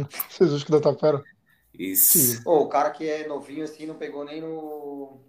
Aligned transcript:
né? 0.00 0.08
Jesus 0.38 0.64
que 0.64 0.70
da 0.70 0.80
Tapera. 0.80 1.22
Isso. 1.72 2.42
Pô, 2.42 2.60
o 2.60 2.68
cara 2.68 2.90
que 2.90 3.08
é 3.08 3.26
novinho 3.26 3.64
assim 3.64 3.86
não 3.86 3.94
pegou 3.94 4.24
nem 4.24 4.40
no. 4.40 5.20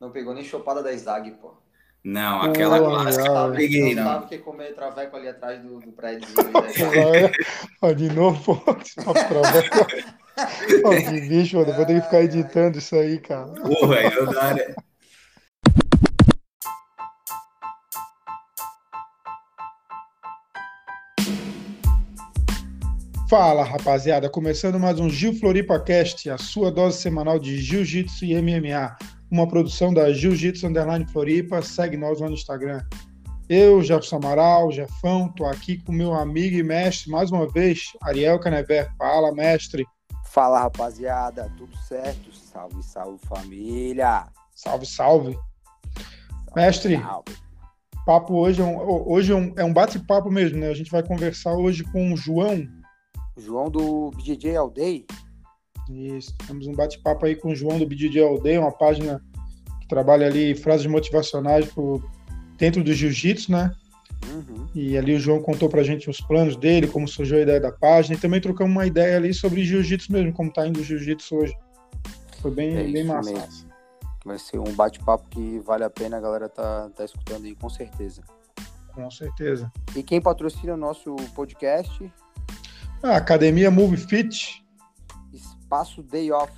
Não 0.00 0.10
pegou 0.10 0.34
nem 0.34 0.44
chopada 0.44 0.82
da 0.82 0.96
Zag, 0.96 1.30
pô. 1.32 1.54
Não, 2.04 2.42
aquela 2.42 2.78
Pô, 2.78 2.86
clássica 2.86 3.26
eu 3.26 3.34
não 3.34 3.52
peguei, 3.52 3.94
não 3.94 4.02
não. 4.02 4.10
sabe 4.10 4.24
o 4.24 4.28
que 4.28 4.38
comer 4.38 4.74
traveco 4.74 5.16
ali 5.16 5.28
atrás 5.28 5.62
do, 5.62 5.78
do 5.78 5.92
prédio. 5.92 6.28
Vai, 6.34 7.30
ó, 7.80 7.92
de 7.92 8.08
novo, 8.12 8.56
pô. 8.60 8.74
Traveco. 8.74 9.86
Ó, 10.84 10.90
que 10.90 11.20
bicho, 11.28 11.58
mano. 11.58 11.72
Vou 11.74 11.86
ter 11.86 11.94
que 11.94 12.06
ficar 12.06 12.22
editando 12.22 12.78
isso 12.78 12.96
aí, 12.96 13.20
cara. 13.20 13.46
Porra, 13.52 14.00
eu 14.02 14.26
não, 14.26 14.32
Fala, 23.32 23.64
rapaziada. 23.64 24.28
Começando 24.28 24.78
mais 24.78 25.00
um 25.00 25.08
Gil 25.08 25.32
Floripa 25.32 25.80
Cast, 25.80 26.28
a 26.28 26.36
sua 26.36 26.70
dose 26.70 27.00
semanal 27.00 27.38
de 27.38 27.56
Jiu-Jitsu 27.56 28.26
e 28.26 28.34
MMA. 28.34 28.94
Uma 29.30 29.48
produção 29.48 29.90
da 29.90 30.12
Jiu-Jitsu 30.12 30.66
Underline 30.66 31.06
Floripa. 31.06 31.62
Segue 31.62 31.96
nós 31.96 32.20
lá 32.20 32.28
no 32.28 32.34
Instagram. 32.34 32.84
Eu, 33.48 33.80
Jefferson 33.82 34.16
Amaral, 34.16 34.70
Jefão, 34.70 35.32
tô 35.32 35.46
aqui 35.46 35.82
com 35.82 35.92
meu 35.92 36.12
amigo 36.12 36.56
e 36.56 36.62
mestre, 36.62 37.10
mais 37.10 37.30
uma 37.30 37.48
vez, 37.48 37.84
Ariel 38.02 38.38
Canever. 38.38 38.92
Fala, 38.98 39.32
mestre. 39.32 39.86
Fala 40.26 40.60
rapaziada, 40.60 41.50
tudo 41.56 41.74
certo? 41.88 42.34
Salve, 42.34 42.82
salve 42.82 43.18
família! 43.26 44.26
Salve, 44.54 44.84
salve. 44.84 45.32
Salve, 45.32 46.54
Mestre. 46.54 46.98
salve. 46.98 47.34
Papo 48.04 48.34
hoje 48.34 48.60
é 48.60 48.64
um, 48.64 49.10
hoje 49.10 49.32
é 49.32 49.34
um, 49.34 49.54
é 49.56 49.64
um 49.64 49.72
bate-papo 49.72 50.30
mesmo, 50.30 50.58
né? 50.58 50.68
A 50.68 50.74
gente 50.74 50.90
vai 50.90 51.02
conversar 51.02 51.54
hoje 51.54 51.82
com 51.82 52.12
o 52.12 52.16
João. 52.16 52.68
João 53.36 53.70
do 53.70 54.10
BJJ 54.16 54.56
All 54.56 54.70
Day, 54.70 55.06
Isso, 55.90 56.34
temos 56.46 56.66
um 56.66 56.74
bate-papo 56.74 57.26
aí 57.26 57.34
com 57.34 57.50
o 57.50 57.54
João 57.54 57.78
do 57.78 57.86
BJJ 57.86 58.22
Aldeia, 58.22 58.60
uma 58.60 58.72
página 58.72 59.22
que 59.80 59.88
trabalha 59.88 60.26
ali 60.26 60.54
frases 60.54 60.86
motivacionais 60.86 61.66
pro, 61.72 62.02
dentro 62.56 62.84
do 62.84 62.92
jiu-jitsu, 62.94 63.50
né? 63.50 63.72
Uhum. 64.32 64.68
E 64.74 64.96
ali 64.96 65.14
o 65.14 65.20
João 65.20 65.42
contou 65.42 65.68
pra 65.68 65.82
gente 65.82 66.08
os 66.08 66.20
planos 66.20 66.56
dele, 66.56 66.86
como 66.86 67.08
surgiu 67.08 67.38
a 67.38 67.42
ideia 67.42 67.60
da 67.60 67.72
página, 67.72 68.16
e 68.16 68.20
também 68.20 68.40
trocamos 68.40 68.70
uma 68.72 68.86
ideia 68.86 69.16
ali 69.16 69.34
sobre 69.34 69.64
jiu-jitsu 69.64 70.12
mesmo, 70.12 70.32
como 70.32 70.52
tá 70.52 70.66
indo 70.66 70.80
o 70.80 70.84
jiu-jitsu 70.84 71.34
hoje. 71.36 71.54
Foi 72.40 72.50
bem, 72.50 72.76
É 72.76 72.84
bem 72.84 73.04
massa. 73.04 73.32
mesmo. 73.32 73.72
vai 74.24 74.38
ser 74.38 74.60
um 74.60 74.72
bate-papo 74.74 75.28
que 75.30 75.58
vale 75.60 75.82
a 75.82 75.90
pena 75.90 76.18
a 76.18 76.20
galera 76.20 76.48
tá, 76.48 76.88
tá 76.94 77.04
escutando 77.04 77.44
aí 77.44 77.56
com 77.56 77.68
certeza. 77.68 78.22
Com 78.94 79.10
certeza. 79.10 79.72
E 79.96 80.02
quem 80.02 80.20
patrocina 80.20 80.74
o 80.74 80.76
nosso 80.76 81.16
podcast, 81.34 82.12
A 83.02 83.16
Academia 83.16 83.70
Move 83.70 83.96
Fit, 83.96 84.64
Espaço 85.32 86.02
Day 86.02 86.30
Off 86.30 86.52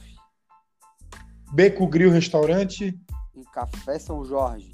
Beco 1.53 1.87
Grill 1.87 2.11
Restaurante, 2.11 2.99
e 3.35 3.45
Café 3.53 3.99
São 3.99 4.25
Jorge. 4.25 4.73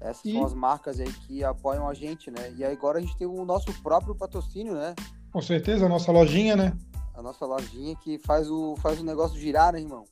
Essas 0.00 0.24
E- 0.26 0.32
são 0.32 0.44
as 0.44 0.52
marcas 0.54 1.00
aí 1.00 1.10
que 1.26 1.42
apoiam 1.42 1.88
a 1.88 1.94
gente, 1.94 2.30
né? 2.30 2.52
E 2.56 2.64
agora 2.64 2.98
a 2.98 3.00
gente 3.00 3.16
tem 3.16 3.26
o 3.26 3.44
nosso 3.44 3.72
próprio 3.82 4.14
patrocínio, 4.14 4.74
né? 4.74 4.94
com 5.32 5.42
certeza, 5.42 5.84
a 5.84 5.88
nossa 5.88 6.10
lojinha, 6.10 6.56
né? 6.56 6.72
A 7.14 7.20
nossa 7.20 7.44
lojinha 7.44 7.94
que 7.96 8.18
faz 8.20 8.50
o, 8.50 8.74
faz 8.76 9.00
o 9.00 9.04
negócio 9.04 9.38
girar, 9.38 9.72
né, 9.74 9.80
irmão? 9.80 10.04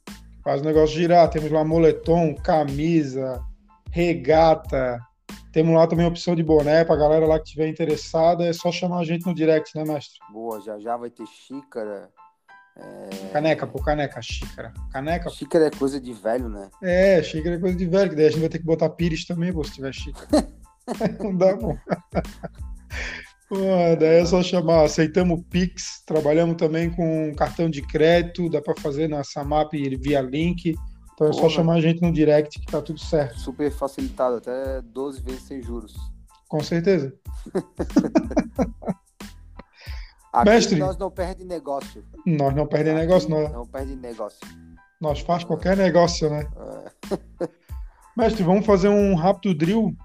Faz 0.43 0.61
o 0.61 0.65
negócio 0.65 0.95
girar. 0.95 1.31
Temos 1.31 1.51
lá 1.51 1.65
moletom, 1.65 2.35
camisa, 2.35 3.43
regata. 3.91 5.01
Temos 5.55 5.73
lá 5.73 5.87
também 5.87 6.05
a 6.05 6.09
opção 6.09 6.35
de 6.35 6.43
boné 6.43 6.85
pra 6.85 6.97
galera 6.97 7.27
lá 7.27 7.39
que 7.39 7.45
tiver 7.45 7.69
interessada. 7.69 8.45
É 8.45 8.53
só 8.53 8.73
chamar 8.73 8.99
a 8.99 9.05
gente 9.05 9.25
no 9.25 9.33
direct, 9.33 9.71
né, 9.77 9.85
mestre? 9.85 10.19
Boa, 10.33 10.61
já 10.61 10.81
já 10.81 10.97
vai 10.97 11.09
ter 11.09 11.25
xícara. 11.27 12.11
Caneca, 13.33 13.65
pô, 13.65 13.81
caneca, 13.81 14.21
xícara. 14.21 14.75
Caneca, 14.93 15.31
pô. 15.31 15.31
Xícara 15.31 15.67
é 15.67 15.71
coisa 15.71 16.01
de 16.01 16.13
velho, 16.13 16.49
né? 16.49 16.69
É, 16.83 17.23
xícara 17.23 17.55
é 17.55 17.59
coisa 17.61 17.77
de 17.77 17.87
velho, 17.87 18.11
que 18.11 18.17
daí 18.17 18.27
a 18.27 18.31
gente 18.31 18.41
vai 18.41 18.49
ter 18.49 18.59
que 18.59 18.65
botar 18.65 18.91
pires 18.91 19.25
também, 19.25 19.53
pô, 19.53 19.63
se 19.63 19.75
tiver 19.75 19.95
xícara. 19.95 20.49
Não 21.23 21.37
dá, 21.37 21.57
pô. 21.57 21.79
Pô, 23.49 23.57
daí 24.01 24.23
é 24.23 24.27
só 24.27 24.43
chamar. 24.43 24.85
Aceitamos 24.85 25.41
Pix, 25.49 26.03
trabalhamos 26.05 26.57
também 26.57 26.91
com 26.91 27.33
cartão 27.37 27.71
de 27.71 27.81
crédito, 27.81 28.51
dá 28.51 28.61
pra 28.61 28.75
fazer 28.81 29.09
na 29.09 29.23
Samap 29.23 29.73
via 29.73 30.21
link. 30.21 30.75
Então 31.15 31.29
é 31.29 31.33
só 31.33 31.49
chamar 31.49 31.75
a 31.75 31.81
gente 31.81 32.03
no 32.03 32.13
direct 32.13 32.59
que 32.61 32.67
tá 32.67 32.83
tudo 32.83 32.99
certo. 32.99 33.39
Super 33.39 33.71
facilitado, 33.71 34.37
até 34.37 34.83
12 34.83 35.21
vezes 35.23 35.43
sem 35.43 35.63
juros. 35.63 35.95
Com 36.49 36.61
certeza. 36.61 37.15
Aqui 40.33 40.51
Mestre. 40.51 40.79
nós 40.81 40.97
não 40.99 41.11
perde 41.13 41.45
negócio. 41.45 42.05
Nós 42.27 42.53
não 42.57 42.67
perdemos 42.67 43.01
Aqui 43.01 43.07
negócio, 43.09 43.31
nós, 43.31 43.53
Não 43.53 43.65
perde 43.65 43.95
negócio. 43.95 44.41
nós 45.01 45.21
faz 45.21 45.45
qualquer 45.45 45.77
negócio, 45.77 46.29
né? 46.29 46.49
É. 46.57 47.49
Mestre, 48.19 48.43
vamos 48.43 48.67
fazer 48.67 48.89
um 48.89 49.15
rápido 49.15 49.57
drill. 49.57 49.97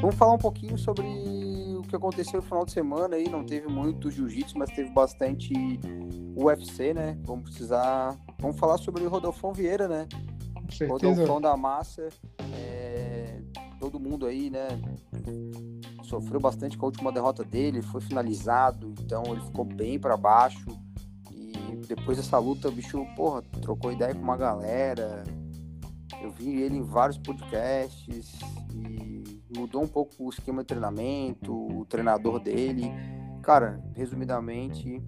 Vamos 0.00 0.16
falar 0.16 0.34
um 0.34 0.38
pouquinho 0.38 0.76
sobre 0.78 1.02
que 1.92 1.96
aconteceu 1.96 2.40
no 2.40 2.42
final 2.42 2.64
de 2.64 2.72
semana 2.72 3.16
aí. 3.16 3.28
Não 3.28 3.44
teve 3.44 3.68
muito 3.68 4.10
jiu-jitsu, 4.10 4.58
mas 4.58 4.70
teve 4.70 4.90
bastante 4.90 5.52
UFC, 6.36 6.94
né? 6.94 7.18
Vamos 7.24 7.44
precisar. 7.44 8.18
Vamos 8.40 8.58
falar 8.58 8.78
sobre 8.78 9.04
o 9.04 9.08
Rodolfão 9.08 9.52
Vieira, 9.52 9.86
né? 9.86 10.08
Rodolfão 10.88 11.40
da 11.40 11.56
Massa. 11.56 12.08
é, 12.54 13.40
Todo 13.78 14.00
mundo 14.00 14.26
aí, 14.26 14.48
né? 14.48 14.68
Sofreu 16.04 16.40
bastante 16.40 16.78
com 16.78 16.86
a 16.86 16.88
última 16.88 17.12
derrota 17.12 17.44
dele, 17.44 17.82
foi 17.82 18.00
finalizado, 18.00 18.94
então 19.00 19.24
ele 19.26 19.40
ficou 19.40 19.64
bem 19.64 19.98
pra 19.98 20.16
baixo. 20.16 20.66
E 21.30 21.52
depois 21.86 22.16
dessa 22.16 22.38
luta, 22.38 22.68
o 22.68 22.72
bicho, 22.72 23.04
porra, 23.16 23.42
trocou 23.60 23.92
ideia 23.92 24.14
com 24.14 24.22
uma 24.22 24.36
galera. 24.36 25.24
Eu 26.22 26.30
vi 26.30 26.62
ele 26.62 26.78
em 26.78 26.82
vários 26.82 27.18
podcasts 27.18 28.38
e 28.72 29.12
mudou 29.56 29.82
um 29.82 29.88
pouco 29.88 30.12
o 30.18 30.30
esquema 30.30 30.62
de 30.62 30.68
treinamento, 30.68 31.52
treinador 31.92 32.40
dele. 32.40 32.90
Cara, 33.42 33.82
resumidamente, 33.94 35.02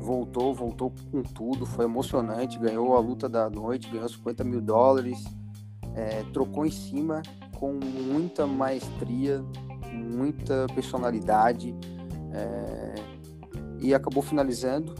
voltou, 0.00 0.54
voltou 0.54 0.92
com 1.10 1.22
tudo, 1.22 1.66
foi 1.66 1.84
emocionante, 1.84 2.58
ganhou 2.58 2.96
a 2.96 3.00
luta 3.00 3.28
da 3.28 3.50
noite, 3.50 3.90
ganhou 3.90 4.08
50 4.08 4.42
mil 4.42 4.60
dólares, 4.60 5.22
é, 5.94 6.22
trocou 6.32 6.64
em 6.64 6.70
cima 6.70 7.20
com 7.56 7.72
muita 7.74 8.46
maestria, 8.46 9.44
muita 9.92 10.66
personalidade 10.74 11.74
é, 12.32 12.94
e 13.80 13.92
acabou 13.94 14.22
finalizando. 14.22 14.94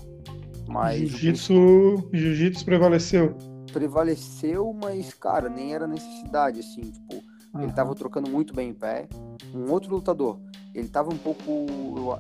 Mas 0.69 1.01
Jiu-jitsu, 1.01 2.09
jiu-jitsu 2.13 2.65
prevaleceu. 2.65 3.37
prevaleceu, 3.73 4.73
mas, 4.73 5.13
cara, 5.15 5.49
nem 5.49 5.75
era 5.75 5.87
necessidade, 5.87 6.61
assim, 6.61 6.83
tipo, 6.83 7.23
ele 7.61 7.73
tava 7.73 7.95
trocando 7.95 8.31
muito 8.31 8.55
bem 8.55 8.71
em 8.71 8.75
pé. 8.75 9.09
Um 9.55 9.71
outro 9.71 9.95
lutador, 9.95 10.39
ele 10.75 10.89
tava 10.89 11.13
um 11.13 11.19
pouco. 11.19 11.67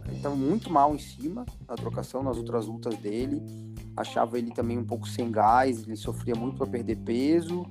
Ele 0.09 0.21
tava 0.21 0.35
muito 0.37 0.71
mal 0.71 0.95
em 0.95 0.99
cima 0.99 1.45
na 1.69 1.75
trocação, 1.75 2.23
nas 2.23 2.37
outras 2.37 2.67
lutas 2.67 2.97
dele. 2.97 3.43
Achava 3.97 4.39
ele 4.39 4.51
também 4.51 4.79
um 4.79 4.85
pouco 4.85 5.07
sem 5.09 5.31
gás, 5.31 5.83
ele 5.87 5.97
sofria 5.97 6.35
muito 6.35 6.57
para 6.57 6.67
perder 6.67 6.97
peso. 6.97 7.65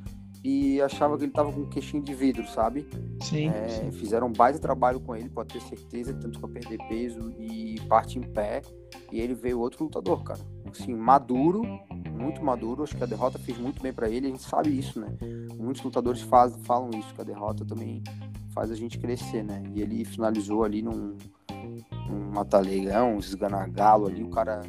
E 0.44 0.82
achava 0.82 1.16
que 1.20 1.24
ele 1.26 1.32
tava 1.32 1.52
com 1.54 1.62
um 1.62 1.70
queixinho 1.70 2.02
de 2.02 2.16
vidro, 2.16 2.48
sabe? 2.48 2.88
Sim, 3.22 3.50
É, 3.50 3.68
sim. 3.70 3.92
fizeram 3.92 4.26
um 4.26 4.34
baita 4.34 4.58
trabalho 4.58 5.00
com 5.00 5.16
ele, 5.16 5.30
pode 5.30 5.54
ter 5.54 5.62
certeza, 5.62 6.14
tanto 6.16 6.40
para 6.40 6.50
perder 6.50 6.80
peso 6.90 7.32
e 7.40 7.80
parte 7.88 8.18
em 8.18 8.24
pé. 8.24 8.64
E 9.12 9.20
ele 9.20 9.36
veio 9.36 9.60
outro 9.60 9.84
lutador, 9.84 10.24
cara. 10.24 10.40
Assim, 10.72 10.96
maduro, 10.96 11.62
muito 12.22 12.44
maduro. 12.44 12.84
Acho 12.84 12.96
que 12.96 13.04
a 13.04 13.08
derrota 13.08 13.40
fez 13.40 13.58
muito 13.58 13.82
bem 13.82 13.92
para 13.92 14.10
ele, 14.10 14.28
a 14.28 14.30
gente 14.30 14.44
sabe 14.44 14.70
isso, 14.78 15.00
né? 15.00 15.10
Muitos 15.58 15.82
lutadores 15.84 16.22
faz, 16.22 16.56
falam 16.64 16.90
isso, 16.92 17.14
que 17.14 17.22
a 17.22 17.24
derrota 17.24 17.66
também 17.66 18.04
faz 18.54 18.70
a 18.72 18.76
gente 18.76 18.98
crescer, 19.00 19.44
né? 19.44 19.64
E 19.74 19.82
ele 19.82 20.04
finalizou 20.06 20.64
ali 20.64 20.82
num, 20.82 21.18
num 22.10 22.32
mata-leão, 22.34 23.16
um 23.16 23.20
esganagalo 23.20 24.08
ali, 24.08 24.24
o 24.24 24.30
cara 24.30 24.62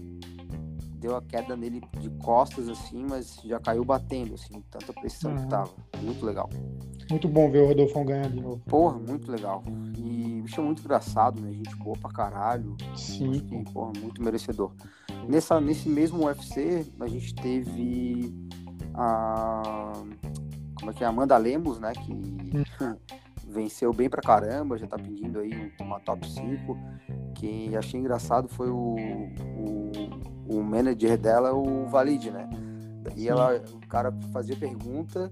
deu 0.99 1.17
a 1.17 1.23
queda 1.23 1.56
nele 1.56 1.82
de 1.99 2.09
costas, 2.11 2.69
assim, 2.69 3.05
mas 3.09 3.41
já 3.44 3.59
caiu 3.59 3.85
batendo, 3.85 4.35
assim, 4.35 4.62
tanta 4.71 4.93
pressão 4.93 5.32
Uhum. 5.32 5.37
que 5.38 5.47
tava. 5.49 5.71
Muito 6.00 6.25
legal. 6.25 6.49
Muito 7.11 7.29
bom 7.29 7.50
ver 7.50 7.62
o 7.62 7.67
Rodolfão 7.67 8.05
ganhar 8.05 8.29
de 8.31 8.41
novo. 8.41 8.62
Porra, 8.67 8.99
muito 8.99 9.31
legal. 9.31 9.65
E 9.99 10.31
o 10.43 10.44
bicho 10.44 10.61
é 10.61 10.65
muito 10.65 10.81
engraçado, 10.83 11.41
né? 11.41 11.53
Gente 11.53 11.77
boa 11.77 11.97
pra 11.97 12.11
caralho. 12.11 12.77
Sim, 12.97 13.39
que, 13.39 13.73
porra, 13.73 13.93
muito 14.00 14.21
merecedor. 14.21 14.73
Nessa, 15.29 15.61
nesse 15.61 15.89
mesmo 15.89 16.25
UFC, 16.27 16.85
a 16.99 17.06
gente 17.06 17.33
teve 17.37 18.35
a. 18.93 19.93
Como 20.79 20.91
é 20.91 20.94
que 20.94 21.05
é? 21.05 21.06
Amanda 21.06 21.37
Lemos, 21.37 21.79
né? 21.79 21.93
Que 21.93 22.12
venceu 23.47 23.93
bem 23.93 24.09
pra 24.09 24.21
caramba, 24.21 24.77
já 24.77 24.87
tá 24.89 24.97
pedindo 24.99 25.39
aí 25.39 25.73
uma 25.81 26.00
top 26.00 26.29
5. 26.29 26.77
Quem 27.37 27.77
achei 27.77 28.00
engraçado 28.00 28.49
foi 28.49 28.69
o, 28.69 28.97
o, 29.56 30.56
o 30.56 30.62
manager 30.62 31.17
dela, 31.17 31.55
o 31.55 31.87
Valide, 31.87 32.33
né? 32.33 32.50
E 33.17 33.29
ela, 33.29 33.62
cara 33.93 34.11
fazia 34.33 34.56
pergunta, 34.56 35.31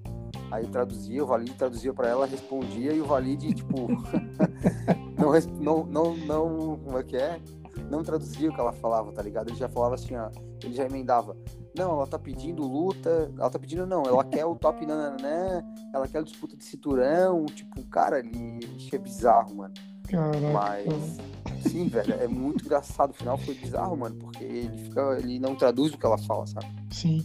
aí 0.50 0.66
traduzia, 0.66 1.24
o 1.24 1.26
Valide 1.26 1.54
traduzia 1.54 1.94
pra 1.94 2.08
ela, 2.08 2.26
respondia, 2.26 2.92
e 2.92 3.00
o 3.00 3.06
Valide, 3.06 3.54
tipo, 3.54 3.88
não, 5.58 5.86
não, 5.86 6.14
não, 6.14 6.76
como 6.84 6.98
é 6.98 7.02
que 7.02 7.16
é? 7.16 7.40
Não 7.90 8.02
traduzia 8.02 8.50
o 8.50 8.54
que 8.54 8.60
ela 8.60 8.74
falava, 8.74 9.10
tá 9.12 9.22
ligado? 9.22 9.48
Ele 9.48 9.56
já 9.56 9.66
falava 9.66 9.94
assim, 9.94 10.14
ó, 10.14 10.28
ele 10.62 10.74
já 10.74 10.84
emendava. 10.84 11.34
Não, 11.74 11.92
ela 11.92 12.06
tá 12.06 12.18
pedindo 12.18 12.62
luta, 12.62 13.32
ela 13.38 13.48
tá 13.48 13.58
pedindo 13.58 13.86
não, 13.86 14.02
ela 14.02 14.24
quer 14.24 14.44
o 14.44 14.54
top 14.54 14.84
nananã, 14.84 15.64
ela 15.94 16.06
quer 16.06 16.22
disputa 16.22 16.54
de 16.54 16.64
cinturão, 16.64 17.46
tipo, 17.46 17.82
cara, 17.86 18.18
ele, 18.18 18.60
é 18.92 18.98
bizarro, 18.98 19.56
mano. 19.56 19.72
Caraca. 20.06 20.38
Mas, 20.52 21.18
sim, 21.62 21.88
velho, 21.88 22.12
é 22.14 22.28
muito 22.28 22.66
engraçado. 22.66 23.12
O 23.12 23.14
final 23.14 23.38
foi 23.38 23.54
bizarro, 23.54 23.96
mano, 23.96 24.16
porque 24.16 24.44
ele, 24.44 24.76
fica, 24.76 25.16
ele 25.18 25.38
não 25.38 25.54
traduz 25.54 25.94
o 25.94 25.98
que 25.98 26.04
ela 26.04 26.18
fala, 26.18 26.46
sabe? 26.46 26.66
Sim. 26.90 27.24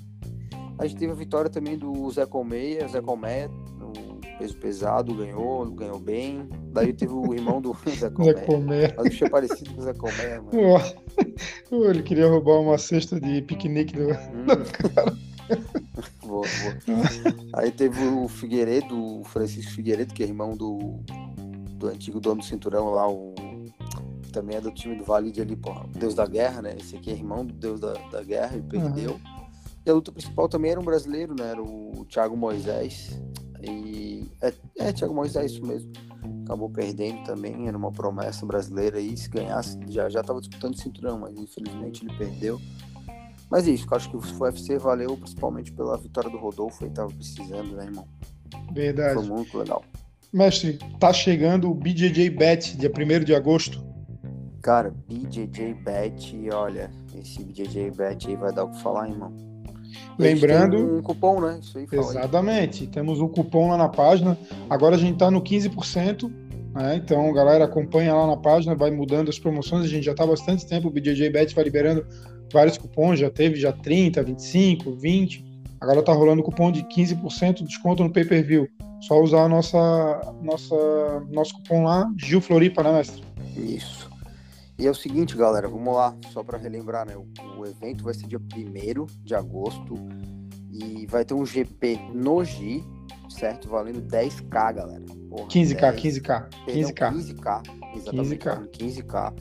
A 0.77 0.85
gente 0.85 0.99
teve 0.99 1.11
a 1.11 1.15
vitória 1.15 1.49
também 1.49 1.77
do 1.77 2.09
Zé 2.11 2.25
Colmeia, 2.25 2.87
Zé 2.87 3.01
Colmeia, 3.01 3.49
no 3.79 3.93
peso 4.37 4.57
pesado, 4.57 5.15
ganhou, 5.15 5.65
ganhou 5.71 5.99
bem. 5.99 6.47
Daí 6.71 6.93
teve 6.93 7.13
o 7.13 7.33
irmão 7.33 7.61
do 7.61 7.75
Zé 7.87 8.09
Zé 8.09 8.33
Colmeia. 8.45 8.93
Mas 8.97 9.05
o 9.05 9.09
bicho 9.09 9.25
é 9.25 9.29
parecido 9.29 9.73
com 9.73 9.81
o 9.81 9.83
Zé 9.83 9.93
Colmeia, 9.93 10.41
mano. 10.41 11.89
Ele 11.89 12.03
queria 12.03 12.27
roubar 12.27 12.59
uma 12.59 12.77
cesta 12.77 13.19
de 13.19 13.41
piquenique 13.41 13.95
do. 13.95 14.09
Hum. 14.09 15.25
Boa, 16.25 16.47
boa. 16.87 17.03
Aí 17.53 17.69
teve 17.69 18.03
o 18.03 18.27
Figueiredo, 18.27 19.19
o 19.19 19.23
Francisco 19.23 19.73
Figueiredo, 19.73 20.11
que 20.11 20.23
é 20.23 20.25
irmão 20.25 20.57
do, 20.57 20.99
do 21.77 21.87
antigo 21.87 22.19
dono 22.19 22.41
do 22.41 22.45
cinturão 22.45 22.89
lá, 22.89 23.07
o 23.07 23.35
também 24.35 24.57
é 24.57 24.61
do 24.61 24.69
time 24.69 24.95
do 24.95 25.05
Vale 25.05 25.31
de 25.31 25.41
ali, 25.41 25.55
porra, 25.55 25.85
o 25.85 25.97
Deus 25.97 26.13
da 26.13 26.25
Guerra, 26.25 26.61
né? 26.61 26.75
Esse 26.77 26.97
aqui 26.97 27.09
é 27.09 27.13
irmão 27.13 27.45
do 27.45 27.53
Deus 27.53 27.79
da, 27.79 27.93
da 27.93 28.21
Guerra, 28.21 28.55
ele 28.55 28.63
perdeu. 28.63 29.17
E 29.85 29.89
a 29.89 29.93
luta 29.93 30.11
principal 30.11 30.49
também 30.49 30.71
era 30.71 30.79
um 30.79 30.83
brasileiro, 30.83 31.35
né? 31.37 31.51
Era 31.51 31.61
o 31.61 32.05
Thiago 32.09 32.35
Moisés. 32.35 33.21
E 33.61 34.29
é, 34.41 34.53
é 34.79 34.91
Thiago 34.91 35.13
Moisés, 35.13 35.51
isso 35.51 35.65
mesmo. 35.65 35.91
Acabou 36.43 36.69
perdendo 36.69 37.23
também, 37.23 37.67
era 37.67 37.77
uma 37.77 37.91
promessa 37.91 38.45
brasileira 38.45 38.97
aí, 38.97 39.15
se 39.15 39.29
ganhasse, 39.29 39.79
já 39.87 40.09
já 40.09 40.23
tava 40.23 40.39
disputando 40.39 40.73
o 40.73 40.77
cinturão, 40.77 41.19
mas 41.19 41.37
infelizmente 41.37 42.03
ele 42.03 42.15
perdeu. 42.17 42.59
Mas 43.49 43.67
é 43.67 43.71
isso, 43.71 43.87
acho 43.91 44.09
que 44.09 44.17
o 44.17 44.43
UFC 44.43 44.77
valeu 44.79 45.15
principalmente 45.17 45.71
pela 45.71 45.97
vitória 45.97 46.29
do 46.29 46.37
Rodolfo, 46.37 46.83
ele 46.83 46.93
tava 46.93 47.11
precisando, 47.11 47.75
né, 47.75 47.85
irmão? 47.85 48.07
Foi 48.51 48.73
Verdade. 48.73 49.27
muito 49.27 49.57
legal. 49.57 49.83
Mestre, 50.33 50.79
tá 50.99 51.13
chegando 51.13 51.69
o 51.69 51.75
BJJ 51.75 52.29
Bet, 52.31 52.75
dia 52.77 52.91
1 52.91 53.23
de 53.23 53.35
agosto. 53.35 53.83
Cara, 54.61 54.93
BJJ 55.07 55.75
Bet, 55.75 56.49
olha, 56.51 56.91
esse 57.13 57.43
BJJ 57.43 57.91
Bet 57.91 58.27
aí 58.27 58.35
vai 58.35 58.51
dar 58.51 58.65
o 58.65 58.71
que 58.71 58.81
falar, 58.81 59.09
irmão. 59.09 59.54
Lembrando- 60.17 60.77
tem 60.77 60.85
Um 60.85 61.01
cupom, 61.01 61.41
né? 61.41 61.59
Isso 61.61 61.77
aí, 61.77 61.87
fala 61.87 62.01
aí. 62.03 62.09
Exatamente. 62.09 62.87
Temos 62.87 63.19
o 63.19 63.27
cupom 63.27 63.69
lá 63.69 63.77
na 63.77 63.89
página. 63.89 64.37
Agora 64.69 64.95
a 64.95 64.99
gente 64.99 65.17
tá 65.17 65.29
no 65.29 65.41
15%. 65.41 66.31
Né? 66.73 66.97
Então, 66.97 67.31
galera, 67.31 67.65
acompanha 67.65 68.13
lá 68.13 68.27
na 68.27 68.37
página, 68.37 68.75
vai 68.75 68.91
mudando 68.91 69.29
as 69.29 69.39
promoções. 69.39 69.85
A 69.85 69.87
gente 69.87 70.03
já 70.05 70.13
tá 70.13 70.23
há 70.23 70.27
bastante 70.27 70.65
tempo. 70.67 70.89
O 70.89 70.91
BJJ 70.91 71.29
Bet 71.29 71.55
vai 71.55 71.63
liberando 71.63 72.05
vários 72.51 72.77
cupons. 72.77 73.19
Já 73.19 73.29
teve 73.29 73.55
já 73.55 73.71
30, 73.71 74.21
25, 74.23 74.91
20. 74.91 75.45
Agora 75.79 76.01
tá 76.03 76.11
rolando 76.13 76.43
cupom 76.43 76.71
de 76.71 76.83
15% 76.83 77.57
de 77.59 77.65
desconto 77.65 78.03
no 78.03 78.11
pay-per-view. 78.11 78.67
Só 79.01 79.21
usar 79.21 79.43
a 79.43 79.49
nossa, 79.49 79.77
nossa, 80.41 80.75
nosso 81.31 81.53
cupom 81.55 81.83
lá, 81.83 82.09
Gil 82.17 82.41
Floripa, 82.41 82.81
né, 82.81 82.91
mestre? 82.93 83.23
Isso. 83.55 84.09
E 84.77 84.85
é 84.85 84.91
o 84.91 84.95
seguinte, 84.95 85.37
galera, 85.37 85.69
vamos 85.69 85.93
lá, 85.93 86.15
só 86.31 86.43
para 86.43 86.57
relembrar, 86.57 87.07
né? 87.07 87.15
O, 87.15 87.25
o 87.59 87.65
evento 87.65 88.03
vai 88.03 88.13
ser 88.13 88.27
dia 88.27 88.39
1 88.39 89.05
de 89.23 89.33
agosto 89.33 89.95
e 90.69 91.07
vai 91.07 91.23
ter 91.23 91.33
um 91.33 91.45
GP 91.45 91.97
no 92.13 92.43
G, 92.43 92.83
certo? 93.29 93.69
Valendo 93.69 94.01
10k, 94.01 94.73
galera. 94.73 95.05
Porra, 95.29 95.47
15k, 95.47 95.91
10, 95.91 96.19
15k, 96.19 96.49
perdão, 96.65 96.91
15k. 96.91 97.13
15k. 97.13 97.95
Exatamente, 97.95 98.37
15K. 98.37 98.45
valendo 98.45 98.69
15k. 98.71 99.33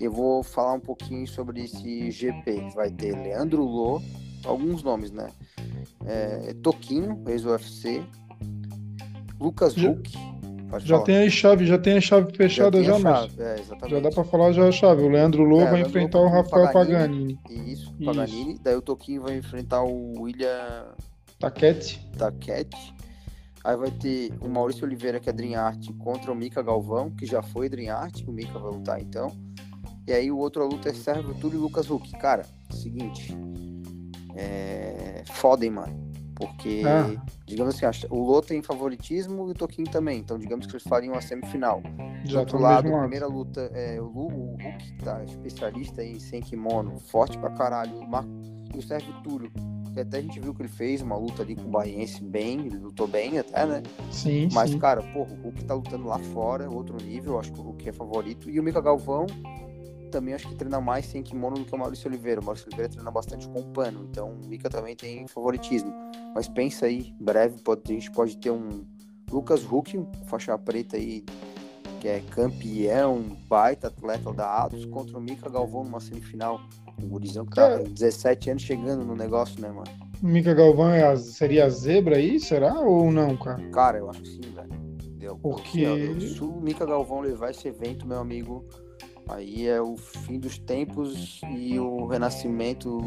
Eu 0.00 0.12
vou 0.12 0.42
falar 0.42 0.74
um 0.74 0.80
pouquinho 0.80 1.26
sobre 1.26 1.64
esse 1.64 2.10
GP. 2.10 2.70
Vai 2.74 2.90
ter 2.90 3.14
Leandro 3.14 3.64
Lô, 3.64 4.02
alguns 4.44 4.82
nomes, 4.82 5.10
né? 5.10 5.30
É, 6.04 6.54
Toquinho, 6.62 7.22
ex-UFC. 7.26 8.04
Lucas 9.40 9.76
Huck. 9.76 10.12
Pode 10.68 10.86
Já 10.86 10.94
falar. 10.96 11.06
tem 11.06 11.26
a 11.26 11.30
chave, 11.30 11.66
já 11.66 11.78
tem 11.78 11.96
a 11.96 12.00
chave 12.00 12.32
fechada 12.36 12.82
já, 12.82 12.98
chave, 12.98 13.32
É. 13.40 13.88
Já 13.88 14.00
dá 14.00 14.10
pra 14.10 14.24
falar 14.24 14.52
já 14.52 14.66
a 14.68 14.72
chave. 14.72 15.02
O 15.02 15.08
Leandro 15.08 15.44
Lô 15.44 15.60
É, 15.60 15.70
vai 15.70 15.80
enfrentar 15.82 16.18
Lô 16.18 16.26
o 16.26 16.28
Rafael 16.28 16.72
Paganini. 16.72 17.36
Paganini. 17.36 17.72
Isso, 17.72 17.94
Isso. 17.98 18.04
Paganini. 18.04 18.58
Daí 18.62 18.74
o 18.74 18.82
Toquinho 18.82 19.22
vai 19.22 19.36
enfrentar 19.36 19.82
o 19.82 20.20
William 20.22 20.86
Taquete. 21.38 22.04
Taquete. 22.18 22.94
Aí 23.64 23.76
vai 23.76 23.90
ter 23.90 24.32
o 24.40 24.48
Maurício 24.48 24.84
Oliveira, 24.84 25.18
que 25.18 25.28
é 25.28 25.32
Dream 25.32 25.60
Art, 25.60 25.88
contra 25.98 26.30
o 26.30 26.34
Mika 26.36 26.62
Galvão, 26.62 27.10
que 27.10 27.26
já 27.26 27.42
foi 27.42 27.68
Dream 27.68 27.94
Art. 27.96 28.22
O 28.26 28.32
Mika 28.32 28.58
vai 28.58 28.72
lutar 28.72 29.00
então. 29.00 29.32
E 30.06 30.12
aí 30.12 30.30
o 30.30 30.38
outro 30.38 30.64
luta 30.66 30.88
é 30.88 30.92
Sérgio 30.94 31.34
Túlio 31.34 31.58
e 31.58 31.60
Lucas 31.62 31.90
Huck. 31.90 32.10
Cara, 32.18 32.44
seguinte. 32.70 33.36
É. 34.36 35.22
Foda, 35.32 35.64
hein, 35.64 35.70
mano. 35.72 36.05
Porque, 36.36 36.82
Ah. 36.86 37.20
digamos 37.46 37.74
assim, 37.82 38.06
o 38.10 38.18
Lô 38.22 38.42
tem 38.42 38.62
favoritismo 38.62 39.48
e 39.48 39.52
o 39.52 39.54
Toquinho 39.54 39.90
também. 39.90 40.18
Então, 40.18 40.38
digamos 40.38 40.66
que 40.66 40.72
eles 40.72 40.82
fariam 40.86 41.14
a 41.14 41.20
semifinal. 41.22 41.80
Do 42.24 42.30
Já 42.30 42.40
outro 42.40 42.58
lado, 42.60 42.94
a 42.94 43.00
primeira 43.00 43.26
luta 43.26 43.70
é 43.72 43.98
o, 44.00 44.04
Lu, 44.04 44.26
o 44.26 44.56
Hulk, 44.56 44.92
que 44.92 45.04
tá 45.04 45.24
especialista 45.24 46.04
em 46.04 46.20
sem 46.20 46.40
kimono, 46.42 46.98
forte 46.98 47.38
pra 47.38 47.50
caralho. 47.50 47.96
O 47.98 48.06
Mar... 48.08 48.24
E 48.74 48.78
o 48.78 48.82
Sérgio 48.82 49.14
Túlio, 49.22 49.50
que 49.94 50.00
até 50.00 50.18
a 50.18 50.20
gente 50.20 50.38
viu 50.38 50.52
que 50.52 50.60
ele 50.60 50.68
fez 50.68 51.00
uma 51.00 51.16
luta 51.16 51.42
ali 51.42 51.56
com 51.56 51.62
o 51.62 51.70
Baiense 51.70 52.22
bem, 52.22 52.66
ele 52.66 52.76
lutou 52.76 53.06
bem 53.06 53.38
até, 53.38 53.64
né? 53.64 53.82
Sim, 54.10 54.48
Mas, 54.52 54.70
sim. 54.70 54.78
cara, 54.78 55.02
porra, 55.14 55.32
o 55.32 55.42
Hulk 55.44 55.64
tá 55.64 55.72
lutando 55.72 56.06
lá 56.06 56.18
fora, 56.18 56.68
outro 56.68 56.98
nível, 57.02 57.38
acho 57.38 57.50
que 57.52 57.60
o 57.60 57.62
Hulk 57.62 57.88
é 57.88 57.92
favorito. 57.92 58.50
E 58.50 58.60
o 58.60 58.62
Mika 58.62 58.82
Galvão 58.82 59.24
também 60.16 60.32
acho 60.34 60.48
que 60.48 60.54
treina 60.54 60.80
mais 60.80 61.04
sem 61.06 61.22
kimono 61.22 61.56
do 61.56 61.64
que 61.64 61.74
o 61.74 61.78
Maurício 61.78 62.08
Oliveira. 62.08 62.40
O 62.40 62.44
Maurício 62.44 62.66
Oliveira 62.68 62.90
treina 62.90 63.10
bastante 63.10 63.46
com 63.48 63.62
pano, 63.72 64.06
então 64.10 64.30
o 64.32 64.46
Mika 64.48 64.70
também 64.70 64.96
tem 64.96 65.26
favoritismo. 65.28 65.92
Mas 66.34 66.48
pensa 66.48 66.86
aí, 66.86 67.12
breve 67.20 67.60
pode, 67.62 67.82
a 67.84 67.92
gente 67.94 68.10
pode 68.10 68.36
ter 68.38 68.50
um 68.50 68.84
Lucas 69.30 69.64
Huck, 69.70 69.98
faixa 70.26 70.56
preta 70.56 70.96
aí, 70.96 71.24
que 72.00 72.08
é 72.08 72.20
campeão, 72.30 73.36
baita 73.48 73.88
atleta 73.88 74.32
da 74.32 74.64
Atos, 74.64 74.84
contra 74.86 75.18
o 75.18 75.20
Mika 75.20 75.50
Galvão 75.50 75.84
numa 75.84 76.00
semifinal. 76.00 76.60
Um 77.02 77.08
gurizão 77.08 77.44
que 77.44 77.54
tá 77.54 77.72
É. 77.72 77.82
17 77.82 78.50
anos 78.50 78.62
chegando 78.62 79.04
no 79.04 79.14
negócio, 79.14 79.60
né, 79.60 79.68
mano? 79.68 79.90
Mika 80.22 80.54
Galvão 80.54 80.90
é 80.90 81.04
a- 81.06 81.16
seria 81.16 81.66
a 81.66 81.68
zebra 81.68 82.16
aí? 82.16 82.40
Será 82.40 82.80
ou 82.80 83.12
não, 83.12 83.36
cara? 83.36 83.62
Cara, 83.70 83.98
eu 83.98 84.08
acho 84.08 84.22
que 84.22 84.28
sim, 84.28 84.40
velho. 84.40 84.86
Porque- 85.42 86.20
se 86.20 86.42
o 86.42 86.52
Mika 86.60 86.86
Galvão 86.86 87.20
levar 87.20 87.50
esse 87.50 87.66
evento, 87.68 88.06
meu 88.06 88.18
amigo, 88.18 88.64
aí 89.28 89.66
é 89.68 89.80
o 89.80 89.96
fim 89.96 90.38
dos 90.38 90.58
tempos 90.58 91.40
e 91.50 91.78
o 91.78 92.06
renascimento, 92.06 92.98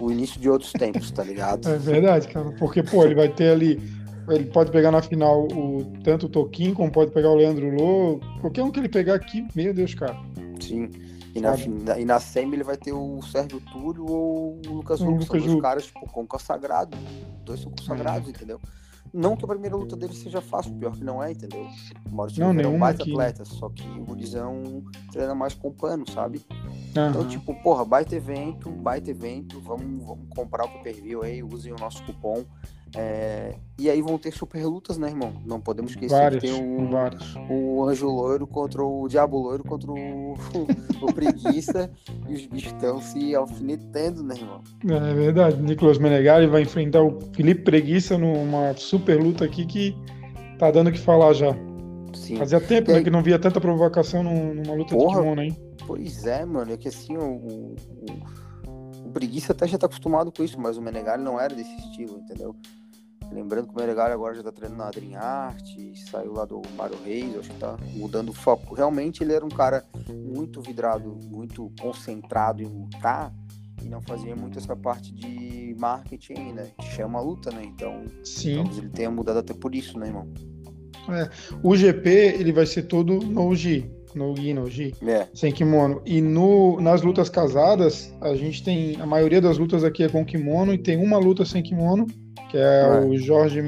o 0.00 0.10
início 0.10 0.40
de 0.40 0.48
outros 0.48 0.72
tempos, 0.72 1.10
tá 1.10 1.22
ligado? 1.24 1.68
É 1.68 1.76
verdade, 1.78 2.28
cara. 2.28 2.50
Porque, 2.58 2.82
pô, 2.82 3.04
ele 3.04 3.14
vai 3.14 3.28
ter 3.28 3.50
ali. 3.50 3.80
Ele 4.28 4.44
pode 4.44 4.70
pegar 4.70 4.90
na 4.90 5.00
final 5.00 5.46
o, 5.46 5.90
tanto 6.04 6.26
o 6.26 6.28
Toquinho 6.28 6.74
como 6.74 6.92
pode 6.92 7.10
pegar 7.12 7.30
o 7.30 7.34
Leandro 7.34 7.70
Lô. 7.74 8.20
Qualquer 8.42 8.62
um 8.62 8.70
que 8.70 8.78
ele 8.78 8.88
pegar 8.88 9.14
aqui, 9.14 9.46
meu 9.54 9.72
Deus, 9.72 9.94
cara. 9.94 10.16
Sim. 10.60 10.90
E 11.34 11.40
na, 11.40 11.56
fina- 11.56 11.98
e 11.98 12.04
na 12.04 12.20
semi 12.20 12.56
ele 12.56 12.64
vai 12.64 12.76
ter 12.76 12.92
o 12.92 13.20
Sérgio 13.22 13.60
Túlio 13.72 14.04
ou 14.06 14.60
o 14.66 14.72
Lucas 14.74 15.00
Huck. 15.00 15.08
São 15.08 15.16
Lucas 15.18 15.42
dois 15.44 15.60
caras, 15.62 15.86
tipo, 15.86 16.00
com 16.12 16.26
consagrado. 16.26 16.96
Dois 17.44 17.60
são 17.60 17.70
consagrados, 17.70 18.28
entendeu? 18.28 18.60
Não 19.12 19.36
que 19.36 19.44
a 19.44 19.48
primeira 19.48 19.76
luta 19.76 19.96
dele 19.96 20.14
seja 20.14 20.40
fácil, 20.40 20.72
pior 20.74 20.92
que 20.92 21.04
não 21.04 21.22
é, 21.22 21.32
entendeu? 21.32 21.66
O 22.10 22.14
Maurício 22.14 22.40
Não, 22.40 22.48
Oliveira 22.48 22.70
é 22.72 22.76
um 22.76 22.78
baita 22.78 23.02
aqui. 23.02 23.12
atleta, 23.12 23.44
só 23.44 23.68
que 23.68 23.82
o 23.82 24.04
gurizão 24.04 24.84
treina 25.12 25.34
mais 25.34 25.54
com 25.54 25.72
pano, 25.72 26.08
sabe? 26.10 26.40
Aham. 26.96 27.10
Então, 27.10 27.28
tipo, 27.28 27.54
porra, 27.62 27.84
baita 27.84 28.14
evento, 28.16 28.70
baita 28.70 29.10
evento, 29.10 29.60
vamos, 29.60 30.04
vamos 30.04 30.28
comprar 30.34 30.64
o 30.64 30.68
pay-per-view 30.68 31.22
aí, 31.22 31.42
usem 31.42 31.72
o 31.72 31.76
nosso 31.78 32.02
cupom. 32.04 32.44
É, 32.96 33.54
E 33.78 33.88
aí 33.90 34.00
vão 34.02 34.16
ter 34.18 34.32
super 34.32 34.64
lutas, 34.64 34.96
né, 34.98 35.08
irmão? 35.08 35.32
Não 35.44 35.60
podemos 35.60 35.90
esquecer 35.92 36.16
vários, 36.16 36.42
que 36.42 36.50
tem 36.50 36.84
o, 36.84 36.88
vários. 36.90 37.34
o 37.50 37.84
Anjo 37.84 38.08
Loiro 38.08 38.46
contra 38.46 38.82
o 38.82 39.06
Diabo 39.08 39.38
Loiro 39.38 39.62
contra 39.62 39.90
o, 39.90 40.32
o 41.02 41.12
Preguiça 41.12 41.90
e 42.28 42.34
os 42.34 42.46
bichos 42.46 42.72
estão 42.72 43.00
se 43.00 43.34
alfinetando, 43.34 44.22
né, 44.24 44.34
irmão? 44.36 44.62
É 44.88 45.14
verdade. 45.14 45.60
Nicolas 45.62 45.98
Menegari 45.98 46.46
vai 46.46 46.62
enfrentar 46.62 47.02
o 47.02 47.18
Felipe 47.34 47.62
Preguiça 47.62 48.16
numa 48.18 48.74
super 48.74 49.20
luta 49.22 49.44
aqui 49.44 49.66
que 49.66 49.94
tá 50.58 50.70
dando 50.70 50.88
o 50.88 50.92
que 50.92 50.98
falar 50.98 51.32
já. 51.34 51.54
Sim. 52.14 52.36
Fazia 52.36 52.60
tempo 52.60 52.90
né, 52.90 52.98
aí- 52.98 53.04
que 53.04 53.10
não 53.10 53.22
via 53.22 53.38
tanta 53.38 53.60
provocação 53.60 54.22
num- 54.24 54.54
numa 54.54 54.74
luta 54.74 54.94
Porra. 54.96 55.14
de 55.16 55.20
kimono, 55.20 55.42
hein? 55.42 55.56
Pois 55.86 56.24
é, 56.26 56.44
mano, 56.44 56.72
é 56.72 56.76
que 56.76 56.88
assim, 56.88 57.16
o, 57.16 57.22
o, 57.22 57.76
o- 58.66 59.08
o 59.08 59.10
Preguiça 59.12 59.52
até 59.52 59.66
já 59.68 59.78
tá 59.78 59.86
acostumado 59.86 60.32
com 60.32 60.42
isso, 60.42 60.58
mas 60.60 60.76
o 60.76 60.82
Menegali 60.82 61.22
não 61.22 61.38
era 61.40 61.54
desse 61.54 61.74
estilo, 61.76 62.18
entendeu? 62.18 62.56
Lembrando 63.30 63.68
que 63.68 63.74
o 63.74 63.76
Menegali 63.76 64.12
agora 64.12 64.34
já 64.34 64.42
tá 64.42 64.50
treinando 64.50 64.82
na 64.82 64.90
Dream 64.90 65.16
Art, 65.20 65.68
saiu 66.10 66.32
lá 66.32 66.44
do 66.44 66.62
Mário 66.76 66.96
Reis, 67.04 67.36
acho 67.36 67.50
que 67.50 67.58
tá 67.58 67.76
mudando 67.94 68.30
o 68.30 68.32
foco. 68.32 68.74
Realmente 68.74 69.22
ele 69.22 69.34
era 69.34 69.44
um 69.44 69.50
cara 69.50 69.84
muito 70.10 70.62
vidrado, 70.62 71.16
muito 71.26 71.70
concentrado 71.78 72.62
em 72.62 72.66
lutar, 72.66 73.32
e 73.82 73.88
não 73.88 74.00
fazia 74.00 74.34
muito 74.34 74.58
essa 74.58 74.74
parte 74.74 75.12
de 75.12 75.76
marketing, 75.78 76.52
né? 76.52 76.70
Que 76.78 76.86
chama 76.86 77.18
a 77.18 77.22
luta, 77.22 77.50
né? 77.50 77.62
Então, 77.64 78.02
Sim. 78.24 78.56
talvez 78.56 78.78
ele 78.78 78.88
tenha 78.88 79.10
mudado 79.10 79.38
até 79.38 79.54
por 79.54 79.74
isso, 79.74 79.98
né, 79.98 80.08
irmão? 80.08 80.26
O 81.62 81.76
GP 81.76 82.10
ele 82.10 82.52
vai 82.52 82.66
ser 82.66 82.82
todo 82.82 83.18
no 83.20 83.54
gi, 83.54 83.90
no 84.14 84.36
gi, 84.36 84.52
no 84.52 84.68
gi, 84.68 84.94
É, 85.02 85.26
sem 85.34 85.52
kimono. 85.52 86.02
E 86.04 86.20
no, 86.20 86.80
nas 86.80 87.02
lutas 87.02 87.30
casadas, 87.30 88.14
a 88.20 88.34
gente 88.34 88.62
tem. 88.62 89.00
A 89.00 89.06
maioria 89.06 89.40
das 89.40 89.58
lutas 89.58 89.84
aqui 89.84 90.02
é 90.02 90.08
com 90.08 90.24
kimono 90.24 90.72
e 90.74 90.78
tem 90.78 91.02
uma 91.02 91.18
luta 91.18 91.44
sem 91.44 91.62
kimono, 91.62 92.06
que 92.50 92.56
é 92.56 92.82
É. 92.82 93.00
o 93.00 93.16
Jorge 93.18 93.60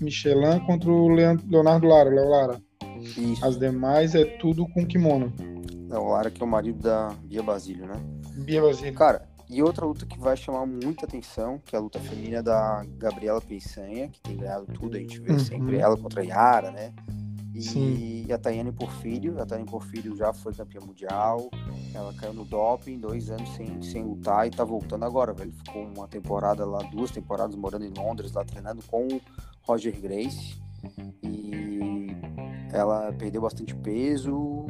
Michelin 0.00 0.58
contra 0.66 0.90
o 0.90 1.08
Leon- 1.08 1.38
Leonardo 1.48 1.86
Lara, 1.86 2.10
Léo 2.10 2.28
Lara. 2.28 2.60
isso. 3.00 3.44
As 3.44 3.58
demais 3.58 4.14
é 4.14 4.24
tudo 4.24 4.66
com 4.68 4.84
kimono. 4.86 5.32
É 5.90 5.96
o 5.98 6.08
Lara 6.08 6.30
que 6.30 6.42
é 6.42 6.44
o 6.44 6.48
marido 6.48 6.80
da 6.82 7.14
Bia 7.24 7.42
Basílio, 7.42 7.86
né? 7.86 7.94
Bia 8.38 8.60
Basílio. 8.60 8.92
Cara, 8.94 9.22
e 9.48 9.62
outra 9.62 9.86
luta 9.86 10.04
que 10.04 10.18
vai 10.18 10.36
chamar 10.36 10.66
muita 10.66 11.06
atenção, 11.06 11.60
que 11.64 11.76
é 11.76 11.78
a 11.78 11.82
luta 11.82 12.00
feminina 12.00 12.42
da 12.42 12.84
Gabriela 12.98 13.40
Peissanha, 13.40 14.08
que 14.08 14.20
tem 14.20 14.36
ganhado 14.36 14.66
tudo, 14.66 14.96
a 14.96 15.00
gente 15.00 15.20
vê 15.20 15.32
Uhum. 15.32 15.38
sempre 15.38 15.76
ela 15.78 15.96
contra 15.96 16.20
a 16.20 16.24
Yara, 16.24 16.70
né? 16.72 16.92
E 17.56 17.62
Sim. 17.62 18.26
a 18.30 18.36
Tayane 18.36 18.70
Porfírio, 18.70 19.40
a 19.40 19.46
Tayane 19.46 19.66
Porfírio 19.66 20.14
já 20.14 20.30
foi 20.32 20.52
campeã 20.52 20.78
mundial, 20.86 21.48
ela 21.94 22.12
caiu 22.12 22.34
no 22.34 22.44
doping, 22.44 22.98
dois 22.98 23.30
anos 23.30 23.48
sem, 23.54 23.80
sem 23.80 24.02
lutar 24.04 24.46
e 24.46 24.50
tá 24.50 24.62
voltando 24.62 25.04
agora, 25.06 25.32
velho. 25.32 25.52
Ficou 25.64 25.84
uma 25.96 26.06
temporada 26.06 26.66
lá, 26.66 26.82
duas 26.82 27.10
temporadas 27.10 27.56
morando 27.56 27.86
em 27.86 27.92
Londres, 27.96 28.32
lá 28.32 28.44
treinando 28.44 28.82
com 28.90 29.06
o 29.06 29.20
Roger 29.62 29.98
Grace. 29.98 30.58
E 31.22 32.08
ela 32.72 33.10
perdeu 33.18 33.40
bastante 33.40 33.74
peso, 33.76 34.66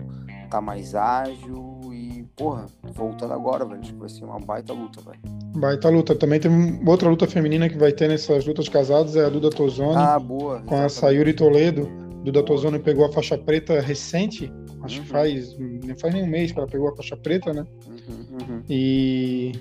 tá 0.48 0.60
mais 0.60 0.94
ágil 0.94 1.80
e, 1.92 2.24
porra, 2.36 2.66
voltando 2.94 3.32
agora, 3.34 3.64
velho. 3.64 3.80
Acho 3.80 3.92
que 3.92 3.98
vai 3.98 4.08
ser 4.08 4.24
uma 4.24 4.38
baita 4.38 4.72
luta, 4.72 5.00
velho. 5.00 5.18
Baita 5.56 5.88
luta. 5.88 6.14
Também 6.14 6.38
tem 6.38 6.80
outra 6.86 7.08
luta 7.08 7.26
feminina 7.26 7.68
que 7.68 7.76
vai 7.76 7.92
ter 7.92 8.08
nessas 8.08 8.46
lutas 8.46 8.68
casadas, 8.68 9.16
é 9.16 9.24
a 9.24 9.28
Duda 9.28 9.50
Tozoni 9.50 9.96
Ah, 9.96 10.18
boa. 10.20 10.60
com 10.60 10.74
a 10.76 10.84
exatamente. 10.86 10.92
Sayuri 10.92 11.34
Toledo. 11.34 12.05
Duda 12.26 12.42
Tozoni 12.42 12.80
pegou 12.80 13.04
a 13.04 13.12
faixa 13.12 13.38
preta 13.38 13.80
recente, 13.80 14.52
acho 14.82 14.96
que 14.96 15.06
Uhum. 15.06 15.12
faz, 15.12 15.56
não 15.56 15.96
faz 15.96 16.12
nem 16.12 16.24
um 16.24 16.26
mês 16.26 16.50
que 16.50 16.58
ela 16.58 16.66
pegou 16.66 16.88
a 16.88 16.96
faixa 16.96 17.16
preta, 17.16 17.52
né? 17.52 17.64
Uhum, 17.86 18.38
uhum. 18.56 18.62
E 18.68 19.52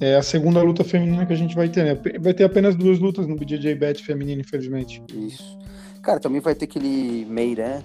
é 0.00 0.16
a 0.16 0.22
segunda 0.22 0.60
luta 0.60 0.82
feminina 0.82 1.24
que 1.24 1.32
a 1.32 1.36
gente 1.36 1.54
vai 1.54 1.68
ter, 1.68 1.84
né? 1.84 2.18
Vai 2.18 2.34
ter 2.34 2.42
apenas 2.42 2.74
duas 2.74 2.98
lutas 2.98 3.28
no 3.28 3.36
BJJ 3.36 3.76
Bet 3.76 4.02
feminino, 4.02 4.40
infelizmente. 4.40 5.00
Isso. 5.14 5.56
Cara, 6.02 6.18
também 6.18 6.40
vai 6.40 6.52
ter 6.52 6.64
aquele 6.64 7.24
Meiran. 7.26 7.80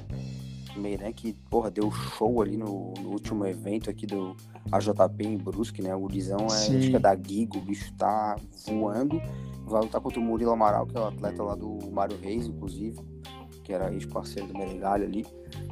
Meiran 0.75 1.11
que, 1.13 1.33
porra, 1.47 1.69
deu 1.69 1.91
show 1.91 2.41
ali 2.41 2.57
no, 2.57 2.95
no 2.99 3.09
último 3.11 3.45
evento 3.45 3.91
aqui 3.91 4.07
do 4.07 4.35
AJP 4.71 5.23
em 5.23 5.37
Brusque, 5.37 5.83
né? 5.83 5.93
O 5.93 5.99
gurizão 5.99 6.39
é, 6.41 6.45
acho 6.45 6.89
que 6.89 6.95
é 6.95 6.99
da 6.99 7.15
Giga, 7.15 7.59
o 7.59 7.61
bicho 7.61 7.93
tá 7.93 8.37
voando. 8.65 9.21
Vai 9.67 9.83
lutar 9.83 10.01
contra 10.01 10.19
o 10.19 10.23
Murilo 10.23 10.49
Amaral, 10.51 10.87
que 10.87 10.97
é 10.97 10.99
o 10.99 11.05
atleta 11.05 11.43
lá 11.43 11.53
do 11.53 11.77
Mário 11.91 12.17
Reis, 12.19 12.47
inclusive, 12.47 12.97
que 13.65 13.73
era 13.73 13.91
ex-parceiro 13.91 14.47
do 14.47 14.57
Merengalho 14.57 15.03
ali. 15.05 15.25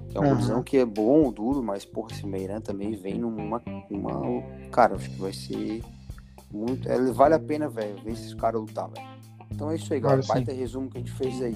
Que 0.09 0.17
é 0.17 0.19
um 0.19 0.23
Aham. 0.25 0.33
gurizão 0.33 0.63
que 0.63 0.77
é 0.77 0.85
bom, 0.85 1.31
duro, 1.31 1.63
mas, 1.63 1.85
porra, 1.85 2.11
esse 2.11 2.25
Meiran 2.25 2.59
também 2.59 2.91
vem 2.95 3.19
numa. 3.19 3.61
Uma, 3.89 4.43
cara, 4.71 4.95
acho 4.95 5.09
que 5.09 5.21
vai 5.21 5.31
ser 5.31 5.81
muito. 6.51 6.89
é, 6.89 6.99
vale 7.11 7.35
a 7.35 7.39
pena, 7.39 7.69
velho, 7.69 7.95
ver 8.03 8.11
esses 8.11 8.33
caras 8.33 8.59
lutar, 8.59 8.89
velho. 8.89 9.07
Então 9.51 9.71
é 9.71 9.75
isso 9.75 9.93
aí, 9.93 9.99
galera. 9.99 10.21
Sim. 10.23 10.29
Baita 10.29 10.51
resumo 10.51 10.89
que 10.89 10.97
a 10.97 10.99
gente 10.99 11.11
fez 11.11 11.41
aí. 11.41 11.55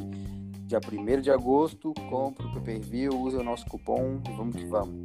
Dia 0.67 0.79
1 0.79 1.21
de 1.21 1.31
agosto, 1.31 1.93
compra 2.09 2.45
o 2.45 2.53
pay-per-view, 2.53 3.19
usa 3.21 3.39
o 3.39 3.43
nosso 3.43 3.65
cupom 3.67 4.19
e 4.29 4.31
vamos 4.35 4.55
que 4.55 4.65
vamos. 4.65 4.95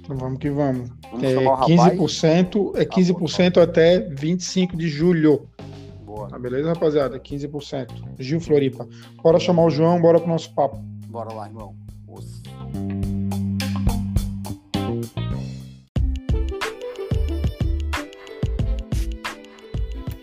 Então 0.00 0.16
vamos 0.16 0.38
que 0.38 0.50
vamos. 0.50 0.88
Vamos 1.10 1.24
É 1.24 1.34
chamar 1.34 1.50
o 1.50 1.54
rapaz. 1.54 1.98
15%, 1.98 2.76
é 2.76 2.84
15% 2.84 3.60
até 3.62 3.98
25 3.98 4.76
de 4.76 4.88
julho. 4.88 5.48
Boa, 6.26 6.28
Tá 6.28 6.38
beleza, 6.38 6.68
rapaziada? 6.68 7.18
15%. 7.20 8.16
Gil 8.18 8.40
Floripa. 8.40 8.88
Bora 9.22 9.38
chamar 9.38 9.64
o 9.64 9.70
João, 9.70 10.00
bora 10.00 10.18
pro 10.18 10.28
nosso 10.28 10.52
papo. 10.54 10.76
bora 11.08 11.32
lá, 11.32 11.46
irmão. 11.46 11.74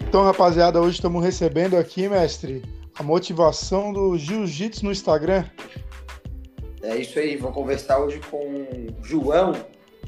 Então, 0.08 0.24
rapaziada, 0.24 0.80
hoje 0.80 0.96
estamos 0.98 1.24
recebendo 1.24 1.76
aqui, 1.76 2.08
mestre, 2.08 2.64
a 2.98 3.02
motivação 3.02 3.92
do 3.92 4.18
Jiu-Jitsu 4.18 4.86
no 4.86 4.92
Instagram. 4.92 5.46
É 6.84 6.98
isso 6.98 7.18
aí, 7.18 7.36
vou 7.38 7.52
conversar 7.52 8.00
hoje 8.00 8.20
com 8.30 8.38
o 8.38 9.04
João. 9.04 9.54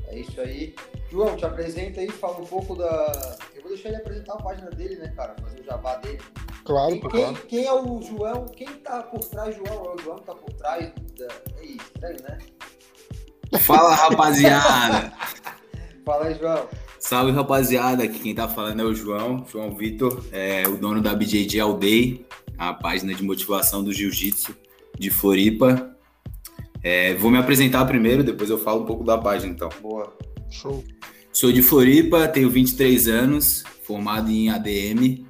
É 0.10 0.20
isso 0.20 0.40
aí. 0.40 0.76
João, 1.10 1.36
te 1.36 1.46
apresenta 1.46 2.02
aí, 2.02 2.10
fala 2.10 2.38
um 2.40 2.46
pouco 2.46 2.76
da. 2.76 3.38
Deixar 3.76 3.90
ele 3.90 3.98
apresentar 3.98 4.34
a 4.36 4.38
página 4.38 4.70
dele, 4.70 4.96
né, 4.96 5.10
cara? 5.10 5.36
Fazer 5.42 5.60
o 5.60 5.64
jabá 5.66 5.96
dele. 5.98 6.22
Claro, 6.64 6.92
Quem, 6.92 7.00
claro. 7.02 7.36
quem 7.46 7.66
é 7.66 7.74
o 7.74 8.02
João? 8.02 8.46
Quem 8.46 8.68
tá 8.68 9.04
por 9.04 9.20
trás, 9.26 9.54
João? 9.54 9.86
É 9.86 9.96
o 9.96 9.98
João 10.02 10.18
que 10.18 10.24
tá 10.24 10.34
por 10.34 10.54
trás 10.54 10.94
da. 11.18 11.28
É 11.60 11.66
estranho, 11.66 12.18
né? 12.24 12.38
Fala, 13.60 13.94
rapaziada! 13.94 15.12
Fala 16.06 16.28
aí, 16.28 16.36
João. 16.36 16.70
Salve, 16.98 17.32
rapaziada! 17.34 18.06
Aqui 18.06 18.20
quem 18.20 18.34
tá 18.34 18.48
falando 18.48 18.82
é 18.82 18.86
o 18.86 18.96
João, 18.96 19.46
João 19.46 19.76
Vitor, 19.76 20.24
é 20.32 20.66
o 20.70 20.78
dono 20.78 21.02
da 21.02 21.14
BJJ 21.14 21.60
All 21.60 21.78
Day, 21.78 22.26
a 22.58 22.74
página 22.74 23.14
de 23.14 23.24
motivação 23.24 23.84
do 23.84 23.92
Jiu-Jitsu 23.92 24.56
de 24.98 25.10
Floripa. 25.10 25.94
É, 26.82 27.14
vou 27.16 27.30
me 27.30 27.38
apresentar 27.38 27.84
primeiro, 27.86 28.24
depois 28.24 28.50
eu 28.50 28.58
falo 28.58 28.84
um 28.84 28.86
pouco 28.86 29.04
da 29.04 29.18
página, 29.18 29.52
então. 29.52 29.68
Boa. 29.82 30.16
Show. 30.50 30.82
Sou 31.36 31.52
de 31.52 31.62
Floripa, 31.62 32.30
tenho 32.30 32.50
23 32.50 33.10
anos, 33.10 33.62
formado 33.84 34.32
em 34.32 34.50
ADM 34.50 35.28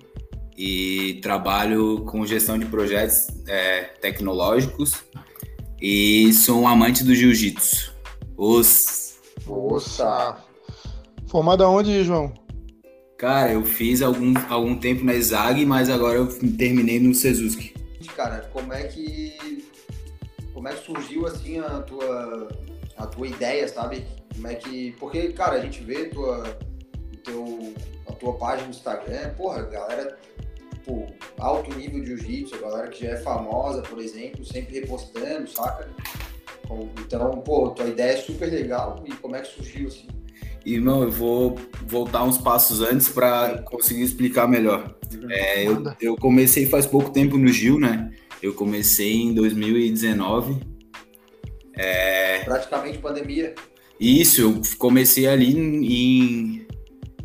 e 0.55 1.19
trabalho 1.19 2.05
com 2.05 2.23
gestão 2.27 2.59
de 2.59 2.65
projetos 2.67 3.25
é, 3.47 3.85
tecnológicos 3.99 5.03
e 5.81 6.31
sou 6.31 6.61
um 6.61 6.67
amante 6.67 7.03
do 7.03 7.15
jiu-jitsu. 7.15 7.91
Os 8.37 9.17
Nossa. 9.47 10.37
Formado 11.25 11.63
aonde, 11.63 12.03
João? 12.03 12.31
Cara, 13.17 13.53
eu 13.53 13.65
fiz 13.65 14.03
algum, 14.03 14.35
algum 14.47 14.75
tempo 14.77 15.03
na 15.03 15.15
ESAG, 15.15 15.65
mas 15.65 15.89
agora 15.89 16.19
eu 16.19 16.27
terminei 16.55 16.99
no 16.99 17.15
Sezuski. 17.15 17.73
Cara, 18.15 18.47
como 18.53 18.71
é 18.71 18.83
que. 18.83 19.65
Como 20.53 20.67
é 20.67 20.75
que 20.75 20.85
surgiu 20.85 21.25
assim 21.25 21.57
a 21.57 21.81
tua, 21.81 22.47
a 22.95 23.07
tua 23.07 23.27
ideia, 23.27 23.67
sabe? 23.67 24.05
Como 24.35 24.47
é 24.47 24.55
que. 24.55 24.91
Porque, 24.99 25.31
cara, 25.33 25.55
a 25.55 25.61
gente 25.61 25.81
vê 25.83 26.05
tua, 26.05 26.57
teu, 27.23 27.73
a 28.07 28.13
tua 28.13 28.33
página 28.33 28.65
no 28.67 28.71
Instagram, 28.71 29.29
porra, 29.35 29.63
galera, 29.63 30.17
tipo, 30.73 31.07
alto 31.39 31.73
nível 31.75 32.01
de 32.01 32.07
jiu-jitsu, 32.07 32.55
a 32.55 32.57
galera 32.59 32.87
que 32.89 33.05
já 33.05 33.11
é 33.11 33.17
famosa, 33.17 33.81
por 33.81 33.99
exemplo, 33.99 34.45
sempre 34.45 34.79
repostando, 34.79 35.49
saca? 35.49 35.89
Com- 36.67 36.89
Então, 36.99 37.31
pô, 37.41 37.69
tua 37.69 37.85
ideia 37.87 38.13
é 38.13 38.17
super 38.17 38.49
legal 38.51 39.03
e 39.07 39.11
como 39.13 39.35
é 39.35 39.41
que 39.41 39.47
surgiu 39.55 39.87
assim? 39.87 40.07
Irmão, 40.65 41.03
eu 41.03 41.11
vou 41.11 41.55
voltar 41.85 42.23
uns 42.23 42.39
passos 42.39 42.81
antes 42.81 43.07
para 43.07 43.59
conseguir 43.63 44.01
explicar 44.01 44.47
melhor. 44.47 44.95
É, 45.29 45.63
eu, 45.67 45.83
eu 46.01 46.15
comecei 46.15 46.65
faz 46.65 46.87
pouco 46.87 47.11
tempo 47.11 47.37
no 47.37 47.47
Gil, 47.49 47.79
né? 47.79 48.11
Eu 48.41 48.51
comecei 48.53 49.13
em 49.13 49.33
2019. 49.33 50.59
Praticamente 52.45 52.97
pandemia. 52.97 53.53
Isso, 53.99 54.41
eu 54.41 54.61
comecei 54.77 55.27
ali 55.27 55.57
em, 55.57 56.65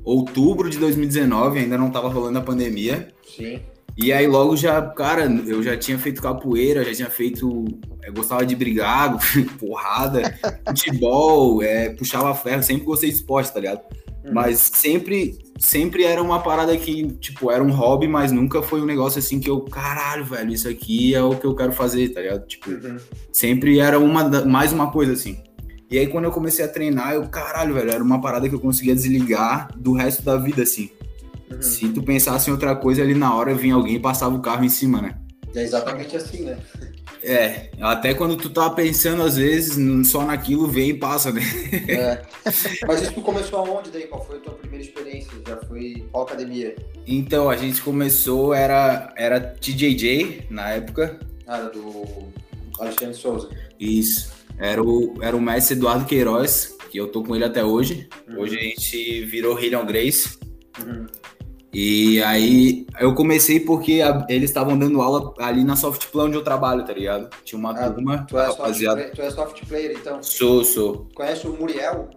outubro 0.05 0.69
de 0.71 0.79
2019, 0.79 1.59
ainda 1.59 1.79
não 1.79 1.91
tava 1.91 2.09
rolando 2.09 2.39
a 2.39 2.43
pandemia. 2.43 3.09
Sim. 3.37 3.61
E 3.97 4.13
aí 4.13 4.27
logo 4.27 4.57
já, 4.57 4.81
cara, 4.81 5.25
eu 5.47 5.63
já 5.63 5.77
tinha 5.77 5.99
feito 5.99 6.23
capoeira, 6.23 6.85
já 6.85 6.95
tinha 6.95 7.11
feito. 7.11 7.67
Eu 8.03 8.13
gostava 8.15 8.47
de 8.47 8.57
brigar, 8.57 9.19
porrada, 9.59 10.39
futebol, 10.69 11.63
é, 11.63 11.91
puxava 11.91 12.35
ferro, 12.35 12.63
sempre 12.63 12.85
gostei 12.85 13.11
de 13.11 13.17
esporte, 13.17 13.53
tá 13.53 13.61
ligado? 13.61 13.81
Uhum. 14.25 14.33
Mas 14.33 14.71
sempre, 14.75 15.39
sempre 15.59 16.05
era 16.05 16.23
uma 16.23 16.41
parada 16.41 16.77
que, 16.77 17.09
tipo, 17.15 17.51
era 17.51 17.63
um 17.63 17.71
hobby, 17.73 18.07
mas 18.07 18.33
nunca 18.33 18.63
foi 18.63 18.81
um 18.81 18.87
negócio 18.87 19.19
assim 19.19 19.41
que 19.41 19.51
eu, 19.51 19.61
caralho, 19.63 20.25
velho, 20.25 20.53
isso 20.53 20.69
aqui 20.69 21.15
é 21.15 21.23
o 21.23 21.37
que 21.37 21.47
eu 21.47 21.55
quero 21.55 21.73
fazer, 21.73 22.09
tá 22.11 22.21
ligado? 22.21 22.47
Tipo, 22.47 22.71
Uhum. 22.71 22.97
sempre 23.33 23.81
era 23.81 23.99
uma 23.99 24.45
mais 24.45 24.73
uma 24.73 24.91
coisa 24.91 25.13
assim. 25.13 25.39
E 25.91 25.99
aí 25.99 26.07
quando 26.07 26.25
eu 26.25 26.31
comecei 26.31 26.65
a 26.65 26.69
treinar, 26.69 27.15
eu, 27.15 27.27
caralho, 27.29 27.75
velho, 27.75 27.91
era 27.91 28.03
uma 28.03 28.21
parada 28.21 28.49
que 28.49 28.55
eu 28.55 28.61
conseguia 28.61 28.95
desligar 28.95 29.71
do 29.77 29.93
resto 29.93 30.23
da 30.23 30.37
vida, 30.37 30.63
assim. 30.63 30.91
Uhum. 31.51 31.61
Se 31.61 31.89
tu 31.89 32.03
pensasse 32.03 32.49
em 32.49 32.53
outra 32.53 32.77
coisa 32.77 33.03
ali 33.03 33.15
na 33.15 33.35
hora, 33.35 33.55
vinha 33.55 33.75
alguém 33.75 33.97
e 33.97 34.01
passava 34.01 34.35
o 34.35 34.41
carro 34.41 34.65
em 34.65 34.69
cima, 34.69 35.03
né? 35.03 35.17
É 35.55 35.63
exatamente 35.63 36.17
assim, 36.17 36.45
né? 36.45 36.59
É, 37.23 37.71
até 37.81 38.15
quando 38.15 38.37
tu 38.37 38.49
tá 38.49 38.71
pensando, 38.71 39.23
às 39.23 39.37
vezes, 39.37 39.77
só 40.09 40.25
naquilo, 40.25 40.69
vem 40.69 40.91
e 40.91 40.95
passa, 40.95 41.33
né? 41.33 41.43
É. 41.89 42.23
Mas 42.87 43.03
isso 43.03 43.13
tu 43.13 43.21
começou 43.21 43.59
aonde 43.59 43.91
daí? 43.91 44.05
Qual 44.05 44.25
foi 44.25 44.37
a 44.37 44.41
tua 44.41 44.55
primeira 44.55 44.85
experiência? 44.85 45.31
Já 45.47 45.57
foi 45.67 46.07
qual 46.11 46.25
academia? 46.25 46.75
Então, 47.07 47.51
a 47.51 47.57
gente 47.57 47.83
começou, 47.83 48.55
era, 48.55 49.13
era 49.17 49.41
TJJ 49.41 50.47
na 50.49 50.71
época, 50.71 51.19
Ah, 51.47 51.59
era 51.59 51.69
do 51.69 52.29
Alexandre 52.79 53.15
Souza. 53.15 53.51
Isso. 53.79 54.40
Era 54.61 54.83
o, 54.83 55.15
era 55.23 55.35
o 55.37 55.41
mestre 55.41 55.75
Eduardo 55.77 56.05
Queiroz, 56.05 56.77
que 56.91 56.99
eu 56.99 57.09
tô 57.09 57.23
com 57.23 57.35
ele 57.35 57.45
até 57.45 57.65
hoje. 57.65 58.09
Uhum. 58.29 58.41
Hoje 58.41 58.59
a 58.59 58.63
gente 58.63 59.25
virou 59.25 59.59
Hillion 59.59 59.87
Grace. 59.87 60.39
Uhum. 60.85 61.07
E 61.73 62.21
aí 62.25 62.85
eu 62.99 63.15
comecei 63.15 63.61
porque 63.61 64.03
a, 64.03 64.27
eles 64.29 64.51
estavam 64.51 64.77
dando 64.77 65.01
aula 65.01 65.33
ali 65.39 65.63
na 65.65 65.77
Softplan 65.77 66.25
onde 66.25 66.37
eu 66.37 66.43
trabalho, 66.43 66.85
tá 66.85 66.93
ligado? 66.93 67.31
Tinha 67.45 67.59
uma 67.59 67.71
Ah, 67.71 67.91
turma, 67.91 68.27
Tu 68.29 68.37
é, 68.37 68.47
rapaziada. 68.47 69.03
soft, 69.03 69.15
tu 69.15 69.23
é 69.23 69.31
soft 69.31 69.67
player, 69.67 69.97
então. 69.97 70.23
Sou, 70.23 70.65
sou. 70.65 71.09
Conhece 71.15 71.47
o 71.47 71.53
Muriel? 71.57 72.11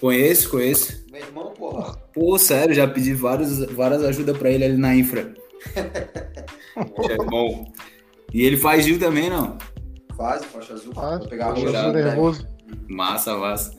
Conheço, 0.00 0.50
conheço. 0.50 1.04
Meu 1.10 1.20
irmão, 1.20 1.52
porra. 1.52 1.96
Pô, 2.14 2.38
sério, 2.38 2.74
já 2.74 2.86
pedi 2.88 3.12
vários, 3.12 3.58
várias 3.72 4.02
ajudas 4.04 4.36
pra 4.38 4.50
ele 4.50 4.64
ali 4.64 4.76
na 4.76 4.94
infra. 4.94 5.34
é 5.76 7.16
bom. 7.28 7.70
E 8.32 8.42
ele 8.42 8.56
faz 8.56 8.84
Gil 8.84 8.98
também, 8.98 9.28
não? 9.28 9.58
Faixa, 10.16 10.44
faixa 10.44 10.74
azul. 10.74 10.92
Ah, 10.96 11.18
Vou 11.18 11.28
pegar 11.28 11.52
a 11.52 11.54
Jesus 11.54 11.72
roxa, 11.72 11.82
roxa. 11.86 11.92
né? 11.98 12.04
nervoso. 12.04 12.46
Massa, 12.88 13.36
massa. 13.36 13.72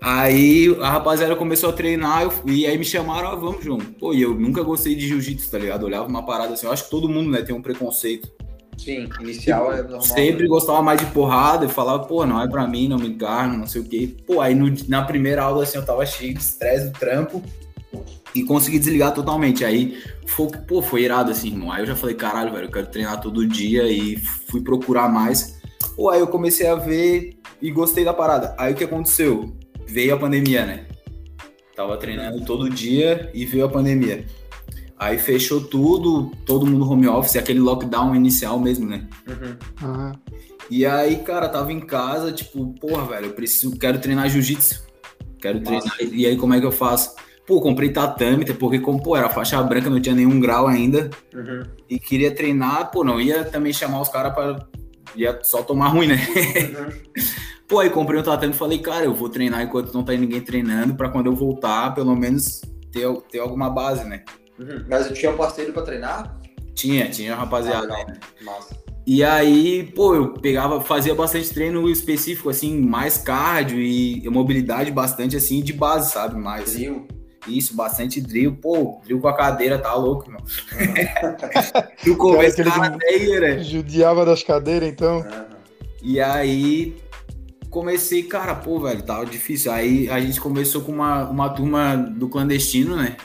Aí 0.00 0.74
a 0.80 0.90
rapaziada 0.90 1.36
começou 1.36 1.68
a 1.70 1.72
treinar 1.72 2.22
eu- 2.22 2.32
e 2.46 2.66
aí 2.66 2.78
me 2.78 2.84
chamaram, 2.84 3.28
ah, 3.28 3.34
vamos, 3.34 3.62
João. 3.62 3.78
Pô, 3.78 4.14
e 4.14 4.22
eu 4.22 4.34
nunca 4.34 4.62
gostei 4.62 4.94
de 4.94 5.06
jiu-jitsu, 5.06 5.50
tá 5.50 5.58
ligado? 5.58 5.82
Eu 5.82 5.88
olhava 5.88 6.08
uma 6.08 6.24
parada 6.24 6.54
assim, 6.54 6.66
eu 6.66 6.72
acho 6.72 6.84
que 6.84 6.90
todo 6.90 7.08
mundo, 7.08 7.30
né, 7.30 7.42
tem 7.42 7.54
um 7.54 7.60
preconceito. 7.60 8.30
Sim, 8.78 9.10
inicial 9.20 9.70
é 9.74 9.82
normal. 9.82 10.00
Sempre 10.00 10.48
gostava 10.48 10.80
mais 10.80 10.98
de 11.00 11.06
porrada, 11.06 11.66
eu 11.66 11.68
falava, 11.68 12.04
pô, 12.06 12.24
não 12.24 12.40
é 12.40 12.48
pra 12.48 12.66
mim, 12.66 12.88
não 12.88 12.98
me 12.98 13.08
encarno, 13.08 13.58
não 13.58 13.66
sei 13.66 13.82
o 13.82 13.84
quê. 13.84 14.16
Pô, 14.26 14.40
aí 14.40 14.54
no- 14.54 14.74
na 14.88 15.02
primeira 15.02 15.42
aula, 15.42 15.64
assim, 15.64 15.76
eu 15.76 15.84
tava 15.84 16.06
cheio 16.06 16.32
de 16.32 16.40
estresse 16.40 16.88
do 16.88 16.98
trampo 16.98 17.42
e 18.34 18.42
consegui 18.42 18.78
desligar 18.78 19.12
totalmente. 19.12 19.64
Aí, 19.64 19.98
foi, 20.26 20.48
pô, 20.48 20.82
foi 20.82 21.02
irado, 21.02 21.30
assim, 21.30 21.48
irmão. 21.48 21.72
Aí 21.72 21.82
eu 21.82 21.86
já 21.86 21.96
falei, 21.96 22.14
caralho, 22.14 22.52
velho, 22.52 22.66
eu 22.66 22.70
quero 22.70 22.86
treinar 22.86 23.20
todo 23.20 23.46
dia 23.46 23.90
e 23.90 24.16
fui 24.16 24.60
procurar 24.60 25.08
mais. 25.08 25.60
Pô, 25.96 26.10
aí 26.10 26.20
eu 26.20 26.26
comecei 26.26 26.66
a 26.66 26.74
ver 26.74 27.38
e 27.60 27.70
gostei 27.70 28.04
da 28.04 28.14
parada. 28.14 28.54
Aí 28.58 28.72
o 28.72 28.76
que 28.76 28.84
aconteceu? 28.84 29.56
Veio 29.86 30.14
a 30.14 30.18
pandemia, 30.18 30.64
né? 30.64 30.86
Tava 31.74 31.96
treinando 31.96 32.44
todo 32.44 32.70
dia 32.70 33.30
e 33.34 33.44
veio 33.44 33.64
a 33.64 33.68
pandemia. 33.68 34.24
Aí 34.98 35.18
fechou 35.18 35.62
tudo, 35.62 36.30
todo 36.44 36.66
mundo 36.66 36.88
home 36.88 37.08
office, 37.08 37.36
aquele 37.36 37.58
lockdown 37.58 38.14
inicial 38.14 38.60
mesmo, 38.60 38.86
né? 38.86 39.08
Uhum. 39.26 39.56
Aham. 39.88 40.12
E 40.70 40.86
aí, 40.86 41.16
cara, 41.16 41.48
tava 41.48 41.72
em 41.72 41.80
casa, 41.80 42.30
tipo, 42.30 42.74
porra, 42.74 43.04
velho, 43.06 43.26
eu 43.26 43.32
preciso, 43.32 43.76
quero 43.76 43.98
treinar 43.98 44.28
jiu-jitsu. 44.28 44.84
Quero 45.40 45.58
Massa. 45.58 45.96
treinar. 45.96 46.14
E 46.14 46.26
aí, 46.26 46.36
como 46.36 46.54
é 46.54 46.60
que 46.60 46.66
eu 46.66 46.70
faço? 46.70 47.14
Pô, 47.50 47.60
comprei 47.60 47.90
tatame, 47.90 48.44
porque 48.44 48.78
como, 48.78 49.02
pô, 49.02 49.16
era 49.16 49.28
faixa 49.28 49.60
branca, 49.60 49.90
não 49.90 50.00
tinha 50.00 50.14
nenhum 50.14 50.38
grau 50.38 50.68
ainda. 50.68 51.10
Uhum. 51.34 51.64
E 51.88 51.98
queria 51.98 52.32
treinar, 52.32 52.92
pô, 52.92 53.02
não 53.02 53.20
ia 53.20 53.42
também 53.42 53.72
chamar 53.72 54.00
os 54.00 54.08
caras 54.08 54.32
pra. 54.32 54.68
Ia 55.16 55.36
só 55.42 55.60
tomar 55.60 55.88
ruim, 55.88 56.06
né? 56.06 56.14
Uhum. 56.14 57.22
Pô, 57.66 57.80
aí 57.80 57.90
comprei 57.90 58.20
um 58.20 58.22
tatame 58.22 58.52
e 58.52 58.56
falei, 58.56 58.78
cara, 58.78 59.04
eu 59.04 59.12
vou 59.12 59.28
treinar 59.28 59.62
enquanto 59.62 59.92
não 59.92 60.04
tá 60.04 60.12
ninguém 60.12 60.40
treinando, 60.40 60.94
pra 60.94 61.08
quando 61.08 61.26
eu 61.26 61.34
voltar, 61.34 61.92
pelo 61.92 62.14
menos 62.14 62.60
ter, 62.92 63.12
ter 63.28 63.40
alguma 63.40 63.68
base, 63.68 64.04
né? 64.04 64.22
Uhum. 64.56 64.84
Mas 64.88 65.08
eu 65.08 65.14
tinha 65.14 65.32
um 65.32 65.36
parceiro 65.36 65.72
pra 65.72 65.82
treinar? 65.82 66.40
Tinha, 66.72 67.08
tinha 67.10 67.34
rapaziada 67.34 67.92
Ah, 67.92 68.04
né? 68.06 68.20
Massa. 68.42 68.76
E 69.04 69.24
aí, 69.24 69.90
pô, 69.92 70.14
eu 70.14 70.34
pegava, 70.34 70.80
fazia 70.80 71.16
bastante 71.16 71.50
treino 71.50 71.88
específico, 71.88 72.48
assim, 72.48 72.80
mais 72.80 73.18
cardio 73.18 73.80
e 73.80 74.28
mobilidade 74.28 74.92
bastante, 74.92 75.36
assim, 75.36 75.60
de 75.60 75.72
base, 75.72 76.12
sabe? 76.12 76.40
Mais. 76.40 76.76
Isso, 77.46 77.74
bastante 77.74 78.20
drill. 78.20 78.56
Pô, 78.56 79.00
drill 79.04 79.20
com 79.20 79.28
a 79.28 79.36
cadeira, 79.36 79.78
tá 79.78 79.94
louco, 79.94 80.26
irmão. 80.26 80.42
No 82.06 82.16
começo, 82.16 82.62
cara, 82.62 82.88
de- 82.88 82.96
até 82.96 83.40
né? 83.40 83.62
Judiava 83.62 84.24
das 84.24 84.42
cadeiras, 84.42 84.88
então. 84.88 85.24
E 86.02 86.20
aí, 86.20 86.96
comecei, 87.68 88.22
cara, 88.22 88.54
pô, 88.54 88.80
velho, 88.80 89.02
tava 89.02 89.26
difícil. 89.26 89.70
Aí 89.72 90.08
a 90.08 90.20
gente 90.20 90.40
começou 90.40 90.82
com 90.82 90.92
uma, 90.92 91.28
uma 91.28 91.48
turma 91.50 91.96
do 91.96 92.28
clandestino, 92.28 92.96
né? 92.96 93.16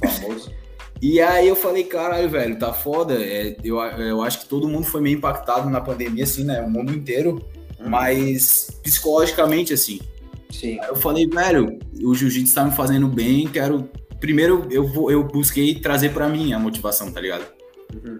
Famoso. 0.00 0.52
E 1.02 1.18
aí 1.18 1.48
eu 1.48 1.56
falei, 1.56 1.84
caralho, 1.84 2.28
velho, 2.28 2.58
tá 2.58 2.74
foda. 2.74 3.14
É, 3.14 3.56
eu, 3.64 3.78
eu 3.78 4.20
acho 4.20 4.40
que 4.40 4.46
todo 4.46 4.68
mundo 4.68 4.84
foi 4.84 5.00
meio 5.00 5.16
impactado 5.16 5.70
na 5.70 5.80
pandemia, 5.80 6.24
assim, 6.24 6.44
né? 6.44 6.60
O 6.60 6.68
mundo 6.68 6.92
inteiro. 6.92 7.42
Uhum. 7.78 7.88
Mas 7.88 8.70
psicologicamente, 8.82 9.72
assim. 9.72 9.98
Sim. 10.50 10.78
Aí 10.80 10.88
eu 10.88 10.96
falei, 10.96 11.26
velho, 11.26 11.78
o 12.02 12.14
jiu-jitsu 12.14 12.54
tá 12.54 12.64
me 12.64 12.72
fazendo 12.72 13.06
bem, 13.06 13.46
quero. 13.46 13.88
Primeiro 14.18 14.66
eu, 14.70 14.86
vou, 14.86 15.10
eu 15.10 15.24
busquei 15.24 15.74
trazer 15.76 16.12
pra 16.12 16.28
mim 16.28 16.52
a 16.52 16.58
motivação, 16.58 17.10
tá 17.10 17.20
ligado? 17.20 17.44
Uhum. 17.94 18.18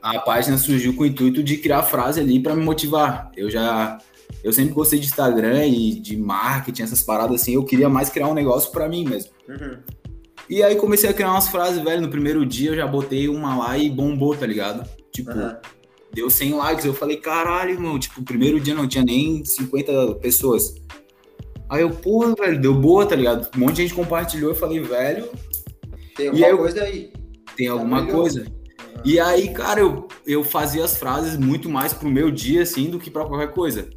A 0.00 0.18
página 0.20 0.56
surgiu 0.58 0.94
com 0.94 1.02
o 1.02 1.06
intuito 1.06 1.42
de 1.42 1.56
criar 1.56 1.82
frase 1.82 2.20
ali 2.20 2.40
pra 2.40 2.54
me 2.54 2.62
motivar. 2.62 3.30
Eu 3.36 3.50
já. 3.50 3.98
Eu 4.42 4.52
sempre 4.52 4.74
gostei 4.74 4.98
de 4.98 5.06
Instagram 5.06 5.66
e 5.66 5.94
de 5.94 6.16
marketing, 6.16 6.82
essas 6.82 7.02
paradas 7.02 7.40
assim. 7.40 7.54
Eu 7.54 7.64
queria 7.64 7.88
mais 7.88 8.10
criar 8.10 8.28
um 8.28 8.34
negócio 8.34 8.70
pra 8.70 8.88
mim 8.88 9.04
mesmo. 9.04 9.30
Uhum. 9.48 9.78
E 10.48 10.62
aí 10.62 10.76
comecei 10.76 11.08
a 11.08 11.14
criar 11.14 11.30
umas 11.30 11.48
frases, 11.48 11.82
velho. 11.82 12.02
No 12.02 12.08
primeiro 12.08 12.44
dia 12.44 12.70
eu 12.70 12.76
já 12.76 12.86
botei 12.86 13.28
uma 13.28 13.56
lá 13.56 13.78
e 13.78 13.90
bombou, 13.90 14.36
tá 14.36 14.46
ligado? 14.46 14.88
Tipo, 15.10 15.30
Aham. 15.30 15.58
deu 16.12 16.28
100 16.28 16.54
likes. 16.54 16.84
Eu 16.84 16.94
falei, 16.94 17.16
caralho, 17.16 17.70
irmão. 17.70 17.98
Tipo, 17.98 18.20
o 18.20 18.24
primeiro 18.24 18.60
dia 18.60 18.74
não 18.74 18.86
tinha 18.86 19.04
nem 19.04 19.44
50 19.44 20.16
pessoas. 20.16 20.74
Aí 21.68 21.82
eu, 21.82 21.90
porra, 21.90 22.34
velho, 22.34 22.60
deu 22.60 22.74
boa, 22.74 23.06
tá 23.06 23.16
ligado? 23.16 23.48
Um 23.56 23.60
monte 23.60 23.76
de 23.76 23.82
gente 23.82 23.94
compartilhou. 23.94 24.50
Eu 24.50 24.56
falei, 24.56 24.80
velho, 24.80 25.28
Tem 26.16 26.26
E 26.26 26.28
alguma 26.28 26.46
aí 26.46 26.56
coisa 26.56 26.82
aí. 26.84 27.12
tem 27.56 27.66
alguma 27.68 28.00
melhorou. 28.00 28.22
coisa. 28.22 28.40
Aham. 28.42 29.02
E 29.04 29.18
aí, 29.20 29.48
cara, 29.52 29.80
eu, 29.80 30.06
eu 30.26 30.44
fazia 30.44 30.84
as 30.84 30.96
frases 30.96 31.36
muito 31.36 31.68
mais 31.68 31.92
pro 31.92 32.08
meu 32.08 32.30
dia, 32.30 32.62
assim, 32.62 32.88
do 32.90 32.98
que 32.98 33.10
pra 33.10 33.24
qualquer 33.24 33.50
coisa. 33.52 33.88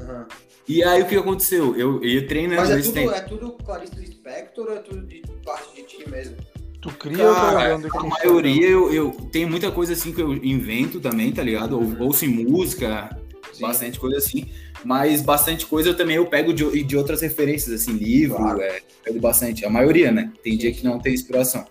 Aham. 0.00 0.26
E 0.68 0.82
aí, 0.84 1.02
o 1.02 1.06
que 1.06 1.16
aconteceu? 1.16 1.74
Eu, 1.76 1.96
eu 2.02 2.04
ia 2.04 2.26
treinando 2.26 2.60
Mas 2.60 2.70
é 2.70 2.82
tudo, 2.82 2.92
tempo. 2.92 3.10
é 3.10 3.20
tudo 3.20 3.52
Clarice 3.64 3.94
Lispector 3.98 4.66
ou 4.68 4.74
é 4.76 4.78
tudo 4.80 5.06
de 5.06 5.22
parte 5.44 5.74
de 5.76 5.82
ti 5.84 6.08
mesmo? 6.10 6.36
Tu 6.82 6.90
cria 6.90 7.26
ou 7.26 7.34
Cara, 7.34 7.70
tá 7.70 7.74
onde 7.76 7.90
que 7.90 7.96
a 7.96 8.02
maioria, 8.02 8.66
eu, 8.68 8.92
eu 8.92 9.10
tenho 9.32 9.48
muita 9.48 9.70
coisa 9.72 9.94
assim 9.94 10.12
que 10.12 10.20
eu 10.20 10.32
invento 10.34 11.00
também, 11.00 11.32
tá 11.32 11.42
ligado? 11.42 11.72
Ou, 11.74 11.82
Uhum. 11.82 11.96
ouço 12.02 12.24
em 12.24 12.28
música, 12.28 13.18
Sim. 13.52 13.62
bastante 13.62 13.98
coisa 13.98 14.18
assim. 14.18 14.46
Mas 14.84 15.20
bastante 15.22 15.66
coisa 15.66 15.90
eu 15.90 15.96
também 15.96 16.16
eu 16.16 16.26
pego 16.26 16.52
de, 16.52 16.82
de 16.84 16.96
outras 16.96 17.20
referências, 17.20 17.82
assim, 17.82 17.92
livro, 17.92 18.36
Claro. 18.36 18.60
é, 18.60 18.80
pego 19.04 19.20
bastante. 19.20 19.64
A 19.64 19.70
maioria, 19.70 20.10
né? 20.12 20.32
Tem 20.42 20.52
Sim, 20.52 20.58
dia 20.58 20.72
que 20.72 20.84
não 20.84 20.98
tem 20.98 21.12
inspiração. 21.14 21.64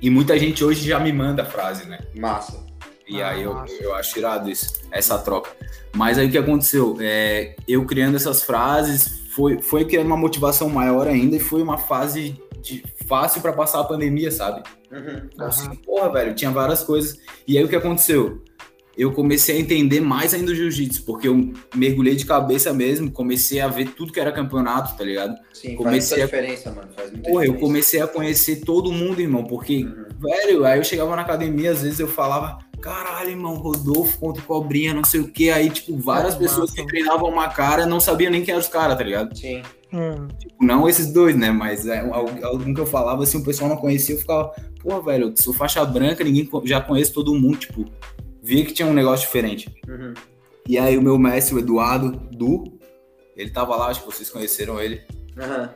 E 0.00 0.10
muita 0.10 0.38
gente 0.38 0.64
hoje 0.64 0.86
já 0.86 0.98
me 0.98 1.12
manda 1.12 1.42
a 1.42 1.46
frase, 1.46 1.88
né? 1.88 2.00
Massa. 2.14 2.64
E 3.08 3.20
Ah, 3.22 3.30
aí 3.30 3.42
eu, 3.42 3.54
massa. 3.54 3.74
eu 3.74 3.94
acho 3.94 4.18
irado 4.18 4.50
isso, 4.50 4.72
essa 4.90 5.18
troca. 5.18 5.50
Mas 5.94 6.18
aí 6.18 6.26
o 6.26 6.30
que 6.30 6.38
aconteceu? 6.38 6.96
É, 7.00 7.54
eu 7.68 7.84
criando 7.84 8.16
essas 8.16 8.42
frases, 8.42 9.20
foi, 9.34 9.60
foi 9.60 9.84
criando 9.84 10.06
uma 10.06 10.16
motivação 10.16 10.68
maior 10.68 11.06
ainda 11.06 11.36
e 11.36 11.40
foi 11.40 11.62
uma 11.62 11.78
fase 11.78 12.36
de, 12.62 12.82
fácil 13.06 13.40
para 13.42 13.52
passar 13.52 13.80
a 13.80 13.84
pandemia, 13.84 14.30
sabe? 14.30 14.62
Uhum. 14.90 15.28
Aham. 15.38 15.48
Assim, 15.48 15.74
porra, 15.76 16.10
velho, 16.12 16.34
tinha 16.34 16.50
várias 16.50 16.82
coisas. 16.82 17.18
E 17.46 17.56
aí 17.58 17.64
o 17.64 17.68
que 17.68 17.76
aconteceu? 17.76 18.41
Eu 18.96 19.12
comecei 19.12 19.56
a 19.56 19.60
entender 19.60 20.00
mais 20.00 20.34
ainda 20.34 20.52
o 20.52 20.54
jiu-jitsu, 20.54 21.04
porque 21.04 21.26
eu 21.26 21.52
mergulhei 21.74 22.14
de 22.14 22.26
cabeça 22.26 22.72
mesmo, 22.74 23.10
comecei 23.10 23.60
a 23.60 23.68
ver 23.68 23.88
tudo 23.90 24.12
que 24.12 24.20
era 24.20 24.30
campeonato, 24.30 24.96
tá 24.96 25.02
ligado? 25.04 25.34
Sim, 25.52 25.74
Comecei 25.76 26.18
faz 26.18 26.30
a- 26.32 26.36
muita 26.36 26.52
diferença, 26.52 26.70
mano. 26.72 26.88
Faz 26.94 27.10
muita 27.10 27.28
Porra, 27.30 27.44
eu 27.44 27.52
diferença. 27.52 27.66
comecei 27.66 28.00
a 28.02 28.06
conhecer 28.06 28.56
todo 28.64 28.92
mundo, 28.92 29.20
irmão, 29.20 29.44
porque 29.44 29.84
Uhum. 29.84 30.02
Velho, 30.22 30.64
aí 30.64 30.78
eu 30.78 30.84
chegava 30.84 31.16
na 31.16 31.22
academia, 31.22 31.72
às 31.72 31.82
vezes 31.82 31.98
eu 31.98 32.06
falava, 32.06 32.58
caralho, 32.80 33.30
irmão, 33.30 33.54
Rodolfo 33.56 34.18
contra 34.20 34.40
o 34.40 34.46
Cobrinha, 34.46 34.94
não 34.94 35.02
sei 35.02 35.20
o 35.20 35.26
que. 35.28 35.50
Aí, 35.50 35.68
tipo, 35.68 35.96
várias 35.98 36.34
Ah, 36.34 36.38
pessoas 36.38 36.70
massa. 36.70 36.74
que 36.82 36.86
treinavam 36.86 37.28
uma 37.28 37.48
cara 37.48 37.86
não 37.86 37.98
sabiam 37.98 38.30
nem 38.30 38.42
quem 38.44 38.52
eram 38.52 38.60
os 38.62 38.68
caras, 38.68 38.96
tá 38.96 39.02
ligado? 39.02 39.36
Sim. 39.36 39.62
Hum, 39.92 40.28
Tipo, 40.38 40.64
não 40.64 40.88
esses 40.88 41.12
dois, 41.12 41.34
né? 41.36 41.50
Mas 41.50 41.86
é, 41.86 41.98
al- 42.00 42.30
algum 42.44 42.72
que 42.72 42.80
eu 42.80 42.86
falava, 42.86 43.24
assim, 43.24 43.38
o 43.38 43.44
pessoal 43.44 43.68
não 43.68 43.76
conhecia, 43.76 44.14
eu 44.14 44.18
ficava, 44.20 44.52
pô, 44.80 45.02
velho, 45.02 45.28
eu 45.30 45.36
sou 45.36 45.52
faixa 45.52 45.84
branca, 45.84 46.22
ninguém 46.22 46.48
já 46.64 46.80
conhece 46.80 47.12
todo 47.12 47.34
mundo, 47.34 47.56
tipo, 47.58 47.84
via 48.42 48.64
que 48.64 48.72
tinha 48.72 48.88
um 48.88 48.92
negócio 48.92 49.26
diferente. 49.26 49.68
Uhum. 49.88 50.12
E 50.68 50.78
aí 50.78 50.98
o 50.98 51.02
meu 51.02 51.18
mestre, 51.18 51.54
o 51.54 51.58
Eduardo 51.58 52.10
Du, 52.32 52.64
ele 53.36 53.50
tava 53.50 53.76
lá, 53.76 53.86
acho 53.86 54.00
que 54.00 54.06
vocês 54.06 54.28
conheceram 54.28 54.80
ele. 54.80 55.00
Aham. 55.38 55.70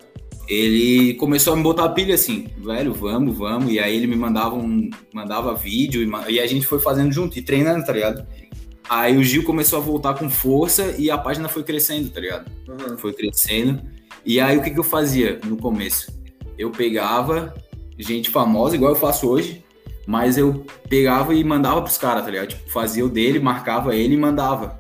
ele 0.46 1.14
começou 1.14 1.54
a 1.54 1.56
me 1.56 1.62
botar 1.62 1.88
pilha 1.88 2.14
assim, 2.14 2.46
velho, 2.58 2.92
vamos, 2.92 3.36
vamos. 3.38 3.72
E 3.72 3.78
aí 3.78 3.96
ele 3.96 4.06
me 4.06 4.16
mandava 4.16 4.54
um, 4.54 4.90
mandava 5.14 5.54
vídeo 5.54 6.02
e, 6.02 6.34
e 6.34 6.40
a 6.40 6.46
gente 6.46 6.66
foi 6.66 6.78
fazendo 6.78 7.12
junto 7.12 7.38
e 7.38 7.42
treinando, 7.42 7.84
tá 7.84 7.92
ligado? 7.92 8.26
Aí 8.88 9.16
o 9.16 9.24
Gil 9.24 9.44
começou 9.44 9.78
a 9.78 9.82
voltar 9.82 10.14
com 10.14 10.30
força 10.30 10.94
e 10.98 11.10
a 11.10 11.18
página 11.18 11.48
foi 11.48 11.64
crescendo, 11.64 12.10
tá 12.10 12.20
ligado? 12.20 12.50
Uhum. 12.68 12.98
Foi 12.98 13.12
crescendo. 13.12 13.82
E 14.24 14.38
aí 14.38 14.56
o 14.58 14.62
que, 14.62 14.70
que 14.70 14.78
eu 14.78 14.84
fazia 14.84 15.40
no 15.44 15.56
começo? 15.56 16.12
Eu 16.58 16.70
pegava 16.70 17.54
gente 17.98 18.30
famosa, 18.30 18.76
igual 18.76 18.92
eu 18.92 18.96
faço 18.96 19.28
hoje, 19.28 19.64
mas 20.06 20.38
eu 20.38 20.64
pegava 20.88 21.34
e 21.34 21.42
mandava 21.42 21.82
pros 21.82 21.98
caras, 21.98 22.24
tá 22.24 22.30
ligado? 22.30 22.48
Tipo, 22.48 22.70
fazia 22.70 23.04
o 23.04 23.08
dele, 23.08 23.40
marcava 23.40 23.94
ele 23.94 24.14
e 24.14 24.16
mandava. 24.16 24.78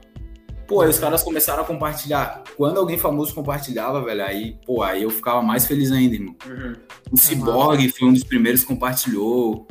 Pô, 0.66 0.80
aí 0.80 0.90
os 0.90 0.98
caras 0.98 1.22
começaram 1.22 1.62
a 1.62 1.66
compartilhar. 1.66 2.42
Quando 2.56 2.78
alguém 2.78 2.98
famoso 2.98 3.34
compartilhava, 3.34 4.02
velho, 4.02 4.24
aí, 4.24 4.56
pô, 4.66 4.82
aí 4.82 5.02
eu 5.02 5.10
ficava 5.10 5.40
mais 5.40 5.66
feliz 5.66 5.92
ainda, 5.92 6.14
irmão. 6.14 6.34
Uhum. 6.44 6.72
O 7.12 7.16
Cyborg 7.16 7.88
foi 7.90 8.08
um 8.08 8.12
dos 8.12 8.24
primeiros 8.24 8.62
que 8.62 8.66
compartilhou. 8.66 9.66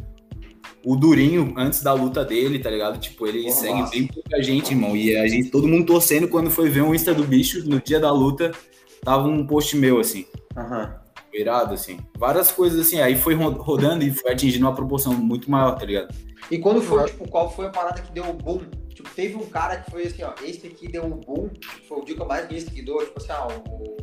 O 0.85 0.95
Durinho, 0.95 1.53
antes 1.57 1.81
da 1.81 1.91
luta 1.93 2.23
dele, 2.23 2.59
tá 2.59 2.69
ligado? 2.69 2.99
Tipo, 2.99 3.25
ele 3.27 3.41
Porra, 3.43 3.55
segue 3.55 3.79
massa. 3.79 3.91
bem 3.91 4.07
pouca 4.07 4.41
gente, 4.41 4.71
irmão. 4.71 4.95
E 4.95 5.15
a 5.17 5.27
gente, 5.27 5.49
todo 5.49 5.67
mundo 5.67 5.85
torcendo 5.85 6.27
quando 6.27 6.49
foi 6.51 6.69
ver 6.69 6.81
o 6.81 6.93
Insta 6.93 7.13
do 7.13 7.23
bicho 7.23 7.67
no 7.67 7.81
dia 7.81 7.99
da 7.99 8.11
luta. 8.11 8.51
Tava 9.03 9.27
um 9.27 9.45
post 9.45 9.75
meu, 9.75 9.99
assim. 9.99 10.25
Aham. 10.55 10.85
Foi 10.87 11.04
irado, 11.39 11.73
assim. 11.73 11.99
Várias 12.17 12.51
coisas 12.51 12.79
assim, 12.79 12.99
aí 12.99 13.15
foi 13.15 13.33
rodando 13.35 14.03
e 14.03 14.11
foi 14.11 14.31
atingindo 14.31 14.65
uma 14.65 14.75
proporção 14.75 15.13
muito 15.13 15.49
maior, 15.49 15.77
tá 15.77 15.85
ligado? 15.85 16.13
E 16.49 16.57
quando 16.57 16.81
foi, 16.81 17.05
tipo, 17.05 17.27
qual 17.29 17.51
foi 17.51 17.67
a 17.67 17.69
parada 17.69 18.01
que 18.01 18.11
deu 18.11 18.29
o 18.29 18.33
boom? 18.33 18.61
Tipo, 18.89 19.09
teve 19.09 19.35
um 19.35 19.45
cara 19.45 19.77
que 19.77 19.91
foi 19.91 20.03
assim, 20.03 20.23
ó, 20.23 20.33
esse 20.43 20.67
aqui 20.67 20.87
deu 20.87 21.03
um 21.03 21.11
boom, 21.11 21.49
foi 21.87 21.99
o 21.99 22.05
dia 22.05 22.15
que 22.15 22.21
eu 22.21 22.27
mais 22.27 22.47
vi 22.47 22.61
seguidor, 22.61 23.03
tipo 23.05 23.19
assim, 23.19 23.31
ó, 23.31 23.47
o, 23.69 23.97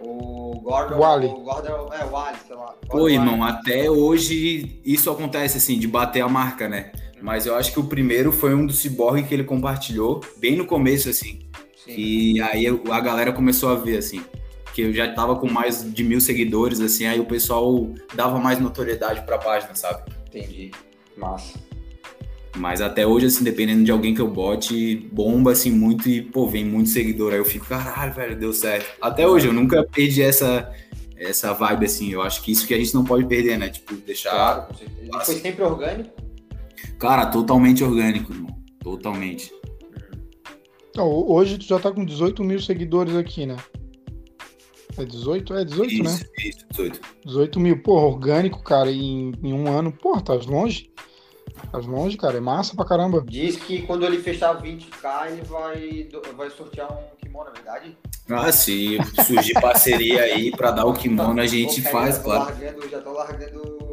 o 0.00 0.60
Gordon, 0.60 0.98
Wally. 0.98 1.26
o 1.26 1.40
Gordon, 1.40 1.92
é, 1.92 2.04
o 2.04 2.10
Wally, 2.10 2.38
sei 2.46 2.56
lá. 2.56 2.74
Pô, 2.88 2.98
Gordon 2.98 3.08
irmão, 3.10 3.38
Wally. 3.40 3.58
até 3.58 3.90
hoje 3.90 4.80
isso 4.84 5.10
acontece, 5.10 5.58
assim, 5.58 5.78
de 5.78 5.86
bater 5.86 6.22
a 6.22 6.28
marca, 6.28 6.68
né? 6.68 6.90
Mas 7.22 7.46
eu 7.46 7.54
acho 7.54 7.72
que 7.72 7.80
o 7.80 7.84
primeiro 7.84 8.30
foi 8.32 8.54
um 8.54 8.66
do 8.66 8.72
Cyborg 8.72 9.22
que 9.22 9.32
ele 9.32 9.44
compartilhou, 9.44 10.20
bem 10.36 10.56
no 10.56 10.66
começo, 10.66 11.08
assim. 11.08 11.40
Sim. 11.84 11.94
E 11.96 12.40
aí 12.40 12.66
a 12.90 13.00
galera 13.00 13.32
começou 13.32 13.70
a 13.70 13.74
ver, 13.74 13.98
assim. 13.98 14.22
Que 14.74 14.82
eu 14.82 14.92
já 14.92 15.10
tava 15.14 15.36
com 15.36 15.50
mais 15.50 15.90
de 15.94 16.02
mil 16.02 16.20
seguidores, 16.20 16.80
assim, 16.80 17.06
aí 17.06 17.20
o 17.20 17.24
pessoal 17.24 17.88
dava 18.14 18.38
mais 18.38 18.58
notoriedade 18.58 19.22
pra 19.22 19.38
página, 19.38 19.74
sabe? 19.74 20.02
Entendi. 20.28 20.72
Massa. 21.16 21.54
Mas 22.56 22.80
até 22.80 23.06
hoje, 23.06 23.26
assim, 23.26 23.42
dependendo 23.42 23.84
de 23.84 23.90
alguém 23.90 24.14
que 24.14 24.20
eu 24.20 24.28
bote, 24.28 25.08
bomba, 25.12 25.52
assim, 25.52 25.70
muito 25.70 26.08
e, 26.08 26.22
pô, 26.22 26.48
vem 26.48 26.64
muito 26.64 26.90
seguidor. 26.90 27.32
Aí 27.32 27.38
eu 27.38 27.44
fico, 27.44 27.66
caralho, 27.66 28.12
velho, 28.12 28.36
deu 28.36 28.52
certo. 28.52 28.86
Até 29.00 29.26
hoje, 29.26 29.46
eu 29.46 29.52
nunca 29.52 29.82
perdi 29.84 30.22
essa, 30.22 30.72
essa 31.16 31.52
vibe, 31.52 31.86
assim. 31.86 32.12
Eu 32.12 32.22
acho 32.22 32.42
que 32.42 32.52
isso 32.52 32.66
que 32.66 32.74
a 32.74 32.78
gente 32.78 32.94
não 32.94 33.04
pode 33.04 33.26
perder, 33.26 33.58
né? 33.58 33.68
Tipo, 33.68 33.94
deixar. 33.94 34.30
Claro, 34.30 34.62
com 34.68 34.74
certeza. 34.74 35.08
Massa. 35.12 35.24
foi 35.26 35.40
sempre 35.40 35.64
orgânico? 35.64 36.10
Cara, 36.98 37.26
totalmente 37.26 37.82
orgânico, 37.82 38.32
irmão. 38.32 38.56
Totalmente. 38.80 39.52
Então, 40.90 41.08
hoje 41.08 41.58
tu 41.58 41.64
já 41.64 41.80
tá 41.80 41.90
com 41.90 42.04
18 42.04 42.44
mil 42.44 42.60
seguidores 42.60 43.16
aqui, 43.16 43.46
né? 43.46 43.56
É 44.96 45.04
18? 45.04 45.54
É 45.54 45.64
18, 45.64 46.02
né? 46.02 46.10
isso, 46.10 46.24
isso, 46.38 46.66
18. 46.70 47.00
18 47.26 47.60
mil. 47.60 47.82
Porra, 47.82 48.06
orgânico, 48.06 48.62
cara, 48.62 48.90
em, 48.90 49.32
em 49.42 49.52
um 49.52 49.68
ano. 49.68 49.92
Porra, 49.92 50.22
tá 50.22 50.34
longe. 50.34 50.90
Tá 51.70 51.78
longe, 51.78 52.16
cara. 52.16 52.38
É 52.38 52.40
massa 52.40 52.74
pra 52.74 52.84
caramba. 52.84 53.24
Diz 53.26 53.56
que 53.56 53.82
quando 53.82 54.04
ele 54.04 54.18
fechar 54.18 54.60
20k, 54.60 55.32
ele 55.32 55.42
vai, 55.42 56.08
vai 56.36 56.50
sortear 56.50 56.92
um 56.92 57.16
kimono, 57.16 57.50
é 57.50 57.52
verdade? 57.52 57.96
Ah, 58.30 58.50
se 58.50 58.98
surgir 59.26 59.54
parceria 59.54 60.22
aí 60.22 60.50
pra 60.50 60.70
dar 60.70 60.86
o 60.86 60.94
kimono, 60.94 61.40
a 61.40 61.46
gente 61.46 61.82
Pô, 61.82 61.90
cara, 61.90 61.92
faz, 61.92 62.14
já 62.14 62.20
tô 62.20 62.24
claro. 62.24 62.44
Largando, 62.44 62.88
já 62.88 63.00
tô 63.00 63.12
largando 63.12 63.83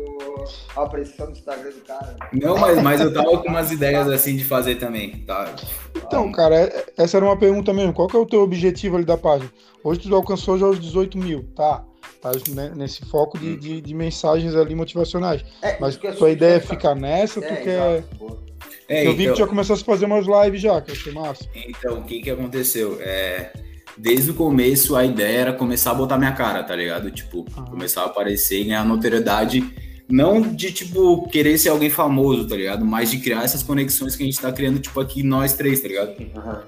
a 0.76 0.86
pressão 0.88 1.28
do 1.28 1.32
Instagram 1.34 1.72
do 1.72 1.82
cara. 1.82 2.16
Não, 2.34 2.58
mas, 2.58 2.82
mas 2.82 3.02
eu 3.02 3.14
tava 3.14 3.38
com 3.40 3.50
umas 3.50 3.72
ideias 3.72 4.08
assim 4.10 4.36
de 4.36 4.44
fazer 4.44 4.76
também, 4.76 5.20
tá? 5.26 5.54
Então, 5.96 6.32
cara, 6.32 6.56
é- 6.56 6.86
essa 6.98 7.18
era 7.18 7.26
uma 7.26 7.38
pergunta 7.38 7.74
mesmo. 7.74 7.94
Qual 7.94 8.08
que 8.08 8.16
é 8.16 8.20
o 8.20 8.26
teu 8.26 8.42
objetivo 8.42 8.96
ali 8.98 9.06
da 9.06 9.18
página? 9.18 9.52
Hoje 9.84 10.00
tu 10.02 10.16
alcançou 10.16 10.58
já 10.58 10.66
os 10.68 10.80
18 10.80 11.18
mil, 11.18 11.44
tá? 11.56 11.84
Tá 12.22 12.32
né, 12.50 12.72
nesse 12.76 13.04
foco 13.06 13.38
de, 13.40 13.56
de, 13.58 13.82
de 13.82 13.94
mensagens 13.96 14.56
ali 14.56 14.76
motivacionais. 14.76 15.44
É, 15.62 15.78
Mas 15.80 15.96
que 15.98 16.06
é 16.06 16.12
tua 16.12 16.30
ideia 16.30 16.56
é 16.56 16.60
ficar 16.60 16.94
nessa, 16.94 17.42
tu 17.42 17.48
É, 17.48 17.56
quer. 17.56 17.98
exato. 17.98 18.38
É, 18.88 19.08
Eu 19.08 19.12
vi 19.12 19.18
que 19.18 19.24
então- 19.24 19.36
tu 19.36 19.40
já 19.40 19.48
começasse 19.48 19.82
a 19.82 19.86
fazer 19.86 20.06
umas 20.06 20.26
lives 20.28 20.62
já, 20.62 20.80
que 20.82 20.92
eu 20.92 20.96
achei 20.96 21.14
massa. 21.14 21.46
Então, 21.56 22.00
o 22.00 22.04
que 22.04 22.22
que 22.22 22.30
aconteceu? 22.30 22.98
É, 23.02 23.52
desde 23.98 24.30
o 24.32 24.34
começo, 24.36 24.96
a 24.96 25.04
ideia 25.04 25.40
era 25.40 25.54
começar 25.54 25.92
a 25.92 25.96
botar 25.96 26.18
minha 26.18 26.34
cara, 26.34 26.62
tá 26.64 26.76
ligado? 26.76 27.10
Tipo, 27.10 27.44
Ah. 27.58 27.64
começar 27.64 28.04
a 28.04 28.06
aparecer 28.06 28.60
e 28.62 28.64
ganhar 28.66 28.84
notoriedade. 28.86 29.64
Não 30.12 30.42
de, 30.42 30.72
tipo, 30.72 31.28
querer 31.30 31.58
ser 31.58 31.70
alguém 31.70 31.90
famoso, 31.90 32.48
tá 32.48 32.56
ligado? 32.56 32.86
Mas 32.86 33.10
de 33.12 33.18
criar 33.20 33.44
essas 33.44 33.64
conexões 33.64 34.16
que 34.16 34.24
a 34.24 34.26
gente 34.26 34.40
tá 34.40 34.52
criando, 34.52 34.80
tipo, 34.80 35.00
aqui 35.00 35.24
nós 35.24 35.54
três, 35.54 35.80
tá 35.82 35.88
ligado? 35.88 36.16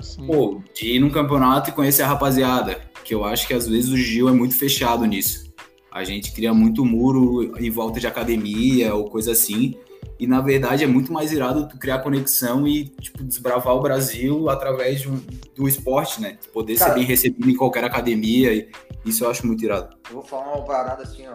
Sim. 0.02 0.26
Pô, 0.26 0.62
de 0.74 0.96
ir 0.96 1.00
num 1.00 1.10
campeonato 1.10 1.70
e 1.70 1.74
conhecer 1.74 2.04
a 2.04 2.08
rapaziada. 2.08 2.80
Que 3.04 3.14
eu 3.14 3.26
acho 3.26 3.46
que 3.48 3.54
às 3.54 3.68
vezes 3.68 3.90
o 3.92 3.98
Gil 3.98 4.30
é 4.30 4.32
muito 4.32 4.56
fechado 4.56 5.06
nisso. 5.06 5.52
A 5.92 6.04
gente 6.04 6.32
cria 6.32 6.54
muito 6.54 6.84
muro 6.86 7.54
em 7.60 7.70
volta 7.70 8.00
de 8.00 8.08
academia 8.08 8.96
ou 8.96 9.10
coisa 9.10 9.34
assim. 9.34 9.76
E 10.20 10.26
na 10.26 10.40
verdade 10.42 10.84
é 10.84 10.88
muito 10.88 11.12
mais 11.12 11.32
irado 11.34 11.68
tu 11.68 11.78
criar 11.78 12.00
conexão 12.00 12.68
e, 12.68 12.86
tipo, 12.86 13.24
desbravar 13.24 13.76
o 13.76 13.82
Brasil 13.82 14.50
através 14.50 15.02
de 15.02 15.10
um- 15.10 15.20
do 15.56 15.68
esporte, 15.68 16.22
né? 16.22 16.38
Poder 16.54 16.78
Cara- 16.78 16.92
ser 16.94 17.00
bem 17.00 17.04
recebido 17.08 17.50
em 17.50 17.56
qualquer 17.56 17.84
academia. 17.84 18.54
e 18.54 18.70
Isso 19.06 19.26
eu 19.26 19.30
acho 19.30 19.46
muito 19.46 19.66
irado. 19.66 19.96
Eu 20.10 20.16
vou 20.16 20.24
falar 20.24 20.54
uma 20.56 20.64
parada 20.64 21.04
assim, 21.04 21.24
ó. 21.28 21.34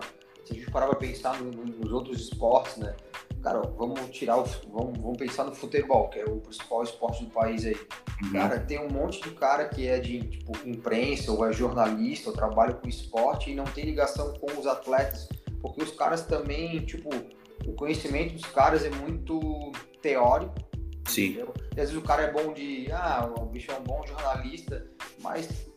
Se 0.48 0.54
a 0.54 0.56
gente 0.56 0.70
parar 0.70 0.86
pra 0.86 0.96
pensar 0.96 1.38
no- 1.42 1.50
no- 1.52 1.64
nos 1.64 1.92
outros 1.92 2.20
esportes, 2.22 2.78
né? 2.78 2.96
Cara, 3.42 3.60
vamos 3.60 4.00
tirar 4.10 4.38
o. 4.38 4.44
Vamos, 4.72 4.98
vamos 4.98 5.18
pensar 5.18 5.44
no 5.44 5.54
futebol, 5.54 6.08
que 6.08 6.18
é 6.18 6.24
o 6.24 6.36
principal 6.40 6.82
esporte 6.82 7.22
do 7.24 7.30
país 7.30 7.66
aí. 7.66 7.76
Uhum. 8.24 8.32
Cara, 8.32 8.58
tem 8.60 8.80
um 8.80 8.88
monte 8.90 9.22
de 9.22 9.30
cara 9.32 9.68
que 9.68 9.86
é 9.86 9.98
de 10.00 10.20
tipo, 10.20 10.52
imprensa, 10.66 11.30
ou 11.30 11.46
é 11.46 11.52
jornalista, 11.52 12.30
ou 12.30 12.34
trabalha 12.34 12.72
com 12.74 12.88
esporte 12.88 13.50
e 13.50 13.54
não 13.54 13.64
tem 13.64 13.84
ligação 13.84 14.32
com 14.34 14.58
os 14.58 14.66
atletas. 14.66 15.28
Porque 15.60 15.82
os 15.82 15.90
caras 15.92 16.22
também, 16.22 16.80
tipo, 16.80 17.10
o 17.66 17.72
conhecimento 17.74 18.34
dos 18.34 18.46
caras 18.46 18.84
é 18.84 18.90
muito 18.90 19.70
teórico. 20.00 20.54
Sim. 21.06 21.26
entendeu? 21.26 21.54
E 21.76 21.80
às 21.80 21.90
vezes 21.90 21.96
o 21.96 22.06
cara 22.06 22.22
é 22.22 22.32
bom 22.32 22.52
de. 22.54 22.90
Ah, 22.90 23.30
o 23.38 23.44
bicho 23.46 23.70
é 23.70 23.78
um 23.78 23.82
bom 23.84 24.02
jornalista, 24.06 24.86
mas, 25.20 25.70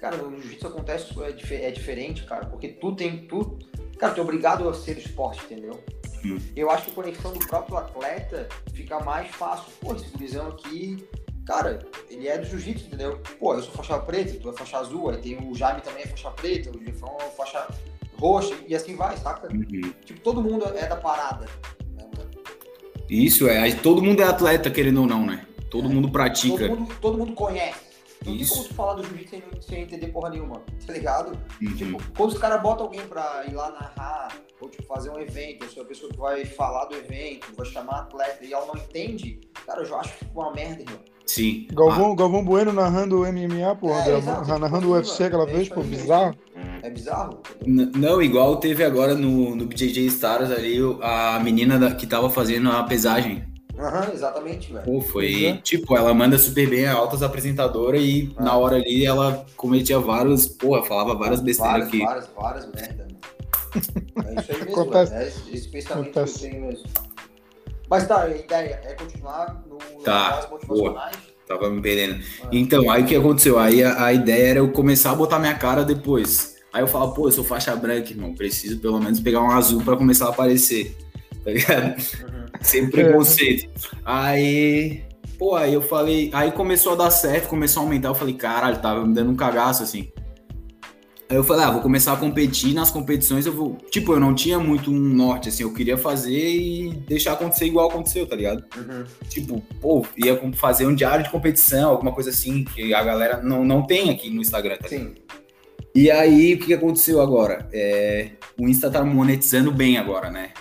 cara, 0.00 0.16
no 0.18 0.38
jiu-jitsu 0.40 0.66
acontece, 0.66 1.14
é, 1.22 1.64
é 1.66 1.70
diferente, 1.70 2.24
cara, 2.24 2.46
porque 2.46 2.68
tu 2.68 2.94
tem. 2.94 3.26
Tu, 3.26 3.58
cara, 3.98 4.14
tu 4.14 4.20
é 4.20 4.22
obrigado 4.22 4.68
a 4.68 4.74
ser 4.74 4.96
esporte, 4.98 5.42
entendeu? 5.44 5.78
Hum. 6.24 6.38
Eu 6.56 6.70
acho 6.70 6.84
que 6.86 6.90
a 6.90 6.94
conexão 6.94 7.32
do 7.32 7.38
próprio 7.46 7.76
atleta 7.76 8.48
fica 8.72 8.98
mais 9.00 9.28
fácil. 9.34 9.66
Pô, 9.80 9.94
esse 9.94 10.08
gurizão 10.10 10.48
aqui, 10.48 11.06
cara, 11.46 11.78
ele 12.10 12.26
é 12.26 12.38
do 12.38 12.46
jiu-jitsu, 12.46 12.86
entendeu? 12.86 13.20
Pô, 13.38 13.54
eu 13.54 13.62
sou 13.62 13.72
faixa 13.72 13.98
preta, 14.00 14.38
tu 14.40 14.50
é 14.50 14.52
faixa 14.52 14.78
azul, 14.78 15.10
aí 15.10 15.18
tem 15.18 15.38
o 15.48 15.54
Jaime 15.54 15.80
também 15.80 16.02
é 16.02 16.06
faixa 16.06 16.30
preta, 16.30 16.70
o 16.76 16.84
Jefão 16.84 17.16
é 17.20 17.30
faixa 17.30 17.68
roxa, 18.18 18.54
e 18.66 18.74
assim 18.74 18.96
vai, 18.96 19.16
saca? 19.16 19.46
Uhum. 19.52 19.62
Tipo, 20.04 20.20
todo 20.20 20.42
mundo 20.42 20.64
é 20.76 20.86
da 20.88 20.96
parada. 20.96 21.46
Né? 21.94 22.04
Isso 23.08 23.48
é. 23.48 23.58
aí 23.58 23.74
Todo 23.74 24.02
mundo 24.02 24.20
é 24.20 24.24
atleta, 24.24 24.70
querendo 24.70 25.02
ou 25.02 25.06
não, 25.06 25.24
né? 25.24 25.46
Todo 25.70 25.86
É. 25.86 25.88
mundo 25.88 26.02
Todo 26.08 26.12
pratica. 26.12 26.68
mundo, 26.68 26.94
todo 27.00 27.18
mundo 27.18 27.32
conhece. 27.34 27.87
Não 28.26 28.34
Isso. 28.34 28.52
tem 28.54 28.56
como 28.62 28.68
tu 28.68 28.74
falar 28.74 28.94
do 28.94 29.04
jiu-jitsu 29.04 29.30
sem, 29.30 29.42
sem 29.60 29.82
entender 29.82 30.08
porra 30.08 30.30
nenhuma, 30.30 30.60
tá 30.86 30.92
ligado? 30.92 31.38
Uhum. 31.62 31.74
Tipo, 31.76 32.02
quando 32.16 32.30
os 32.32 32.38
caras 32.38 32.60
botam 32.60 32.86
alguém 32.86 33.06
pra 33.06 33.44
ir 33.48 33.54
lá 33.54 33.70
narrar, 33.70 34.36
ou 34.60 34.68
tipo, 34.68 34.82
fazer 34.84 35.10
um 35.10 35.18
evento, 35.20 35.64
eu 35.64 35.70
sou 35.70 35.82
a 35.82 35.86
pessoa 35.86 36.10
que 36.10 36.18
vai 36.18 36.44
falar 36.44 36.86
do 36.86 36.96
evento, 36.96 37.46
vai 37.56 37.66
chamar 37.66 38.00
atleta, 38.00 38.44
e 38.44 38.52
ela 38.52 38.66
não 38.66 38.76
entende, 38.76 39.40
cara, 39.66 39.82
eu 39.82 39.86
já 39.86 39.96
acho 39.98 40.12
que 40.18 40.24
ficou 40.24 40.42
uma 40.42 40.52
merda, 40.52 40.82
irmão. 40.82 40.98
Sim. 41.26 41.66
Galvão, 41.72 42.16
Galvão 42.16 42.42
Bueno 42.42 42.72
narrando 42.72 43.20
o 43.20 43.26
MMA, 43.26 43.76
pô, 43.76 43.90
É, 43.90 44.16
exato, 44.16 44.48
narrando 44.58 44.78
tipo 44.80 44.88
o 44.92 44.92
UFC 44.94 45.24
aquela 45.24 45.42
é 45.44 45.46
vez, 45.46 45.62
isso 45.66 45.74
pô, 45.74 45.80
aí, 45.82 45.86
bizarro. 45.86 46.34
É 46.82 46.90
bizarro? 46.90 47.40
N- 47.66 47.92
Não, 47.96 48.22
igual 48.22 48.56
teve 48.56 48.82
agora 48.82 49.14
no, 49.14 49.54
no 49.54 49.66
BJJ 49.66 50.06
Stars 50.06 50.50
ali, 50.50 50.78
a 51.02 51.38
menina 51.40 51.78
da- 51.78 51.94
que 51.94 52.06
tava 52.06 52.30
fazendo 52.30 52.70
a 52.72 52.82
pesagem. 52.84 53.44
Aham, 53.78 54.10
exatamente, 54.12 54.72
velho. 54.72 54.84
Pô, 54.84 55.00
foi. 55.00 55.44
É. 55.46 55.56
Tipo, 55.58 55.96
ela 55.96 56.12
manda 56.12 56.36
super 56.38 56.68
bem, 56.68 56.84
é 56.84 56.88
altas 56.88 57.22
apresentadora 57.22 57.96
e 57.96 58.32
Ah. 58.36 58.42
na 58.44 58.56
hora 58.56 58.76
ali 58.76 59.06
ela 59.06 59.46
cometia 59.56 59.98
vários. 60.00 60.46
Porra, 60.48 60.82
falava 60.84 61.14
várias 61.14 61.40
besteiras 61.40 61.72
Várias, 61.72 61.88
aqui. 61.88 61.98
várias, 62.04 62.28
várias 62.36 62.66
merda, 62.72 63.06
mano. 63.06 63.18
É 64.28 64.40
isso 64.40 64.52
aí 64.52 64.58
mesmo, 64.64 64.80
Acontece. 64.80 65.12
velho. 65.12 65.24
É 65.24 65.28
esse, 65.54 65.68
pensamento 65.68 66.10
Acontece. 66.10 66.38
que 66.40 66.46
eu 66.46 66.50
tenho 66.50 66.66
mesmo. 66.66 66.84
Mas 67.90 68.06
tá, 68.06 68.22
a 68.22 68.28
ideia 68.30 68.80
é 68.84 68.94
continuar 68.94 69.64
no, 69.68 69.78
Tá, 70.02 70.46
motivacionais. 70.50 71.16
Tava 71.46 71.70
me 71.70 71.80
perdendo. 71.80 72.22
Ah. 72.42 72.48
Então, 72.52 72.90
aí 72.90 73.02
o 73.02 73.06
que 73.06 73.16
aconteceu? 73.16 73.58
Aí 73.58 73.82
a, 73.82 74.04
a 74.06 74.12
ideia 74.12 74.48
era 74.50 74.58
eu 74.58 74.70
começar 74.72 75.12
a 75.12 75.14
botar 75.14 75.38
minha 75.38 75.54
cara 75.54 75.84
depois. 75.84 76.56
Aí 76.72 76.82
eu 76.82 76.86
falo, 76.86 77.12
pô, 77.14 77.28
eu 77.28 77.32
sou 77.32 77.42
faixa 77.44 77.74
branca, 77.74 78.10
irmão. 78.10 78.34
Preciso 78.34 78.78
pelo 78.80 78.98
menos 79.00 79.20
pegar 79.20 79.40
um 79.40 79.50
azul 79.50 79.82
pra 79.82 79.96
começar 79.96 80.26
a 80.26 80.30
aparecer. 80.30 80.94
Tá 81.48 81.52
ligado? 81.52 81.98
Uhum. 81.98 82.46
Sem 82.60 82.90
preconceito. 82.90 83.70
Aí, 84.04 85.02
pô, 85.38 85.54
aí 85.54 85.72
eu 85.72 85.80
falei, 85.80 86.30
aí 86.34 86.52
começou 86.52 86.92
a 86.92 86.96
dar 86.96 87.10
certo, 87.10 87.48
começou 87.48 87.82
a 87.82 87.86
aumentar. 87.86 88.08
Eu 88.08 88.14
falei, 88.14 88.34
caralho, 88.34 88.78
tava 88.78 89.06
me 89.06 89.14
dando 89.14 89.30
um 89.30 89.36
cagaço 89.36 89.82
assim. 89.82 90.10
Aí 91.30 91.36
eu 91.36 91.44
falei, 91.44 91.64
ah, 91.64 91.70
vou 91.70 91.82
começar 91.82 92.12
a 92.12 92.16
competir 92.16 92.74
nas 92.74 92.90
competições. 92.90 93.46
Eu 93.46 93.52
vou, 93.52 93.76
tipo, 93.90 94.12
eu 94.12 94.20
não 94.20 94.34
tinha 94.34 94.58
muito 94.58 94.90
um 94.90 94.98
norte, 94.98 95.48
assim, 95.48 95.62
eu 95.62 95.72
queria 95.72 95.96
fazer 95.96 96.32
e 96.32 96.90
deixar 97.06 97.32
acontecer 97.32 97.66
igual 97.66 97.88
aconteceu, 97.88 98.26
tá 98.26 98.36
ligado? 98.36 98.64
Uhum. 98.76 99.04
Tipo, 99.28 99.62
pô, 99.80 100.06
ia 100.16 100.38
fazer 100.54 100.86
um 100.86 100.94
diário 100.94 101.24
de 101.24 101.30
competição, 101.30 101.90
alguma 101.90 102.12
coisa 102.12 102.30
assim, 102.30 102.64
que 102.64 102.92
a 102.92 103.02
galera 103.02 103.42
não, 103.42 103.64
não 103.64 103.86
tem 103.86 104.10
aqui 104.10 104.30
no 104.30 104.40
Instagram, 104.40 104.76
tá 104.78 104.88
ligado? 104.88 105.08
Sim. 105.08 105.14
E 105.94 106.10
aí, 106.10 106.54
o 106.54 106.58
que 106.58 106.66
que 106.66 106.74
aconteceu 106.74 107.20
agora? 107.20 107.68
É, 107.72 108.30
o 108.58 108.68
Insta 108.68 108.90
tá 108.90 109.04
monetizando 109.04 109.72
bem 109.72 109.98
agora, 109.98 110.30
né? 110.30 110.52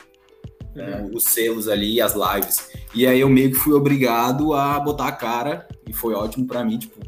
Com 0.78 1.16
os 1.16 1.24
selos 1.24 1.68
ali, 1.68 2.00
as 2.02 2.14
lives. 2.14 2.70
E 2.94 3.06
aí 3.06 3.20
eu 3.20 3.30
meio 3.30 3.52
que 3.52 3.58
fui 3.58 3.74
obrigado 3.74 4.54
a 4.54 4.80
botar 4.80 5.08
a 5.08 5.12
cara, 5.12 5.68
e 5.88 5.94
foi 5.94 6.14
ótimo 6.14 6.46
pra 6.48 6.64
mim, 6.64 6.78
tipo, 6.78 7.00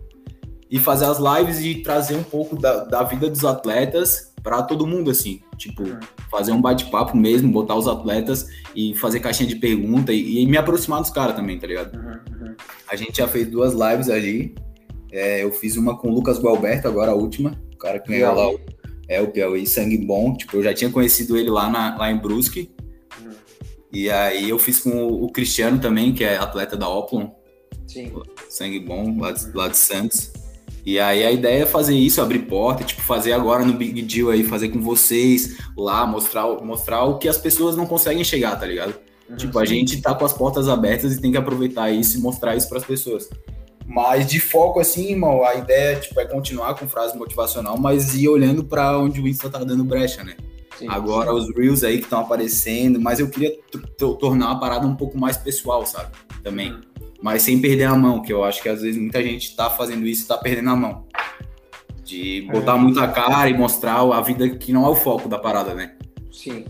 e 0.70 0.78
fazer 0.80 1.06
as 1.06 1.18
lives 1.20 1.60
e 1.62 1.76
trazer 1.82 2.16
um 2.16 2.24
pouco 2.24 2.56
da, 2.56 2.84
da 2.84 3.04
vida 3.04 3.30
dos 3.30 3.44
atletas 3.44 4.32
pra 4.44 4.62
todo 4.62 4.86
mundo, 4.86 5.10
assim. 5.12 5.42
Tipo, 5.58 5.84
Uhum. 5.84 6.00
fazer 6.32 6.52
um 6.52 6.62
bate-papo 6.62 7.18
mesmo, 7.18 7.52
botar 7.52 7.76
os 7.76 7.88
atletas 7.88 8.48
e 8.76 8.94
fazer 8.96 9.20
caixinha 9.20 9.50
de 9.50 9.56
pergunta 9.56 10.14
e, 10.14 10.40
e 10.42 10.46
me 10.46 10.58
aproximar 10.58 11.02
dos 11.02 11.10
caras 11.10 11.36
também, 11.36 11.60
tá 11.60 11.68
ligado? 11.68 11.96
Uhum. 11.96 12.48
Uhum. 12.48 12.56
A 12.88 12.96
gente 12.96 13.18
já 13.18 13.28
fez 13.28 13.48
duas 13.48 13.74
lives 13.74 14.10
ali. 14.10 14.56
É, 15.12 15.44
eu 15.44 15.52
fiz 15.52 15.76
uma 15.76 15.98
com 15.98 16.08
o 16.10 16.14
Lucas 16.14 16.40
Gualberto, 16.40 16.88
agora 16.88 17.12
a 17.12 17.16
última. 17.16 17.60
O 17.74 17.78
cara 17.78 18.00
que 18.00 18.10
ganhou 18.10 18.34
lá 18.36 18.50
o, 18.52 18.60
É, 19.08 19.20
o 19.20 19.28
Piauí, 19.28 19.66
sangue 19.66 19.98
bom. 19.98 20.36
Tipo, 20.38 20.58
eu 20.58 20.64
já 20.64 20.74
tinha 20.74 20.92
conhecido 20.92 21.36
ele 21.36 21.50
lá, 21.50 21.68
na, 21.70 21.98
lá 21.98 22.12
em 22.12 22.18
Brusque. 22.18 22.70
E 23.92 24.10
aí 24.10 24.50
eu 24.50 24.60
fiz 24.60 24.80
com 24.80 25.08
o, 25.08 25.32
Cristiano 25.32 25.80
também, 25.80 26.14
que 26.14 26.24
é 26.24 26.38
atleta 26.38 26.78
da 26.78 26.88
Oplon. 26.88 27.32
Sim. 27.88 28.12
Sangue 28.50 28.80
bom, 28.80 29.20
lá 29.20 29.32
de, 29.32 29.52
lá 29.52 29.68
de 29.68 29.78
Santos. 29.78 30.32
E 30.86 31.00
aí 31.00 31.26
a 31.26 31.32
ideia 31.32 31.64
é 31.64 31.66
fazer 31.66 31.96
isso, 31.96 32.22
abrir 32.22 32.40
porta, 32.40 32.84
tipo, 32.84 33.02
fazer 33.02 33.34
agora 33.34 33.66
no 33.66 33.74
Big 33.74 34.02
Deal 34.02 34.30
aí, 34.30 34.44
fazer 34.44 34.70
com 34.70 34.82
vocês 34.82 35.58
lá, 35.78 36.06
mostrar, 36.06 36.46
mostrar 36.64 37.04
o 37.04 37.18
que 37.18 37.28
as 37.28 37.38
pessoas 37.38 37.76
não 37.76 37.86
conseguem 37.86 38.24
chegar, 38.24 38.56
tá 38.56 38.66
ligado? 38.66 38.96
Uhum, 39.30 39.36
tipo, 39.36 39.60
a 39.60 39.66
gente 39.66 40.02
tá 40.02 40.14
com 40.14 40.26
as 40.26 40.34
portas 40.34 40.68
abertas 40.68 41.14
e 41.14 41.22
tem 41.22 41.32
que 41.32 41.38
aproveitar 41.38 41.92
isso 41.92 42.18
e 42.18 42.22
mostrar 42.22 42.56
isso 42.56 42.70
para 42.70 42.78
as 42.78 42.86
pessoas. 42.86 43.30
Mas 43.86 44.28
de 44.28 44.40
foco, 44.40 44.80
assim, 44.80 45.10
irmão, 45.10 45.44
a 45.44 45.56
ideia 45.56 46.00
tipo, 46.00 46.20
é 46.20 46.26
continuar 46.26 46.76
com 46.76 46.88
frase 46.88 47.18
motivacional, 47.18 47.78
mas 47.78 48.14
ir 48.14 48.30
olhando 48.30 48.64
para 48.64 48.98
onde 48.98 49.20
o 49.20 49.28
Insta 49.28 49.50
tá 49.50 49.64
dando 49.64 49.84
brecha, 49.84 50.24
né? 50.24 50.36
Sim, 50.80 50.88
Agora 50.90 51.30
sim. 51.32 51.38
os 51.38 51.56
Reels 51.56 51.84
aí 51.84 51.98
que 51.98 52.06
estão 52.06 52.22
aparecendo, 52.22 53.00
mas 53.00 53.20
eu 53.20 53.30
queria 53.30 53.52
tornar 54.20 54.52
a 54.52 54.56
parada 54.56 54.88
um 54.88 54.96
pouco 54.96 55.18
mais 55.18 55.38
pessoal, 55.38 55.86
sabe? 55.86 56.12
Também. 56.44 56.72
Uhum. 56.72 56.82
Mas 57.22 57.44
sem 57.44 57.60
perder 57.62 57.86
a 57.86 57.96
mão, 57.96 58.22
que 58.22 58.32
eu 58.32 58.44
acho 58.44 58.62
que 58.62 58.70
às 58.70 58.82
vezes 58.82 59.00
muita 59.00 59.22
gente 59.22 59.56
tá 59.56 59.70
fazendo 59.70 60.06
isso 60.06 60.24
e 60.24 60.28
tá 60.28 60.38
perdendo 60.38 60.70
a 60.70 60.76
mão. 60.76 61.06
De 62.04 62.48
botar 62.52 62.76
é. 62.76 62.80
muita 62.80 63.08
cara 63.08 63.50
e 63.50 63.54
mostrar 63.54 64.00
a 64.00 64.22
vida 64.22 64.50
que 64.50 64.72
não 64.72 64.86
é 64.86 64.90
o 64.90 64.96
foco 64.96 65.30
da 65.30 65.38
parada, 65.38 65.76
né? 65.76 65.96
Sim, 66.32 66.66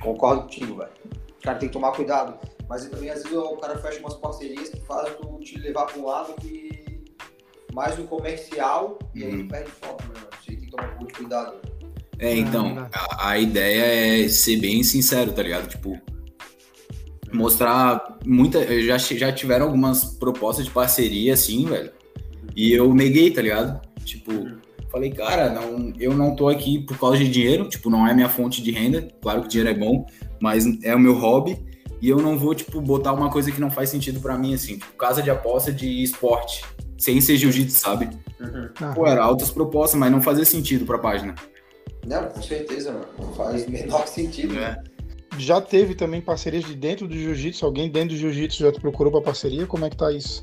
concordo 0.00 0.42
contigo, 0.42 0.76
velho. 0.76 0.90
O 1.38 1.42
cara 1.42 1.58
tem 1.58 1.68
que 1.68 1.72
tomar 1.72 1.92
cuidado 1.92 2.34
mas 2.70 2.86
também, 2.86 3.10
às 3.10 3.24
vezes, 3.24 3.36
o 3.36 3.56
cara 3.56 3.76
fecha 3.78 3.98
umas 3.98 4.14
parcerias 4.14 4.68
que 4.68 4.80
fazem 4.82 5.12
tu 5.14 5.40
te 5.40 5.58
levar 5.58 5.86
para 5.86 5.98
um 5.98 6.06
lado 6.06 6.32
que 6.40 7.04
mais 7.74 7.98
no 7.98 8.06
comercial 8.06 8.96
e 9.12 9.24
aí 9.24 9.40
uhum. 9.40 9.48
perde 9.48 9.72
foco, 9.72 10.04
né? 10.04 10.20
Você 10.40 10.52
tem 10.52 10.60
que 10.60 10.70
tomar 10.70 10.84
um 10.84 10.90
pouco 10.90 11.06
de 11.08 11.12
cuidado. 11.14 11.60
É, 12.20 12.36
então, 12.36 12.86
a, 12.92 13.30
a, 13.30 13.38
ideia 13.38 14.24
é 14.24 14.28
ser 14.28 14.56
bem 14.56 14.82
sincero, 14.82 15.32
tá 15.32 15.42
ligado? 15.42 15.68
Tipo, 15.68 15.98
mostrar 17.32 18.18
muita. 18.26 18.80
Já, 18.82 18.98
já 18.98 19.32
tiveram 19.32 19.66
algumas 19.66 20.04
propostas 20.04 20.66
de 20.66 20.70
parceria, 20.70 21.32
assim, 21.32 21.64
velho. 21.64 21.90
E 22.54 22.72
eu 22.72 22.92
neguei, 22.92 23.30
tá 23.30 23.40
ligado? 23.40 23.80
Tipo, 24.04 24.32
falei, 24.92 25.10
cara, 25.10 25.48
não, 25.48 25.94
eu 25.98 26.12
não 26.12 26.36
tô 26.36 26.48
aqui 26.48 26.80
por 26.80 26.98
causa 26.98 27.16
de 27.16 27.28
dinheiro, 27.28 27.68
tipo, 27.68 27.88
não 27.88 28.06
é 28.06 28.12
minha 28.12 28.28
fonte 28.28 28.62
de 28.62 28.70
renda. 28.70 29.08
Claro 29.22 29.42
que 29.42 29.48
dinheiro 29.48 29.70
é 29.70 29.74
bom, 29.74 30.04
mas 30.40 30.66
é 30.82 30.94
o 30.94 31.00
meu 31.00 31.14
hobby 31.14 31.58
e 32.02 32.08
eu 32.08 32.18
não 32.18 32.38
vou, 32.38 32.54
tipo, 32.54 32.80
botar 32.80 33.12
uma 33.12 33.30
coisa 33.30 33.52
que 33.52 33.60
não 33.60 33.70
faz 33.70 33.90
sentido 33.90 34.20
para 34.20 34.36
mim, 34.36 34.54
assim, 34.54 34.78
tipo, 34.78 34.92
casa 34.94 35.22
de 35.22 35.30
aposta 35.30 35.70
de 35.70 36.02
esporte, 36.02 36.64
sem 36.98 37.20
ser 37.20 37.36
jiu-jitsu, 37.36 37.78
sabe? 37.78 38.08
Uhum. 38.40 38.94
Pô, 38.94 39.06
era 39.06 39.22
altas 39.22 39.50
propostas, 39.50 39.98
mas 39.98 40.10
não 40.10 40.22
fazia 40.22 40.44
sentido 40.44 40.86
pra 40.86 40.98
página. 40.98 41.34
Não, 42.06 42.24
com 42.26 42.42
certeza, 42.42 42.92
mano. 42.92 43.06
Não 43.18 43.32
faz 43.34 43.66
menor 43.66 44.06
sentido. 44.08 44.58
É. 44.58 44.82
Já 45.38 45.60
teve 45.60 45.94
também 45.94 46.20
parcerias 46.20 46.64
de 46.64 46.74
dentro 46.74 47.06
do 47.06 47.14
jiu-jitsu? 47.16 47.64
Alguém 47.64 47.88
dentro 47.88 48.10
do 48.10 48.16
jiu-jitsu 48.16 48.62
já 48.62 48.72
te 48.72 48.80
procurou 48.80 49.12
pra 49.12 49.20
parceria? 49.20 49.66
Como 49.66 49.84
é 49.84 49.90
que 49.90 49.96
tá 49.96 50.12
isso? 50.12 50.42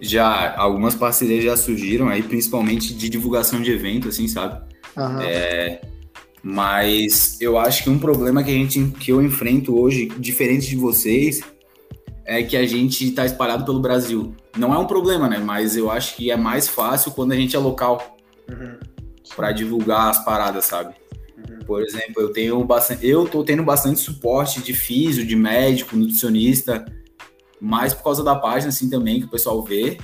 Já, 0.00 0.56
algumas 0.56 0.94
parcerias 0.94 1.44
já 1.44 1.56
surgiram 1.56 2.08
aí, 2.08 2.22
principalmente 2.22 2.94
de 2.94 3.08
divulgação 3.08 3.60
de 3.60 3.70
evento, 3.70 4.08
assim, 4.08 4.26
sabe? 4.28 4.62
Uhum. 4.96 5.20
É, 5.20 5.80
mas 6.42 7.38
eu 7.40 7.58
acho 7.58 7.84
que 7.84 7.90
um 7.90 7.98
problema 7.98 8.42
que 8.42 8.50
a 8.50 8.54
gente 8.54 8.82
que 8.98 9.12
eu 9.12 9.22
enfrento 9.22 9.78
hoje, 9.78 10.06
diferente 10.18 10.68
de 10.68 10.76
vocês, 10.76 11.42
é 12.24 12.42
que 12.42 12.56
a 12.56 12.64
gente 12.64 13.08
está 13.08 13.26
espalhado 13.26 13.64
pelo 13.64 13.80
Brasil. 13.80 14.34
Não 14.56 14.72
é 14.72 14.78
um 14.78 14.86
problema, 14.86 15.28
né? 15.28 15.38
Mas 15.38 15.76
eu 15.76 15.90
acho 15.90 16.16
que 16.16 16.30
é 16.30 16.36
mais 16.36 16.66
fácil 16.68 17.10
quando 17.12 17.32
a 17.32 17.36
gente 17.36 17.54
é 17.54 17.58
local 17.58 18.16
uhum. 18.48 18.78
Para 19.34 19.52
divulgar 19.52 20.10
as 20.10 20.24
paradas, 20.24 20.64
sabe? 20.64 20.94
Uhum. 21.36 21.58
Por 21.66 21.82
exemplo, 21.82 22.20
eu 22.20 22.32
tenho 22.32 22.62
bastante, 22.64 23.06
eu 23.06 23.26
tô 23.26 23.42
tendo 23.42 23.62
bastante 23.62 24.00
suporte 24.00 24.60
de 24.60 24.74
físio, 24.74 25.26
de 25.26 25.36
médico, 25.36 25.96
nutricionista, 25.96 26.84
mais 27.60 27.94
por 27.94 28.04
causa 28.04 28.24
da 28.24 28.34
página 28.34 28.70
assim 28.70 28.88
também 28.88 29.20
que 29.20 29.26
o 29.26 29.30
pessoal 29.30 29.62
vê. 29.62 29.98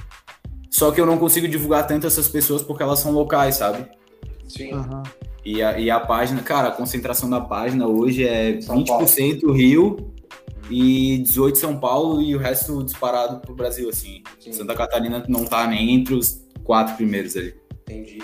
Só 0.70 0.90
que 0.90 1.00
eu 1.00 1.06
não 1.06 1.18
consigo 1.18 1.48
divulgar 1.48 1.86
tanto 1.86 2.06
essas 2.06 2.28
pessoas 2.28 2.62
porque 2.62 2.82
elas 2.82 2.98
são 2.98 3.12
locais, 3.12 3.56
sabe? 3.56 3.86
Sim. 4.46 4.74
Uhum. 4.74 5.02
E 5.44 5.62
a, 5.62 5.78
e 5.78 5.90
a 5.90 6.00
página, 6.00 6.42
cara, 6.42 6.68
a 6.68 6.72
concentração 6.72 7.30
da 7.30 7.40
página 7.40 7.86
hoje 7.86 8.26
é 8.26 8.60
São 8.60 8.82
20% 8.82 9.40
Paulo. 9.40 9.56
Rio 9.56 10.12
e 10.68 11.18
18 11.18 11.56
São 11.56 11.78
Paulo 11.78 12.20
e 12.20 12.34
o 12.34 12.38
resto 12.38 12.82
disparado 12.82 13.40
pro 13.40 13.54
Brasil, 13.54 13.88
assim. 13.88 14.22
Sim. 14.40 14.52
Santa 14.52 14.74
Catarina 14.74 15.24
não 15.28 15.44
tá 15.44 15.66
nem 15.66 15.94
entre 15.94 16.14
os 16.14 16.44
quatro 16.64 16.96
primeiros 16.96 17.36
ali. 17.36 17.54
Entendi. 17.82 18.18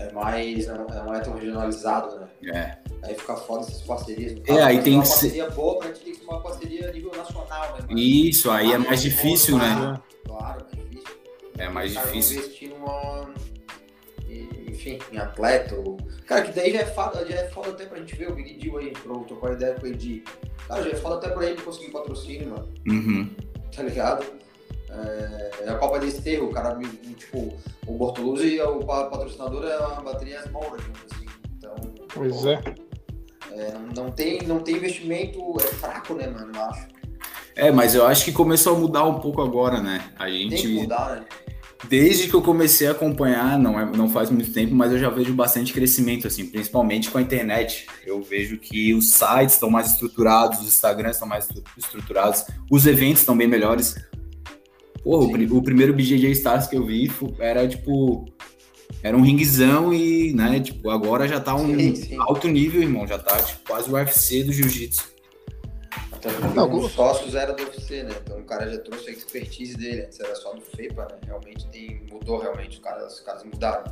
É 0.00 0.12
mais, 0.12 0.66
não 0.66 1.14
é 1.14 1.20
tão 1.20 1.34
regionalizado, 1.34 2.20
né? 2.20 2.28
É. 2.54 3.06
Aí 3.06 3.14
fica 3.14 3.36
foda 3.36 3.66
essas 3.66 3.82
parcerias. 3.82 4.40
É, 4.46 4.62
aí 4.62 4.82
tem 4.82 5.00
que 5.00 5.08
ser. 5.08 5.26
Uma 5.26 5.46
parceria 5.46 5.50
boa 5.50 5.78
pra 5.78 5.88
gente 5.88 6.00
tem 6.00 6.12
que 6.12 6.18
ser 6.18 6.24
uma 6.24 6.40
parceria 6.40 6.88
a 6.88 6.92
nível 6.92 7.12
nacional, 7.14 7.72
né? 7.74 7.94
Isso, 7.94 8.50
aí 8.50 8.72
é 8.72 8.78
mais 8.78 9.02
difícil, 9.02 9.58
né? 9.58 10.00
Claro, 10.26 10.66
é 10.72 10.76
difícil. 10.76 11.16
É 11.58 11.68
mais 11.68 11.92
difícil. 11.92 12.38
investir 12.38 12.70
numa 12.70 13.30
enfim, 14.80 14.98
em 15.12 15.18
atleta. 15.18 15.74
Ou... 15.76 15.98
Cara, 16.26 16.42
que 16.42 16.52
daí 16.52 16.72
já 16.72 16.80
é, 16.80 16.86
foda, 16.86 17.26
já 17.26 17.36
é 17.36 17.48
foda 17.50 17.70
até 17.70 17.84
pra 17.84 17.98
gente 17.98 18.16
ver 18.16 18.30
o 18.30 18.34
Big 18.34 18.54
Deal 18.54 18.78
aí, 18.78 18.90
pro 18.92 19.24
trocar 19.24 19.52
ideia 19.52 19.74
com 19.74 19.86
o 19.86 19.88
Edi. 19.88 20.24
Cara, 20.66 20.82
já 20.82 20.90
é 20.90 20.94
foda 20.94 21.16
até 21.16 21.28
pra 21.28 21.46
ele 21.46 21.60
conseguir 21.60 21.90
patrocínio, 21.90 22.48
mano. 22.48 22.68
Uhum. 22.88 23.30
Tá 23.74 23.82
ligado? 23.82 24.24
É, 24.92 25.50
é 25.64 25.68
a 25.70 25.76
Copa 25.76 25.98
de 26.00 26.08
Esterro, 26.08 26.46
o 26.46 26.52
cara, 26.52 26.76
tipo, 27.16 27.52
o 27.86 27.92
Bortoluzzi, 27.92 28.60
o 28.60 28.84
patrocinador 28.84 29.64
é 29.64 29.74
a 29.74 30.00
bateria 30.00 30.44
Moura, 30.52 30.80
assim. 31.10 31.26
Então, 31.56 31.74
pois 32.12 32.44
é. 32.44 32.60
é 33.52 33.72
não, 33.72 34.04
não, 34.04 34.10
tem, 34.10 34.42
não 34.42 34.60
tem 34.60 34.76
investimento, 34.76 35.38
é 35.60 35.66
fraco, 35.66 36.14
né, 36.14 36.26
mano, 36.26 36.52
eu 36.54 36.62
acho. 36.62 36.88
É, 37.56 37.70
mas 37.70 37.94
eu 37.94 38.06
acho 38.06 38.24
que 38.24 38.32
começou 38.32 38.74
a 38.74 38.78
mudar 38.78 39.04
um 39.04 39.20
pouco 39.20 39.42
agora, 39.42 39.80
né? 39.80 40.10
A 40.18 40.28
gente. 40.30 40.50
Tem 40.50 40.62
que 40.62 40.80
mudar, 40.80 41.16
né? 41.16 41.26
Desde 41.88 42.28
que 42.28 42.34
eu 42.34 42.42
comecei 42.42 42.86
a 42.86 42.90
acompanhar, 42.90 43.58
não, 43.58 43.80
é, 43.80 43.84
não 43.84 44.08
faz 44.08 44.30
muito 44.30 44.52
tempo, 44.52 44.74
mas 44.74 44.92
eu 44.92 44.98
já 44.98 45.08
vejo 45.08 45.32
bastante 45.32 45.72
crescimento, 45.72 46.26
assim, 46.26 46.46
principalmente 46.46 47.10
com 47.10 47.16
a 47.16 47.22
internet. 47.22 47.86
Eu 48.04 48.22
vejo 48.22 48.58
que 48.58 48.92
os 48.92 49.10
sites 49.12 49.54
estão 49.54 49.70
mais 49.70 49.92
estruturados, 49.92 50.60
os 50.60 50.68
Instagrams 50.68 51.16
estão 51.16 51.26
mais 51.26 51.48
estruturados, 51.78 52.44
os 52.70 52.86
eventos 52.86 53.20
estão 53.20 53.36
bem 53.36 53.48
melhores. 53.48 53.94
Porra, 55.02 55.26
o, 55.26 55.56
o, 55.58 55.62
primeiro 55.62 55.94
BJJ 55.94 56.30
Stars 56.32 56.66
que 56.66 56.76
eu 56.76 56.84
vi 56.84 57.10
era 57.38 57.66
tipo. 57.66 58.26
Era 59.02 59.16
um 59.16 59.22
ringzão 59.22 59.94
e, 59.94 60.34
né, 60.34 60.60
tipo, 60.60 60.90
agora 60.90 61.26
já 61.26 61.40
tá 61.40 61.54
um 61.54 61.74
sim, 61.78 61.94
sim. 61.94 62.16
alto 62.18 62.48
nível, 62.48 62.82
irmão. 62.82 63.06
Já 63.06 63.18
tá 63.18 63.40
tipo, 63.40 63.60
quase 63.66 63.88
o 63.88 63.94
UFC 63.94 64.44
do 64.44 64.52
jiu-jitsu. 64.52 65.10
Os 66.70 66.92
sócios 66.92 67.34
eram 67.34 67.56
do 67.56 67.62
UFC, 67.62 68.02
né? 68.02 68.14
Então 68.22 68.38
o 68.38 68.44
cara 68.44 68.68
já 68.68 68.78
trouxe 68.78 69.08
a 69.08 69.12
expertise 69.12 69.74
dele. 69.74 70.02
Antes 70.02 70.20
era 70.20 70.34
só 70.34 70.52
do 70.52 70.60
FEPA, 70.60 71.08
né? 71.10 71.18
Realmente 71.24 71.66
tem, 71.68 72.02
mudou, 72.10 72.38
realmente. 72.38 72.76
Os 72.76 72.84
caras, 72.84 73.14
os 73.14 73.20
caras 73.20 73.42
mudaram. 73.44 73.84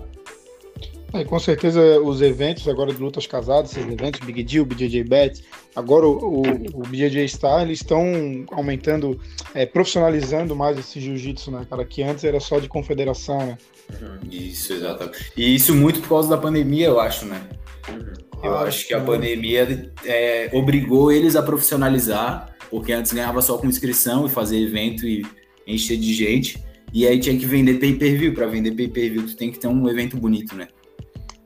É, 1.13 1.25
com 1.25 1.39
certeza 1.39 1.81
os 2.01 2.21
eventos 2.21 2.69
agora 2.69 2.93
de 2.93 3.01
lutas 3.01 3.27
casadas, 3.27 3.73
esses 3.73 3.91
eventos, 3.91 4.21
Big 4.21 4.43
Deal, 4.43 4.65
BJJ 4.65 5.05
Bet, 5.05 5.43
agora 5.75 6.07
o, 6.07 6.43
o, 6.43 6.43
o 6.75 6.83
BJJ 6.83 7.27
Star, 7.29 7.63
eles 7.63 7.81
estão 7.81 8.45
aumentando, 8.51 9.19
é, 9.55 9.65
profissionalizando 9.65 10.55
mais 10.55 10.79
esse 10.79 11.01
jiu-jitsu, 11.01 11.51
né, 11.51 11.67
cara, 11.69 11.85
que 11.85 12.03
antes 12.03 12.25
era 12.25 12.39
só 12.41 12.59
de 12.59 12.69
confederação, 12.69 13.39
né? 13.39 13.59
Uhum. 14.01 14.19
Isso, 14.31 14.75
exatamente. 14.75 15.33
E 15.35 15.55
isso 15.55 15.75
muito 15.75 16.01
por 16.01 16.11
causa 16.11 16.29
da 16.29 16.37
pandemia, 16.37 16.89
eu 16.89 17.01
acho, 17.01 17.25
né? 17.25 17.41
Uhum. 17.89 18.29
Eu 18.43 18.55
ah, 18.57 18.63
acho 18.63 18.87
que 18.87 18.93
a 18.93 19.01
pandemia 19.01 19.91
é, 20.05 20.51
obrigou 20.53 21.11
eles 21.11 21.37
a 21.37 21.43
profissionalizar, 21.43 22.55
porque 22.71 22.93
antes 22.93 23.13
ganhava 23.13 23.41
só 23.41 23.57
com 23.57 23.67
inscrição 23.67 24.27
e 24.27 24.29
fazer 24.29 24.59
evento 24.59 25.07
e 25.07 25.27
encher 25.67 25.97
de 25.97 26.13
gente. 26.13 26.63
E 26.93 27.07
aí 27.07 27.19
tinha 27.19 27.37
que 27.37 27.47
vender 27.47 27.75
pay-per-view. 27.75 28.35
Para 28.35 28.47
vender 28.47 28.73
pay-per-view, 28.73 29.27
tu 29.27 29.37
tem 29.37 29.51
que 29.51 29.59
ter 29.59 29.67
um 29.67 29.89
evento 29.89 30.17
bonito, 30.17 30.55
né? 30.55 30.69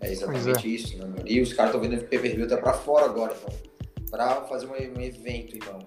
É 0.03 0.13
exatamente 0.13 0.67
é. 0.67 0.71
isso, 0.71 0.99
né? 0.99 1.15
E 1.25 1.41
os 1.41 1.53
caras 1.53 1.75
estão 1.75 1.81
vendendo 1.81 2.07
pay-per-view 2.09 2.45
até 2.45 2.57
para 2.57 2.73
fora 2.75 3.07
agora, 3.07 3.35
então. 3.35 3.73
Para 4.11 4.43
fazer 4.43 4.67
um, 4.67 4.73
um 4.73 5.01
evento, 5.01 5.57
então. 5.57 5.79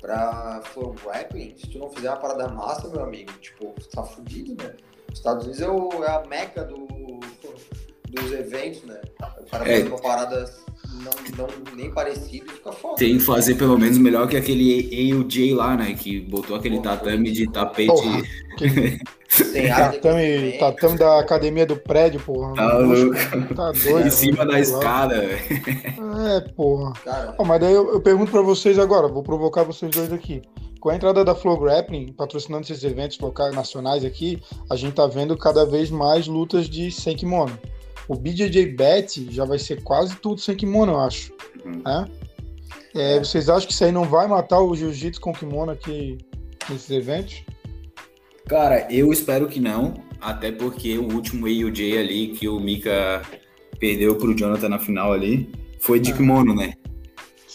Pra 0.00 0.60
Flow 0.64 0.94
Grappling, 1.02 1.54
se 1.56 1.68
tu 1.68 1.78
não 1.78 1.90
fizer 1.90 2.10
uma 2.10 2.18
parada 2.18 2.48
massa, 2.48 2.88
meu 2.88 3.02
amigo, 3.02 3.32
tipo, 3.40 3.74
tu 3.78 3.88
tá 3.88 4.02
fudido, 4.02 4.54
né? 4.62 4.74
Os 5.10 5.18
Estados 5.18 5.44
Unidos 5.44 5.62
é, 5.62 5.68
o, 5.68 6.04
é 6.04 6.10
a 6.10 6.26
meca 6.26 6.64
do, 6.64 6.86
dos 8.08 8.32
eventos, 8.32 8.82
né? 8.84 9.00
O 9.40 9.46
cara 9.46 9.68
é. 9.68 9.82
uma 9.84 10.00
parada 10.00 10.44
não, 11.02 11.12
não, 11.36 11.76
nem 11.76 11.90
parecido 11.90 12.50
fica 12.52 12.72
foda. 12.72 12.96
Tem 12.96 13.18
que 13.18 13.24
fazer 13.24 13.56
pelo 13.56 13.78
menos 13.78 13.98
melhor 13.98 14.28
que 14.28 14.36
aquele 14.36 15.12
AUJ 15.12 15.54
lá, 15.54 15.76
né? 15.76 15.94
Que 15.94 16.20
botou 16.20 16.56
aquele 16.56 16.80
tatame 16.80 17.30
de 17.30 17.50
tapete. 17.50 17.88
Porra, 17.88 18.22
tatame, 19.92 20.52
tatame 20.58 20.98
da 20.98 21.18
academia 21.18 21.66
do 21.66 21.76
prédio, 21.76 22.20
porra. 22.20 22.54
Tá 22.54 22.78
louco. 22.78 23.54
Tá 23.54 23.72
doido. 23.84 24.06
Em 24.06 24.10
cima 24.10 24.46
da 24.46 24.60
escada, 24.60 25.20
velho. 25.20 25.38
É, 26.28 26.40
porra. 26.52 26.92
Oh, 27.38 27.44
mas 27.44 27.60
daí 27.60 27.72
eu, 27.72 27.92
eu 27.92 28.00
pergunto 28.00 28.30
pra 28.30 28.42
vocês 28.42 28.78
agora, 28.78 29.08
vou 29.08 29.22
provocar 29.22 29.64
vocês 29.64 29.90
dois 29.90 30.12
aqui 30.12 30.42
com 30.84 30.90
a 30.90 30.96
entrada 30.96 31.24
da 31.24 31.34
Flow 31.34 31.58
Grappling, 31.58 32.12
patrocinando 32.12 32.64
esses 32.64 32.84
eventos 32.84 33.18
locais 33.18 33.54
nacionais 33.54 34.04
aqui, 34.04 34.38
a 34.68 34.76
gente 34.76 34.92
tá 34.92 35.06
vendo 35.06 35.34
cada 35.34 35.64
vez 35.64 35.90
mais 35.90 36.26
lutas 36.26 36.68
de 36.68 36.90
sem 36.90 37.16
kimono. 37.16 37.58
O 38.08 38.14
BJJ 38.14 38.66
Bet 38.66 39.28
já 39.30 39.44
vai 39.44 39.58
ser 39.58 39.82
quase 39.82 40.16
tudo 40.16 40.40
sem 40.40 40.54
kimono, 40.54 40.92
eu 40.92 41.00
acho. 41.00 41.32
Uhum. 41.64 41.82
Né? 41.84 42.08
É, 42.94 43.18
vocês 43.18 43.48
acham 43.48 43.66
que 43.66 43.72
isso 43.72 43.84
aí 43.84 43.92
não 43.92 44.04
vai 44.04 44.26
matar 44.28 44.60
o 44.60 44.74
jiu-jitsu 44.74 45.20
com 45.20 45.32
kimono 45.32 45.72
aqui 45.72 46.18
nesses 46.68 46.90
eventos? 46.90 47.42
Cara, 48.46 48.86
eu 48.90 49.12
espero 49.12 49.48
que 49.48 49.58
não, 49.58 49.94
até 50.20 50.52
porque 50.52 50.96
o 50.98 51.12
último 51.12 51.46
AUJ 51.46 51.98
ali 51.98 52.28
que 52.28 52.48
o 52.48 52.60
Mika 52.60 53.22
perdeu 53.80 54.16
pro 54.16 54.36
Jonathan 54.36 54.68
na 54.68 54.78
final 54.78 55.12
ali 55.12 55.50
foi 55.80 55.98
de 55.98 56.12
Ah. 56.12 56.16
kimono, 56.16 56.54
né? 56.54 56.74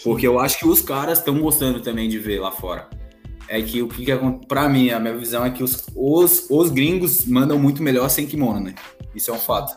Porque 0.03 0.25
eu 0.27 0.39
acho 0.39 0.59
que 0.59 0.67
os 0.67 0.81
caras 0.81 1.19
estão 1.19 1.39
gostando 1.39 1.81
também 1.81 2.09
de 2.09 2.17
ver 2.17 2.39
lá 2.39 2.51
fora. 2.51 2.89
É 3.47 3.61
que 3.61 3.81
o 3.81 3.87
que, 3.87 4.05
que 4.05 4.11
acontece. 4.11 4.47
Pra 4.47 4.69
mim, 4.69 4.91
a 4.91 4.99
minha 4.99 5.17
visão 5.17 5.43
é 5.45 5.49
que 5.49 5.63
os, 5.63 5.85
os, 5.95 6.47
os 6.49 6.69
gringos 6.69 7.25
mandam 7.25 7.57
muito 7.57 7.81
melhor 7.81 8.09
sem 8.09 8.25
kimono, 8.27 8.59
né? 8.59 8.75
Isso 9.15 9.31
é 9.31 9.33
um 9.33 9.39
fato. 9.39 9.75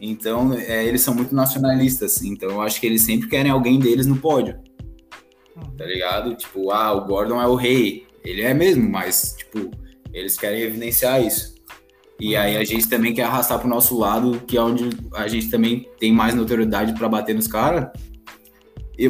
Então, 0.00 0.54
é, 0.54 0.84
eles 0.84 1.02
são 1.02 1.14
muito 1.14 1.34
nacionalistas. 1.34 2.22
Então, 2.22 2.50
eu 2.50 2.62
acho 2.62 2.80
que 2.80 2.86
eles 2.86 3.02
sempre 3.02 3.28
querem 3.28 3.50
alguém 3.50 3.78
deles 3.78 4.06
no 4.06 4.16
pódio. 4.16 4.58
Tá 5.76 5.84
ligado? 5.84 6.34
Tipo, 6.34 6.70
ah, 6.70 6.92
o 6.92 7.04
Gordon 7.06 7.40
é 7.40 7.46
o 7.46 7.54
rei. 7.54 8.06
Ele 8.24 8.42
é 8.42 8.54
mesmo, 8.54 8.88
mas, 8.88 9.34
tipo, 9.36 9.70
eles 10.12 10.38
querem 10.38 10.62
evidenciar 10.62 11.22
isso. 11.22 11.54
E 12.18 12.36
aí 12.36 12.56
a 12.56 12.64
gente 12.64 12.88
também 12.88 13.14
quer 13.14 13.22
arrastar 13.22 13.58
pro 13.58 13.68
nosso 13.68 13.98
lado, 13.98 14.40
que 14.46 14.56
é 14.56 14.60
onde 14.60 14.90
a 15.14 15.26
gente 15.26 15.48
também 15.50 15.88
tem 15.98 16.12
mais 16.12 16.34
notoriedade 16.34 16.92
pra 16.94 17.08
bater 17.08 17.34
nos 17.34 17.46
caras. 17.46 17.88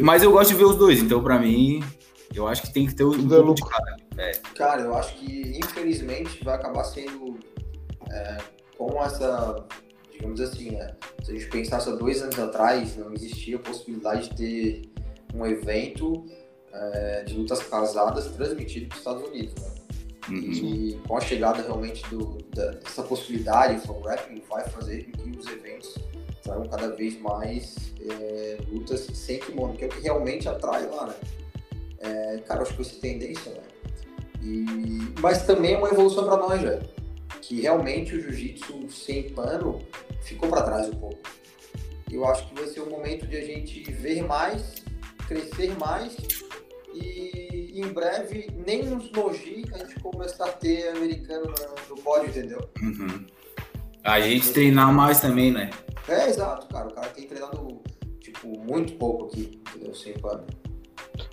Mas 0.01 0.23
eu 0.23 0.31
gosto 0.31 0.51
de 0.51 0.55
ver 0.55 0.63
os 0.63 0.77
dois, 0.77 1.01
então 1.01 1.21
pra 1.21 1.37
mim, 1.37 1.83
eu 2.33 2.47
acho 2.47 2.61
que 2.61 2.73
tem 2.73 2.87
que 2.87 2.95
ter 2.95 3.03
um 3.03 3.27
pouco 3.27 3.55
de 3.55 3.61
cada. 3.63 3.97
É. 4.17 4.31
Cara, 4.55 4.81
eu 4.83 4.95
acho 4.95 5.15
que 5.15 5.57
infelizmente 5.57 6.41
vai 6.43 6.55
acabar 6.55 6.85
sendo 6.85 7.37
é, 8.09 8.37
com 8.77 9.03
essa, 9.03 9.65
digamos 10.21 10.39
assim, 10.39 10.75
é, 10.75 10.93
se 11.23 11.31
a 11.31 11.33
gente 11.33 11.47
pensasse 11.49 11.89
há 11.89 11.93
dois 11.93 12.21
anos 12.21 12.37
atrás, 12.37 12.95
não 12.95 13.11
existia 13.11 13.55
a 13.55 13.59
possibilidade 13.59 14.29
de 14.29 14.35
ter 14.35 14.81
um 15.33 15.45
evento 15.47 16.25
é, 16.71 17.23
de 17.23 17.33
lutas 17.33 17.63
casadas 17.63 18.27
transmitido 18.27 18.87
para 18.87 18.93
os 18.93 18.99
Estados 18.99 19.27
Unidos. 19.27 19.55
Né? 19.55 19.71
Uhum. 20.29 20.35
E 20.37 21.01
com 21.07 21.17
a 21.17 21.21
chegada 21.21 21.63
realmente 21.63 22.07
do, 22.09 22.37
da- 22.55 22.71
dessa 22.71 23.01
possibilidade, 23.01 23.77
o 23.77 23.81
Flow 23.81 24.01
Wrestling 24.03 24.43
vai 24.47 24.63
fazer 24.69 25.05
com 25.05 25.31
que 25.31 25.39
os 25.39 25.47
eventos 25.47 25.95
tragam 26.43 26.69
cada 26.69 26.89
vez 26.89 27.19
mais 27.19 27.75
é, 27.99 28.57
lutas 28.71 29.07
sem 29.13 29.39
kimono, 29.39 29.75
que 29.75 29.85
é 29.85 29.87
o 29.87 29.89
que 29.89 30.01
realmente 30.01 30.47
atrai 30.47 30.85
lá, 30.85 31.07
né? 31.07 31.15
É, 31.99 32.37
cara, 32.45 32.61
acho 32.61 32.71
que 32.71 32.77
vai 32.77 32.85
ser 32.85 32.99
tendência, 32.99 33.51
né? 33.51 33.61
E, 34.43 34.65
mas 35.19 35.45
também 35.45 35.73
é 35.73 35.77
uma 35.77 35.89
evolução 35.89 36.25
para 36.25 36.37
nós, 36.37 36.61
velho. 36.61 37.00
Que 37.41 37.61
realmente 37.61 38.15
o 38.15 38.21
jiu-jitsu 38.21 38.89
sem 38.89 39.29
pano 39.31 39.81
ficou 40.21 40.49
para 40.49 40.61
trás 40.61 40.87
um 40.89 40.95
pouco. 40.95 41.19
Eu 42.11 42.25
acho 42.25 42.47
que 42.47 42.55
vai 42.55 42.67
ser 42.67 42.81
o 42.81 42.89
momento 42.89 43.25
de 43.25 43.37
a 43.37 43.45
gente 43.45 43.83
ver 43.91 44.21
mais, 44.23 44.75
crescer 45.27 45.77
mais 45.77 46.15
e 46.93 47.79
em 47.81 47.87
breve, 47.87 48.49
nem 48.65 48.83
nos 48.83 49.11
Noji 49.11 49.65
a 49.73 49.77
gente 49.79 49.99
começar 49.99 50.45
a 50.45 50.51
ter 50.51 50.89
americano 50.89 51.53
no, 51.89 51.95
pódio, 51.97 52.29
entendeu? 52.29 52.69
Uhum. 52.81 53.25
A 54.03 54.19
gente 54.19 54.51
treinar 54.51 54.93
mais 54.93 55.19
também, 55.19 55.51
né? 55.51 55.69
É, 56.07 56.27
exato, 56.27 56.67
cara. 56.67 56.87
O 56.87 56.93
cara 56.93 57.07
tem 57.09 57.27
treinado, 57.27 57.81
tipo, 58.19 58.47
muito 58.59 58.93
pouco 58.93 59.25
aqui, 59.25 59.61
entendeu? 59.69 59.93
Sem 59.93 60.13
pano. 60.13 60.45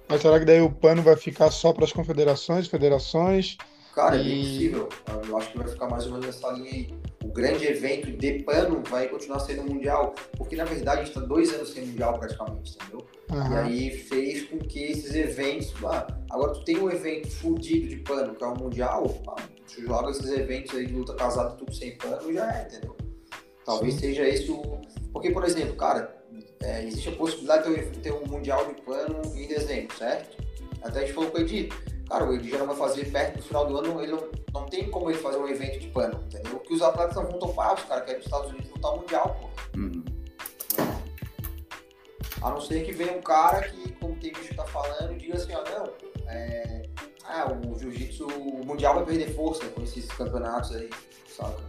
Mas 0.09 0.23
será 0.23 0.39
que 0.39 0.45
daí 0.45 0.61
o 0.61 0.71
pano 0.71 1.03
vai 1.03 1.17
ficar 1.17 1.51
só 1.51 1.73
para 1.73 1.85
as 1.85 1.93
confederações, 1.93 2.67
federações? 2.67 3.57
Cara, 3.99 4.15
é 4.15 4.23
bem 4.23 4.41
E- 4.41 4.45
possível. 4.45 4.89
Eu 5.29 5.37
acho 5.37 5.51
que 5.51 5.59
vai 5.59 5.67
ficar 5.67 5.89
mais 5.89 6.07
ou 6.07 6.13
menos 6.13 6.27
nessa 6.27 6.53
linha 6.53 6.71
aí. 6.71 6.89
O 7.25 7.33
grande 7.33 7.67
evento 7.67 8.13
de 8.13 8.45
pano 8.45 8.81
vai 8.89 9.09
continuar 9.09 9.41
sendo 9.41 9.65
mundial, 9.65 10.15
porque 10.37 10.55
na 10.55 10.65
verdade 10.65 11.01
a 11.01 11.05
gente 11.05 11.15
tá 11.15 11.21
dois 11.21 11.53
anos 11.53 11.71
sem 11.73 11.85
mundial 11.85 12.17
praticamente, 12.17 12.77
entendeu? 12.77 13.05
E 13.29 13.35
Aham. 13.35 13.65
aí 13.65 13.91
fez 13.91 14.49
com 14.49 14.59
que 14.59 14.85
esses 14.85 15.17
eventos. 15.17 15.75
Ah, 15.85 16.07
agora 16.31 16.53
tu 16.53 16.65
tem 16.65 16.79
um 16.79 16.89
evento 16.89 17.29
fudido 17.29 17.89
de 17.89 17.97
pano, 17.97 18.37
que 18.37 18.45
é 18.45 18.47
o 18.47 18.55
mundial, 18.57 19.05
ah, 19.27 19.43
tu 19.67 19.83
joga 19.83 20.13
esses 20.13 20.31
eventos 20.31 20.77
aí 20.77 20.87
de 20.87 20.93
luta 20.93 21.15
casada 21.15 21.51
tudo 21.57 21.75
sem 21.75 21.99
pano 21.99 22.31
e 22.31 22.35
já 22.35 22.57
é, 22.57 22.69
entendeu? 22.69 22.97
Talvez 23.67 23.95
Sim. 23.95 24.01
seja 24.01 24.29
esse 24.29 24.49
o. 24.49 24.63
Porque, 25.13 25.33
por 25.33 25.45
exemplo, 25.45 25.75
cara, 25.75 26.17
é, 26.63 26.85
existe 26.85 27.09
a 27.09 27.13
possibilidade 27.17 27.91
de 27.91 27.99
ter 27.99 28.13
um 28.13 28.25
mundial 28.27 28.65
de 28.65 28.81
pano 28.81 29.21
em 29.35 29.49
dezembro, 29.49 29.97
certo? 29.99 30.37
Até 30.83 31.01
a 31.01 31.03
gente 31.03 31.15
falou 31.15 31.31
com 31.33 31.39
o 31.39 31.41
Edi. 31.41 31.69
Cara, 32.09 32.25
o 32.25 32.33
não 32.33 32.67
vai 32.67 32.77
fazer 32.77 33.11
perto 33.11 33.37
do 33.37 33.43
final 33.43 33.67
do 33.67 33.77
ano, 33.79 34.03
ele 34.03 34.13
não, 34.13 34.29
não 34.55 34.67
tem 34.67 34.91
como 34.91 35.11
ele 35.11 35.19
fazer 35.19 35.37
um 35.37 35.47
evento 35.47 35.79
de 35.79 35.89
pano, 35.89 36.25
entendeu? 36.27 36.53
Porque 36.53 36.73
os 36.73 36.81
atletas 36.81 37.15
não 37.17 37.27
vão 37.27 37.39
topar, 37.39 37.75
os 37.75 37.85
caras 37.85 38.05
querem 38.05 38.21
os 38.21 38.25
Estados 38.25 38.51
Unidos 38.51 38.71
lutar 38.71 38.95
o 38.95 38.97
mundial, 39.01 39.37
pô. 39.39 39.79
Uhum. 39.79 40.05
A 42.41 42.51
não 42.51 42.61
ser 42.61 42.85
que 42.85 42.93
venha 42.93 43.13
um 43.13 43.21
cara 43.21 43.69
que, 43.69 43.93
como 43.93 44.15
tem 44.17 44.33
bicho 44.33 44.49
que 44.49 44.55
tá 44.55 44.65
falando, 44.65 45.19
diga 45.19 45.37
assim, 45.37 45.53
ó, 45.55 45.63
não, 45.65 45.93
é, 46.29 46.83
ah, 47.25 47.53
o 47.53 47.79
jiu-jitsu 47.79 48.27
o 48.27 48.65
mundial 48.65 48.95
vai 48.95 49.05
perder 49.05 49.35
força 49.35 49.67
com 49.67 49.83
esses 49.83 50.07
campeonatos 50.07 50.75
aí, 50.77 50.89
saca? 51.37 51.63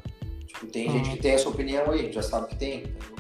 Tipo, 0.48 0.68
tem 0.68 0.88
Uhum. 0.88 0.94
gente 1.04 1.10
que 1.12 1.22
tem 1.22 1.32
essa 1.32 1.50
opinião 1.50 1.92
aí, 1.92 2.12
já 2.14 2.22
sabe 2.22 2.48
que 2.48 2.56
tem, 2.56 2.84
entendeu? 2.84 3.16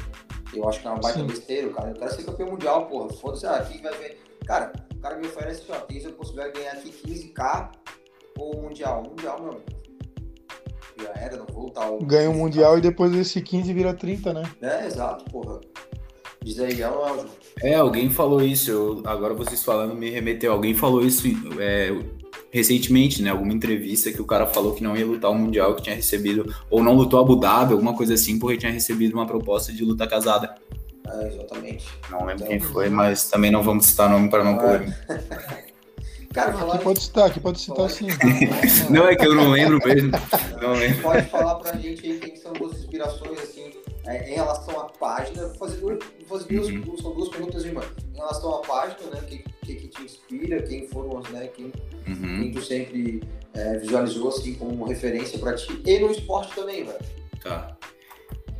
Eu 0.53 0.69
acho 0.69 0.79
que 0.79 0.87
é 0.87 0.89
uma 0.89 0.99
baita 0.99 1.19
Sim. 1.19 1.27
besteira, 1.27 1.67
o 1.67 1.73
cara, 1.73 1.89
eu 1.89 1.95
quero 1.95 2.15
ser 2.15 2.23
campeão 2.23 2.49
mundial, 2.51 2.85
porra, 2.87 3.09
foda-se, 3.13 3.45
ah, 3.45 3.57
aqui 3.57 3.81
vai 3.81 3.93
ver. 3.97 4.21
Cara, 4.45 4.71
o 4.99 5.01
cara 5.01 5.17
me 5.17 5.27
oferece 5.27 5.63
ó, 5.69 5.75
tem 5.75 6.05
a 6.05 6.09
possibilidade 6.11 6.53
de 6.53 6.59
ganhar 6.59 6.73
aqui 6.73 6.91
15k 6.91 7.71
ou 8.37 8.61
mundial. 8.61 9.01
Mundial, 9.09 9.41
meu 9.41 9.51
amigo. 9.51 9.63
Já 11.01 11.13
era, 11.15 11.37
não 11.37 11.45
vou 11.45 11.63
lutar 11.67 11.89
o. 11.89 11.99
Ganha 12.03 12.29
o 12.29 12.33
Mundial 12.33 12.77
e 12.77 12.81
depois 12.81 13.13
esse 13.15 13.41
15 13.41 13.73
vira 13.73 13.93
30, 13.93 14.33
né? 14.33 14.43
É, 14.61 14.85
exato, 14.85 15.23
porra. 15.31 15.61
Diz 16.43 16.59
aí, 16.59 16.71
é 16.73 16.73
é, 16.73 16.89
João? 16.89 17.25
É, 17.61 17.75
alguém 17.75 18.09
falou 18.09 18.41
isso, 18.41 18.69
eu- 18.71 19.01
agora 19.05 19.33
vocês 19.33 19.63
falando 19.63 19.95
me 19.95 20.09
remeteu. 20.09 20.51
Alguém 20.51 20.73
falou 20.73 21.01
isso 21.01 21.25
é, 21.57 21.97
recentemente, 22.51 23.21
né? 23.21 23.29
Alguma 23.29 23.53
entrevista 23.53 24.11
que 24.11 24.21
o 24.21 24.25
cara 24.25 24.45
falou 24.45 24.73
que 24.73 24.83
não 24.83 24.97
ia 24.97 25.05
lutar 25.05 25.31
o 25.31 25.35
Mundial, 25.35 25.73
que 25.75 25.83
tinha 25.83 25.95
recebido, 25.95 26.53
ou 26.69 26.83
não 26.83 26.93
lutou 26.93 27.21
Abu 27.21 27.37
Dhabi, 27.37 27.71
alguma 27.71 27.95
coisa 27.95 28.15
assim, 28.15 28.37
porque 28.37 28.57
tinha 28.57 28.71
recebido 28.71 29.13
uma 29.13 29.25
proposta 29.25 29.71
de 29.71 29.85
luta 29.85 30.05
casada. 30.05 30.53
É, 31.13 31.27
exatamente. 31.27 31.87
Não 32.09 32.25
lembro 32.25 32.45
quem 32.45 32.59
foi, 32.59 32.89
mas 32.89 33.29
também 33.29 33.51
não 33.51 33.63
vamos 33.63 33.85
citar 33.85 34.09
nome 34.09 34.29
para 34.29 34.43
não 34.43 34.55
Ah, 34.55 34.59
polêmica. 34.59 35.69
Cara, 36.33 36.53
falar 36.53 36.75
Aqui 36.75 36.83
pode 36.83 37.01
citar, 37.01 37.27
aqui 37.27 37.39
pode 37.39 37.59
citar 37.59 37.89
sim. 37.89 38.05
Não, 38.91 39.07
é 39.07 39.15
que 39.15 39.25
eu 39.25 39.33
não 39.33 39.49
lembro 39.49 39.79
mesmo. 39.83 40.11
Não 40.61 40.73
lembro. 40.73 41.01
Pode 41.01 41.25
falar 41.27 41.55
pra 41.55 41.75
gente 41.79 42.05
aí 42.05 42.19
quem 42.19 42.35
são 42.35 42.53
duas 42.53 42.77
inspirações, 42.77 43.39
assim, 43.39 43.71
é, 44.05 44.29
em 44.29 44.35
relação 44.35 44.79
à 44.79 44.83
página. 44.85 45.47
Vou 45.47 45.55
fazer 45.55 45.79
fazer 46.27 46.45
duas, 46.53 46.67
Uhum. 46.67 46.97
são 47.01 47.13
duas 47.15 47.29
perguntas, 47.29 47.65
irmã. 47.65 47.81
Em 48.13 48.17
relação 48.17 48.55
à 48.57 48.61
página, 48.61 49.09
né? 49.11 49.21
O 49.21 49.25
que, 49.25 49.43
que, 49.65 49.75
que 49.75 49.87
te 49.87 50.01
inspira, 50.03 50.61
quem 50.61 50.87
foram 50.89 51.19
né? 51.31 51.47
Quem, 51.47 51.71
Uhum, 52.07 52.41
quem 52.41 52.51
tu 52.51 52.61
sempre 52.61 53.23
é, 53.55 53.77
visualizou, 53.79 54.29
assim, 54.29 54.53
como 54.53 54.85
referência 54.85 55.39
pra 55.39 55.55
ti. 55.55 55.81
E 55.83 55.97
no 55.99 56.11
esporte 56.11 56.53
também, 56.53 56.83
velho. 56.83 56.99
tá. 57.43 57.75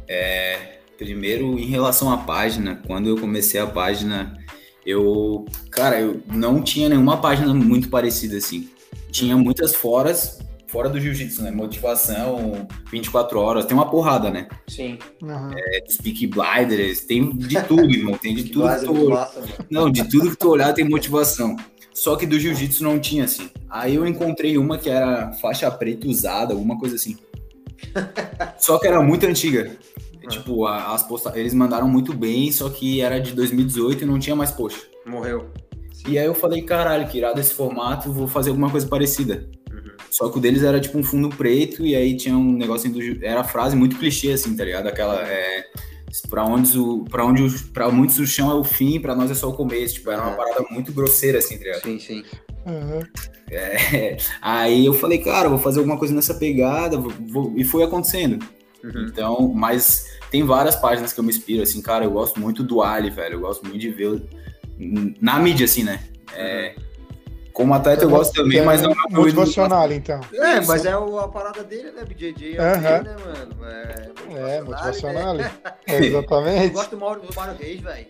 É, 0.08 0.79
primeiro, 1.00 1.58
em 1.58 1.66
relação 1.66 2.12
à 2.12 2.18
página, 2.18 2.82
quando 2.86 3.08
eu 3.08 3.18
comecei 3.18 3.60
a 3.60 3.66
página, 3.66 4.38
eu, 4.86 5.46
cara, 5.72 6.00
eu 6.00 6.22
não 6.28 6.62
tinha 6.62 6.90
nenhuma 6.90 7.22
página 7.22 7.54
muito 7.54 7.90
parecida 7.90 8.38
assim. 8.38 8.70
Tinha 9.10 9.38
muitas 9.38 9.74
foras, 9.74 10.40
fora 10.68 10.90
do 10.90 11.00
jiu-jitsu, 11.00 11.42
né? 11.42 11.52
Motivação, 11.52 12.68
24 12.92 13.40
horas, 13.40 13.66
tem 13.66 13.76
uma 13.76 13.90
porrada, 13.90 14.30
né? 14.30 14.50
Sim. 14.68 15.00
Aham. 15.24 15.52
É, 15.56 15.82
dos 15.82 15.98
Peak 15.98 16.28
Blinders, 16.28 17.00
tem 17.06 17.30
de 17.36 17.62
tudo, 17.64 17.90
irmão. 17.90 18.18
Tem 18.18 18.36
de 18.36 18.44
tudo 18.52 18.70
que 18.70 18.86
tu 18.86 19.10
mano. 19.10 19.28
Não, 19.72 19.90
de 19.90 20.04
tudo 20.10 20.30
que 20.30 20.38
tu 20.38 20.50
olhar 20.50 20.74
tem 20.74 20.88
motivação. 20.88 21.56
Só 21.94 22.18
que 22.18 22.26
do 22.26 22.38
jiu-jitsu 22.38 22.84
não 22.84 23.00
tinha, 23.00 23.24
assim. 23.24 23.50
Aí 23.70 23.96
eu 23.96 24.06
encontrei 24.06 24.58
uma 24.58 24.78
que 24.78 24.90
era 24.90 25.32
faixa 25.34 25.72
preta 25.72 26.08
usada, 26.08 26.54
alguma 26.54 26.78
coisa 26.78 26.96
assim. 26.98 27.18
Só 28.60 28.78
que 28.78 28.88
era 28.88 29.02
muito 29.02 29.26
antiga. 29.26 29.72
Tipo, 30.28 30.66
a- 30.66 30.94
as 30.94 31.04
posta... 31.04 31.32
eles 31.40 31.54
mandaram 31.54 31.88
muito 31.88 32.14
bem, 32.14 32.52
só 32.52 32.70
que 32.70 33.00
era 33.02 33.20
de 33.20 33.32
2018 33.34 34.04
e 34.04 34.08
não 34.08 34.20
tinha 34.20 34.36
mais 34.36 34.52
post. 34.52 34.80
Morreu. 35.06 35.50
E 36.08 36.18
aí 36.20 36.26
eu 36.26 36.34
falei, 36.36 36.62
caralho, 36.62 37.08
que 37.08 37.18
irado 37.18 37.40
esse 37.40 37.54
formato, 37.54 38.12
vou 38.12 38.28
fazer 38.28 38.50
alguma 38.52 38.70
coisa 38.70 38.88
parecida. 38.88 39.50
Uhum. 39.72 39.92
Só 40.10 40.30
que 40.30 40.38
o 40.38 40.42
deles 40.42 40.64
era 40.64 40.80
tipo 40.80 40.98
um 40.98 41.04
fundo 41.04 41.30
preto 41.30 41.86
e 41.86 41.96
aí 41.96 42.16
tinha 42.16 42.38
um 42.38 42.52
negocinho 42.54 42.94
do. 42.94 43.26
Era 43.26 43.44
frase 43.44 43.76
muito 43.76 43.98
clichê, 43.98 44.32
assim, 44.32 44.56
tá 44.56 44.64
ligado? 44.64 44.88
Aquela. 44.88 45.22
É, 45.28 45.66
pra, 46.30 46.46
onde 46.46 46.78
o, 46.80 47.04
pra, 47.06 47.26
onde 47.26 47.44
o, 47.44 47.64
pra 47.74 47.90
muitos 47.92 48.18
o 48.20 48.26
chão 48.26 48.50
é 48.50 48.54
o 48.56 48.64
fim, 48.64 49.00
pra 49.00 49.14
nós 49.16 49.30
é 49.30 49.34
só 49.36 49.50
o 49.50 49.54
começo. 49.54 49.96
Tipo, 49.96 50.12
era 50.12 50.22
uma 50.22 50.32
É. 50.34 50.36
parada 50.36 50.66
muito 50.72 50.92
grosseira, 50.94 51.40
assim, 51.40 51.58
tá 51.58 51.64
ligado? 51.66 51.82
Sim, 51.84 52.00
sim. 52.00 52.24
Aham. 52.66 53.02
É, 53.52 54.18
aí 54.42 54.86
eu 54.86 54.94
falei, 54.94 55.18
cara, 55.20 55.50
vou 55.50 55.58
fazer 55.60 55.80
alguma 55.80 55.98
coisa 55.98 56.14
nessa 56.14 56.34
pegada, 56.34 56.98
vou- 56.98 57.14
vou- 57.28 57.54
e 57.58 57.64
foi 57.64 57.84
acontecendo. 57.84 58.44
Uhum. 58.84 59.06
Então, 59.10 59.48
mas 59.54 60.08
tem 60.32 60.44
várias 60.44 60.76
páginas 60.76 61.12
que 61.14 61.20
eu 61.20 61.24
me 61.24 61.30
inspiro, 61.32 61.62
assim, 61.64 61.82
cara, 61.82 62.06
eu 62.06 62.12
gosto 62.12 62.40
muito 62.40 62.64
do 62.64 62.82
Ali, 62.82 63.10
velho, 63.10 63.36
eu 63.36 63.40
gosto 63.42 63.64
muito 63.66 63.80
de 63.80 63.90
ver 63.90 64.22
na 65.22 65.38
mídia, 65.40 65.66
assim, 65.66 65.84
né? 65.84 66.00
É, 66.34 66.76
Como 67.52 67.74
atleta 67.74 68.06
eu 68.06 68.10
gosto 68.10 68.34
também, 68.34 68.60
É 68.60 68.64
mas 68.64 68.82
não 68.82 68.92
é 68.92 68.96
motivacional, 69.12 69.92
então. 69.92 70.22
É, 70.34 70.62
mas 70.62 70.86
é 70.86 70.96
o- 70.98 71.20
a 71.20 71.28
parada 71.28 71.62
dele, 71.64 71.92
né? 71.92 72.06
BJJ 72.06 72.56
é 72.58 72.62
Aham. 72.62 73.04
dele, 73.04 73.16
né, 73.16 73.16
mano? 73.26 73.56
É, 73.66 74.58
É, 74.58 74.62
motivacional. 74.62 75.34
Né? 75.34 75.52
É, 75.88 75.98
Eu 76.00 76.04
exatamente. 76.06 76.74
gosto 76.74 76.92
do 76.92 76.98
Mauro, 76.98 77.20
do 77.22 77.36
Mário 77.36 77.58
Reis, 77.58 77.82
velho. 77.82 78.08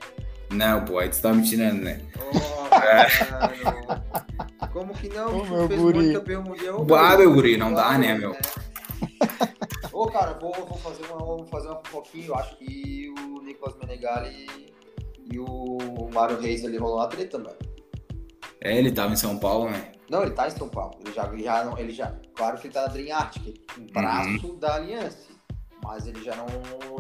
Não, 0.52 0.86
pô, 0.86 1.00
aí 1.00 1.10
tu 1.10 1.20
tá 1.22 1.34
me 1.34 1.42
tirando, 1.44 1.82
né? 1.82 2.00
Oh, 2.20 2.62
mano. 2.64 4.04
Como 4.72 4.94
que 4.94 5.10
não? 5.10 5.30
Ô, 5.36 5.42
O 5.42 5.48
meu 5.50 5.68
fez 5.68 5.80
um 5.80 5.84
guri. 5.92 6.14
campeão 6.14 6.44
mundial. 6.44 6.88
Ah, 6.96 7.18
meu 7.18 7.34
guri, 7.34 7.58
não 7.58 7.74
dá, 7.74 7.98
né, 7.98 8.14
meu? 8.14 8.36
Ô, 9.92 10.08
cara, 10.08 10.34
vou, 10.34 10.54
vou 10.54 10.78
fazer 10.78 11.06
uma, 11.06 11.18
vou 11.18 11.46
fazer 11.46 11.68
uma 11.68 11.78
pouquinho. 11.78 12.28
Eu 12.28 12.36
acho 12.36 12.58
que 12.58 13.14
o 13.18 13.42
Nicolas 13.42 13.76
Menegali 13.78 14.48
e 15.32 15.40
o 15.40 16.10
Mário 16.14 16.40
Reis 16.40 16.64
ali 16.66 16.78
rolou 16.78 16.98
uma 16.98 17.08
treta, 17.08 17.38
mano. 17.38 17.58
É, 18.62 18.78
ele 18.78 18.92
tava 18.92 19.14
em 19.14 19.18
São 19.18 19.38
Paulo, 19.38 19.70
né? 19.70 19.92
Não, 20.10 20.24
ele 20.24 20.32
tá 20.32 20.48
em 20.48 20.52
São 20.52 20.68
Paulo. 20.68 21.00
Ele 21.00 21.14
já, 21.14 21.26
ele 21.32 21.44
já 21.44 21.64
não, 21.64 21.78
ele 21.78 21.92
já. 21.94 22.14
Claro 22.36 22.58
que 22.58 22.68
ele 22.68 22.74
tá 22.74 22.82
na 22.82 22.88
Dream 22.88 23.16
Art, 23.16 23.38
que 23.40 23.50
é 23.50 23.80
um 23.80 23.86
braço 23.88 24.54
da 24.58 24.76
Aliança. 24.76 25.30
Mas 25.84 26.08
ele 26.08 26.22
já 26.24 26.36
não. 26.36 26.48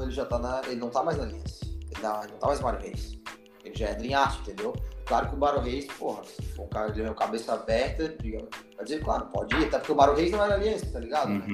Ele 0.01 0.11
já 0.11 0.25
tá 0.25 0.39
na. 0.39 0.61
Ele 0.65 0.75
não 0.75 0.89
tá 0.89 1.03
mais 1.03 1.17
na 1.17 1.23
Aliança. 1.23 1.65
Ele 1.65 2.01
não, 2.01 2.23
ele 2.23 2.31
não 2.31 2.39
tá 2.39 2.47
mais 2.47 2.61
Mário 2.61 2.79
Reis. 2.79 3.19
Ele 3.65 3.75
já 3.75 3.89
é 3.89 3.95
Dream 3.95 4.19
Art, 4.19 4.39
entendeu? 4.41 4.73
Claro 5.05 5.29
que 5.29 5.35
o 5.35 5.39
Mário 5.39 5.59
Reis, 5.61 5.85
porra, 5.85 6.23
se 6.23 6.41
for 6.53 6.63
um 6.63 6.69
cara 6.69 6.91
de 6.91 7.03
cabeça 7.15 7.53
aberta, 7.53 8.15
digamos, 8.21 8.49
vai 8.75 8.85
dizer, 8.85 9.03
claro, 9.03 9.25
pode 9.25 9.55
ir, 9.55 9.65
até 9.65 9.79
porque 9.79 9.91
o 9.91 9.95
Mário 9.95 10.13
Reis 10.15 10.31
não 10.31 10.43
era 10.43 10.53
Aliança, 10.53 10.85
tá 10.85 10.99
ligado? 10.99 11.29
né? 11.29 11.45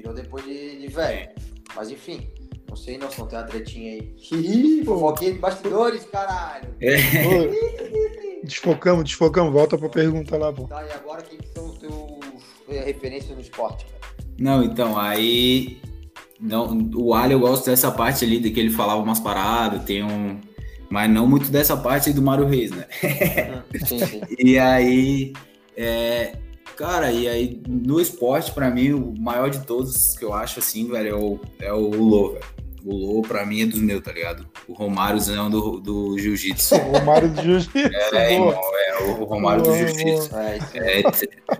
Virou 0.00 0.14
depois 0.14 0.42
de, 0.46 0.78
de 0.78 0.88
velho. 0.88 1.28
Mas 1.76 1.90
enfim, 1.90 2.26
não 2.66 2.74
sei 2.74 2.96
não 2.96 3.10
se 3.10 3.18
não 3.18 3.26
tem 3.26 3.38
uma 3.38 3.44
tretinha 3.44 3.92
aí. 3.92 4.82
Fofoquinha 4.82 5.32
de 5.34 5.38
bastidores, 5.38 6.04
caralho. 6.06 6.74
Ô, 6.80 8.40
Desfocamos, 8.42 9.04
desfocamos. 9.04 9.52
Volta 9.52 9.76
pra 9.76 9.90
pergunta 9.90 10.38
lá, 10.38 10.50
pô. 10.50 10.64
Tá, 10.64 10.82
e 10.86 10.92
agora 10.92 11.20
quem 11.20 11.38
que 11.38 11.48
são 11.48 11.66
os 11.66 11.76
teus 11.76 11.92
referências 12.66 13.34
no 13.34 13.42
esporte? 13.42 13.84
cara? 13.84 14.14
Não, 14.38 14.64
então, 14.64 14.98
aí. 14.98 15.78
Não, 16.40 16.90
o 16.94 17.12
Ali 17.12 17.34
eu 17.34 17.40
gosto 17.40 17.66
dessa 17.66 17.90
parte 17.90 18.24
ali, 18.24 18.40
de 18.40 18.50
que 18.50 18.58
ele 18.58 18.70
falava 18.70 19.02
umas 19.02 19.20
paradas, 19.20 19.84
tem 19.84 20.02
um. 20.02 20.40
Mas 20.88 21.10
não 21.10 21.26
muito 21.26 21.50
dessa 21.50 21.76
parte 21.76 22.08
aí 22.08 22.14
do 22.14 22.22
Mário 22.22 22.46
Reis, 22.46 22.70
né? 22.70 22.86
Sim, 23.86 23.98
sim. 24.06 24.20
E 24.38 24.58
aí. 24.58 25.34
É, 25.76 26.32
cara, 26.80 27.12
e 27.12 27.28
aí 27.28 27.60
no 27.68 28.00
esporte, 28.00 28.52
pra 28.52 28.70
mim, 28.70 28.92
o 28.92 29.14
maior 29.20 29.50
de 29.50 29.60
todos 29.66 30.16
que 30.16 30.24
eu 30.24 30.32
acho 30.32 30.60
assim, 30.60 30.88
velho, 30.88 31.08
é 31.08 31.14
o, 31.14 31.40
é 31.60 31.72
o 31.74 31.90
Lô, 31.90 32.32
velho. 32.32 32.44
O 32.82 32.94
Lô, 32.96 33.20
pra 33.20 33.44
mim, 33.44 33.60
é 33.60 33.66
dos 33.66 33.78
meus, 33.78 34.00
tá 34.02 34.10
ligado? 34.10 34.46
O 34.66 34.72
Romáriozão 34.72 35.50
do, 35.50 35.78
do 35.78 36.18
Jiu-Jitsu. 36.18 36.76
O 36.80 36.98
Romário 36.98 37.28
de 37.28 37.42
Jiu-Jitsu. 37.42 38.14
É, 38.14 38.32
irmão, 38.32 38.54
é 38.54 39.02
o 39.02 39.24
Romário 39.24 39.62
do 39.62 39.68
Boa, 39.68 39.76
Jiu-Jitsu. 39.76 40.34
É. 40.34 40.58
É, 40.74 41.02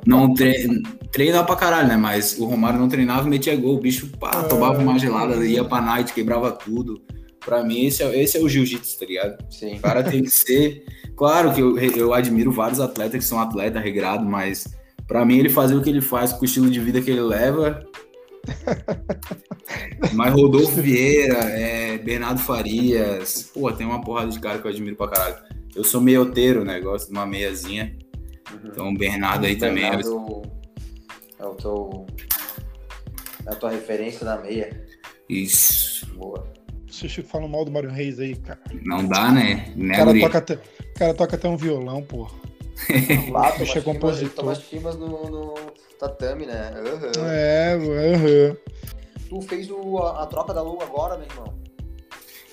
não 0.07 0.33
tre... 0.33 0.67
treina 1.13 1.45
pra 1.45 1.55
caralho, 1.55 1.89
né? 1.89 1.99
Mas 1.99 2.39
o 2.39 2.47
Romário 2.47 2.81
não 2.81 2.89
treinava 2.89 3.27
e 3.27 3.31
metia 3.31 3.55
gol. 3.55 3.75
O 3.75 3.81
bicho 3.81 4.09
pá, 4.19 4.31
É. 4.43 4.49
tomava 4.49 4.79
uma 4.79 4.99
gelada, 4.99 5.45
ia 5.45 5.63
pra 5.63 5.83
night, 5.83 6.15
quebrava 6.15 6.51
tudo. 6.51 7.03
Pra 7.45 7.63
mim, 7.63 7.85
esse 7.85 8.03
é, 8.03 8.23
esse 8.23 8.39
é 8.39 8.41
o 8.41 8.49
jiu-jitsu, 8.49 8.99
tá 8.99 9.05
ligado? 9.05 9.45
Sim. 9.51 9.75
O 9.77 9.81
cara 9.81 10.03
tem 10.03 10.23
que 10.23 10.31
ser. 10.31 10.83
Claro 11.15 11.53
que 11.53 11.61
eu, 11.61 11.79
eu 11.79 12.15
admiro 12.15 12.51
vários 12.51 12.81
atletas 12.81 13.19
que 13.23 13.25
são 13.29 13.39
atletas 13.39 13.83
regrado, 13.83 14.25
mas 14.25 14.67
pra 15.11 15.25
mim 15.25 15.39
ele 15.39 15.49
fazer 15.49 15.75
o 15.75 15.83
que 15.83 15.91
ele 15.91 16.01
faz 16.01 16.33
com 16.33 16.43
o 16.43 16.45
estilo 16.45 16.71
de 16.71 16.79
vida 16.79 17.03
que 17.03 17.11
ele 17.11 17.21
leva. 17.21 17.85
Mas 20.15 20.33
Rodolfo 20.33 20.81
Vieira, 20.81 21.39
é, 21.39 21.99
Bernardo 21.99 22.41
Farias, 22.41 23.51
pô, 23.53 23.71
tem 23.73 23.85
uma 23.87 24.01
porrada 24.01 24.31
de 24.31 24.39
cara 24.39 24.59
que 24.61 24.67
eu 24.67 24.71
admiro 24.71 24.95
pra 24.97 25.09
caralho. 25.09 25.37
Eu 25.75 25.83
sou 25.83 26.01
meioteiro, 26.01 26.65
né? 26.65 26.79
Gosto 26.81 27.07
de 27.09 27.13
uma 27.13 27.27
meiazinha. 27.27 27.97
Então 28.65 28.89
o 28.89 28.95
Bernardo 28.97 29.47
aí 29.47 29.57
também. 29.57 29.85
é- 29.85 29.97
Bernardo 29.97 30.43
é 31.41 31.45
o 31.45 31.55
teu. 31.55 32.07
É 33.47 33.51
a 33.53 33.55
tua 33.57 33.71
referência 33.71 34.25
na 34.25 34.37
meia. 34.39 34.85
Isso. 35.29 36.07
Boa. 36.15 36.47
Vocês 36.89 37.13
falam 37.27 37.49
mal 37.49 37.65
do 37.65 37.71
Mário 37.73 37.91
Reis 37.91 38.19
aí, 38.21 38.37
cara. 38.37 38.61
Não 38.85 39.05
dá, 39.07 39.31
né? 39.33 39.73
O 39.77 39.83
Né, 39.83 39.95
cara, 39.97 40.05
guri? 40.07 40.21
toca 40.21 40.39
até, 40.39 40.55
o 40.55 40.95
cara 40.99 41.15
toca 41.15 41.37
até 41.37 41.49
um 41.49 41.57
violão, 41.57 42.03
pô. 42.03 42.29
Lá, 43.31 43.51
Bicho 43.53 43.79
é 43.79 43.81
compositor. 43.81 44.45
Toma 44.45 44.55
chimas 44.55 44.97
no, 44.97 45.09
no 45.31 45.55
tatame, 45.99 46.47
né? 46.47 46.73
Aham. 46.77 47.27
É, 47.27 47.75
aham. 47.75 48.57
Tu 49.29 49.41
fez 49.43 49.71
o, 49.71 49.99
a, 49.99 50.23
a 50.23 50.27
troca 50.27 50.53
da 50.53 50.63
Lua 50.63 50.83
agora, 50.83 51.17
meu 51.17 51.27
irmão? 51.27 51.55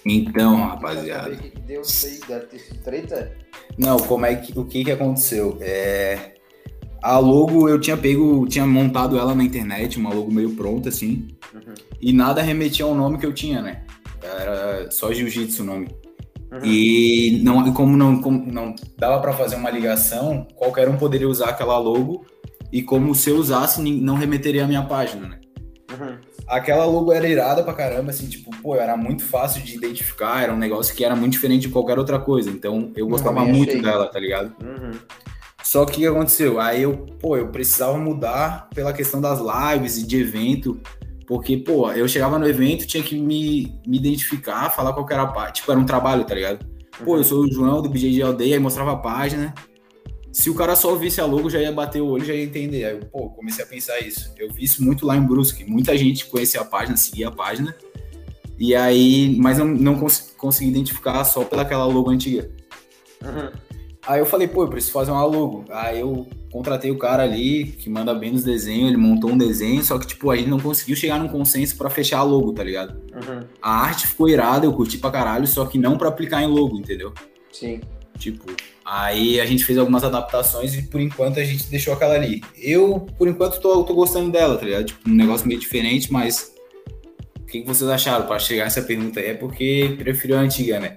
Então, 0.05 0.55
rapaziada. 0.67 1.31
O 1.33 1.37
que, 1.37 1.49
que 1.49 1.59
deu 1.61 1.81
isso 1.81 2.05
aí? 2.05 2.19
Deve 2.27 2.45
ter 2.45 2.59
sido 2.59 2.83
treta? 2.83 3.35
Não, 3.77 3.97
como 3.97 4.25
é 4.25 4.35
que 4.35 4.57
o 4.57 4.63
que 4.65 4.83
que 4.85 4.91
aconteceu? 4.91 5.57
É, 5.59 6.35
a 7.01 7.17
logo 7.19 7.67
eu 7.67 7.79
tinha 7.79 7.97
pego, 7.97 8.47
tinha 8.47 8.65
montado 8.65 9.17
ela 9.17 9.35
na 9.35 9.43
internet, 9.43 9.97
uma 9.97 10.13
logo 10.13 10.31
meio 10.31 10.55
pronta 10.55 10.89
assim, 10.89 11.27
Uhum. 11.53 11.73
e 12.01 12.13
nada 12.13 12.41
remetia 12.41 12.85
ao 12.85 12.93
nome 12.93 13.17
que 13.17 13.25
eu 13.25 13.33
tinha, 13.33 13.61
né? 13.61 13.83
Era 14.21 14.89
só 14.91 15.11
Jiu-Jitsu 15.11 15.63
o 15.63 15.65
nome. 15.65 15.87
Uhum. 16.51 16.59
E 16.63 17.41
não, 17.43 17.73
como 17.73 17.97
não, 17.97 18.21
como 18.21 18.51
não 18.51 18.73
dava 18.97 19.19
pra 19.19 19.33
fazer 19.33 19.55
uma 19.55 19.69
ligação, 19.69 20.47
qualquer 20.55 20.87
um 20.87 20.97
poderia 20.97 21.27
usar 21.27 21.49
aquela 21.49 21.77
logo 21.77 22.25
e 22.71 22.81
como 22.81 23.13
se 23.13 23.29
eu 23.29 23.37
usasse 23.37 23.81
não 23.81 24.15
remeteria 24.15 24.63
à 24.63 24.67
minha 24.67 24.83
página, 24.83 25.27
né? 25.27 25.39
Uhum. 25.91 26.17
Aquela 26.47 26.85
logo 26.85 27.11
era 27.11 27.27
irada 27.27 27.61
pra 27.61 27.73
caramba, 27.73 28.11
assim, 28.11 28.27
tipo, 28.27 28.49
pô, 28.61 28.75
era 28.75 28.95
muito 28.95 29.23
fácil 29.23 29.61
de 29.61 29.75
identificar, 29.75 30.41
era 30.41 30.53
um 30.53 30.57
negócio 30.57 30.95
que 30.95 31.03
era 31.03 31.15
muito 31.15 31.33
diferente 31.33 31.63
de 31.63 31.69
qualquer 31.69 31.99
outra 31.99 32.19
coisa. 32.19 32.49
Então 32.49 32.91
eu 32.95 33.07
gostava 33.07 33.39
também 33.39 33.53
muito 33.53 33.71
achei. 33.71 33.81
dela, 33.81 34.07
tá 34.07 34.19
ligado? 34.19 34.53
Uhum. 34.63 34.91
Só 35.61 35.85
que 35.85 35.91
o 35.91 35.95
que 35.95 36.07
aconteceu? 36.07 36.61
Aí 36.61 36.83
eu, 36.83 36.95
pô, 37.19 37.35
eu 37.35 37.49
precisava 37.49 37.97
mudar 37.97 38.69
pela 38.73 38.93
questão 38.93 39.19
das 39.19 39.39
lives 39.41 39.97
e 39.97 40.07
de 40.07 40.21
evento, 40.21 40.79
porque, 41.27 41.57
pô, 41.57 41.91
eu 41.91 42.07
chegava 42.07 42.39
no 42.39 42.47
evento, 42.47 42.87
tinha 42.87 43.03
que 43.03 43.19
me, 43.19 43.77
me 43.85 43.97
identificar, 43.97 44.69
falar 44.69 44.93
qual 44.93 45.05
que 45.05 45.11
era 45.11 45.23
a 45.23 45.27
parte. 45.27 45.57
Tipo, 45.57 45.73
era 45.73 45.79
um 45.79 45.85
trabalho, 45.85 46.23
tá 46.23 46.33
ligado? 46.33 46.65
Pô, 47.03 47.17
eu 47.17 47.23
sou 47.23 47.43
o 47.43 47.51
João 47.51 47.81
do 47.81 47.89
BJ 47.89 48.13
de 48.13 48.21
Aldeia, 48.23 48.55
aí 48.55 48.59
mostrava 48.59 48.93
a 48.93 48.95
página. 48.95 49.53
Se 50.31 50.49
o 50.49 50.55
cara 50.55 50.73
só 50.73 50.95
visse 50.95 51.19
a 51.19 51.25
logo, 51.25 51.49
já 51.49 51.59
ia 51.59 51.71
bater 51.71 52.01
o 52.01 52.07
olho, 52.07 52.23
já 52.23 52.33
ia 52.33 52.43
entender. 52.43 52.85
Aí 52.85 52.93
eu, 52.93 53.05
pô, 53.07 53.29
comecei 53.29 53.61
a 53.61 53.67
pensar 53.67 53.99
isso. 53.99 54.33
Eu 54.37 54.53
vi 54.53 54.63
isso 54.63 54.81
muito 54.81 55.05
lá 55.05 55.17
em 55.17 55.21
Brusque. 55.21 55.65
Muita 55.65 55.97
gente 55.97 56.25
conhecia 56.27 56.61
a 56.61 56.65
página, 56.65 56.95
seguia 56.95 57.27
a 57.27 57.31
página. 57.31 57.75
E 58.57 58.73
aí, 58.73 59.35
mas 59.37 59.57
não, 59.57 59.65
não 59.65 59.99
cons 59.99 60.33
consegui 60.37 60.71
identificar 60.71 61.25
só 61.25 61.43
pelaquela 61.43 61.85
logo 61.85 62.09
antiga. 62.09 62.49
Uhum. 63.21 63.51
Aí 64.07 64.19
eu 64.19 64.25
falei, 64.25 64.47
pô, 64.47 64.63
eu 64.63 64.69
preciso 64.69 64.93
fazer 64.93 65.11
uma 65.11 65.25
logo. 65.25 65.65
Aí 65.69 65.99
eu 65.99 66.25
contratei 66.49 66.89
o 66.89 66.97
cara 66.97 67.23
ali, 67.23 67.65
que 67.65 67.89
manda 67.89 68.13
bem 68.13 68.31
nos 68.31 68.43
desenhos, 68.43 68.87
ele 68.87 68.97
montou 68.97 69.31
um 69.31 69.37
desenho, 69.37 69.83
só 69.83 69.99
que, 69.99 70.07
tipo, 70.07 70.31
a 70.31 70.37
gente 70.37 70.49
não 70.49 70.59
conseguiu 70.59 70.95
chegar 70.95 71.19
num 71.19 71.27
consenso 71.27 71.75
pra 71.75 71.89
fechar 71.89 72.19
a 72.19 72.23
logo, 72.23 72.53
tá 72.53 72.63
ligado? 72.63 73.01
Uhum. 73.13 73.41
A 73.61 73.81
arte 73.81 74.07
ficou 74.07 74.29
irada, 74.29 74.65
eu 74.65 74.71
curti 74.71 74.97
pra 74.97 75.11
caralho, 75.11 75.45
só 75.45 75.65
que 75.65 75.77
não 75.77 75.97
pra 75.97 76.07
aplicar 76.07 76.41
em 76.41 76.47
logo, 76.47 76.77
entendeu? 76.77 77.13
Sim. 77.51 77.81
Tipo, 78.17 78.45
aí 78.83 79.41
a 79.41 79.45
gente 79.45 79.65
fez 79.65 79.77
algumas 79.77 80.03
adaptações 80.05 80.73
e 80.73 80.83
por 80.83 81.01
enquanto 81.01 81.39
a 81.39 81.43
gente 81.43 81.67
deixou 81.67 81.93
aquela 81.93 82.15
ali. 82.15 82.41
Eu, 82.57 83.05
por 83.17 83.27
enquanto, 83.27 83.59
tô, 83.59 83.83
tô 83.83 83.93
gostando 83.93 84.31
dela, 84.31 84.57
tá 84.57 84.65
ligado? 84.65 84.85
Tipo, 84.85 85.09
um 85.09 85.13
negócio 85.13 85.47
meio 85.47 85.59
diferente, 85.59 86.11
mas. 86.11 86.55
O 87.41 87.45
que, 87.45 87.61
que 87.61 87.67
vocês 87.67 87.89
acharam? 87.89 88.25
Pra 88.25 88.39
chegar 88.39 88.65
essa 88.65 88.81
pergunta 88.81 89.19
aí 89.19 89.27
é 89.27 89.33
porque 89.33 89.95
preferiu 89.97 90.37
a 90.37 90.41
antiga, 90.41 90.79
né? 90.79 90.95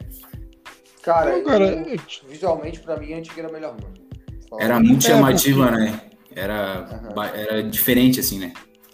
Cara, 1.02 1.36
Não, 1.38 1.44
cara, 1.44 1.64
eu- 1.66 1.96
visualmente 2.28 2.80
pra 2.80 2.96
mim 2.96 3.14
a 3.14 3.18
antiga 3.18 3.42
era 3.42 3.52
melhor. 3.52 3.76
Era 4.58 4.80
muito 4.80 5.06
É, 5.06 5.10
chamativa, 5.10 5.66
porque- 5.68 5.80
né? 5.84 6.00
Era, 6.34 6.82
ba- 7.14 7.30
era 7.36 7.62
diferente, 7.62 8.20
assim, 8.20 8.38
né? 8.38 8.52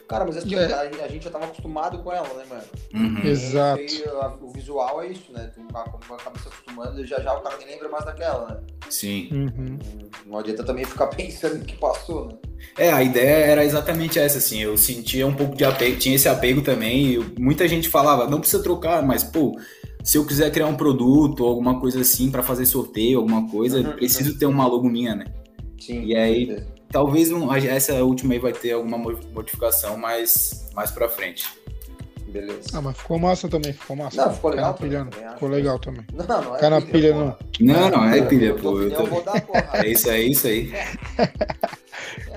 Cara, 0.09 0.25
mas 0.25 0.37
assim, 0.37 0.55
É. 0.55 0.73
a, 0.73 0.81
a 1.05 1.09
gente 1.09 1.25
já 1.25 1.31
tava 1.31 1.47
acostumado 1.47 1.99
com 1.99 2.13
ela, 2.13 2.29
né, 2.35 2.45
mano? 2.49 2.63
Uhum. 2.95 3.25
Exato. 3.29 3.83
E, 3.83 4.05
a- 4.05 4.35
o 4.41 4.51
visual 4.53 5.03
é 5.03 5.09
isso, 5.09 5.33
né? 5.33 5.51
Tu 5.53 5.61
como 5.61 6.15
acaba 6.15 6.39
se 6.39 6.47
acostumando 6.49 7.03
e 7.03 7.07
já 7.07 7.21
já 7.21 7.35
o 7.35 7.41
cara 7.41 7.57
nem 7.59 7.67
lembra 7.67 7.89
mais 7.89 8.05
daquela, 8.05 8.47
né? 8.49 8.61
Sim. 8.89 9.29
Uhum. 9.33 9.79
Não 10.25 10.39
adianta 10.39 10.63
também 10.63 10.85
ficar 10.85 11.09
pensando 11.35 11.59
no 11.59 11.65
que 11.65 11.77
passou, 11.77 12.27
né? 12.29 12.35
É, 12.79 12.93
a 12.93 13.03
ideia 13.03 13.47
era 13.47 13.65
exatamente 13.65 14.19
essa, 14.19 14.39
assim. 14.39 14.63
Eu 14.63 14.79
sentia 14.79 15.27
um 15.27 15.35
pouco 15.35 15.57
de 15.57 15.65
apego, 15.65 15.99
tinha 15.99 16.15
esse 16.15 16.29
apego 16.29 16.63
também. 16.63 17.07
E 17.07 17.15
eu- 17.17 17.27
muita 17.39 17.67
gente 17.67 17.89
falava, 17.89 18.29
não 18.31 18.39
precisa 18.39 18.63
trocar, 18.63 19.03
mas, 19.05 19.25
pô, 19.25 19.59
se 20.07 20.17
eu 20.17 20.25
quiser 20.25 20.51
criar 20.53 20.69
um 20.69 20.77
produto 20.77 21.41
ou 21.41 21.49
alguma 21.49 21.81
coisa 21.81 22.01
assim 22.01 22.31
pra 22.31 22.41
fazer 22.43 22.65
sorteio, 22.65 23.19
alguma 23.19 23.49
coisa, 23.51 23.79
Uhum, 23.81 23.93
preciso 23.97 24.39
ter 24.39 24.47
uma 24.47 24.65
logo 24.67 24.89
minha, 24.89 25.17
né? 25.17 25.25
Sim. 25.81 26.05
E 26.05 26.15
aí-. 26.17 26.63
Talvez 26.93 27.33
um- 27.33 27.53
essa 27.53 27.93
última 28.05 28.33
aí 28.35 28.39
vai 28.39 28.53
ter 28.53 28.71
alguma 28.73 28.97
mo- 28.97 29.19
modificação 29.35 29.97
mais, 29.97 30.71
mais 30.75 30.93
pra 30.93 31.09
frente. 31.09 31.45
Beleza. 32.29 32.69
Ah, 32.75 32.81
mas 32.81 32.97
ficou 32.97 33.19
massa 33.19 33.49
também, 33.49 33.73
ficou 33.73 33.97
massa. 33.97 34.25
Não, 34.25 34.33
ficou 34.33 34.51
legal 34.51 34.75
pilha, 34.75 34.99
também, 35.01 35.11
também 35.21 35.33
Ficou 35.35 35.49
legal 35.49 35.79
também. 35.81 36.05
Não, 36.13 36.43
não 36.43 36.57
é 36.57 36.59
Cai 36.61 36.71
na 36.71 36.81
pilha, 36.81 37.13
não. 37.15 37.37
Não, 37.61 37.91
não, 37.91 38.05
é 38.05 38.23
pilha, 38.23 38.55
pô. 38.55 38.69
Eu 38.69 38.87
opinião 38.87 39.01
eu 39.01 39.05
tô... 39.07 39.07
vou 39.11 39.23
dar, 39.25 39.41
porra. 39.41 39.69
É 39.85 39.89
isso 39.89 40.09
aí, 40.09 40.31
isso 40.31 40.47
aí. 40.47 40.73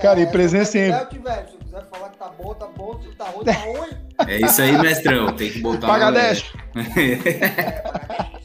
Cara, 0.02 0.20
e 0.20 0.24
É, 0.24 0.26
presença 0.26 0.78
em- 0.80 0.92
bom, 2.42 2.54
tá 2.54 2.68
bom. 2.68 3.00
Se 3.02 3.10
tá 3.16 3.26
ruim, 3.26 3.46
tá 3.46 3.52
ruim. 3.60 3.90
É 4.28 4.38
isso 4.46 4.62
aí, 4.62 4.78
mestrão. 4.78 5.36
Tem 5.36 5.50
que 5.52 5.60
botar. 5.60 5.88
Paga 5.88 6.06
uma- 6.06 6.12
10. 6.14 6.46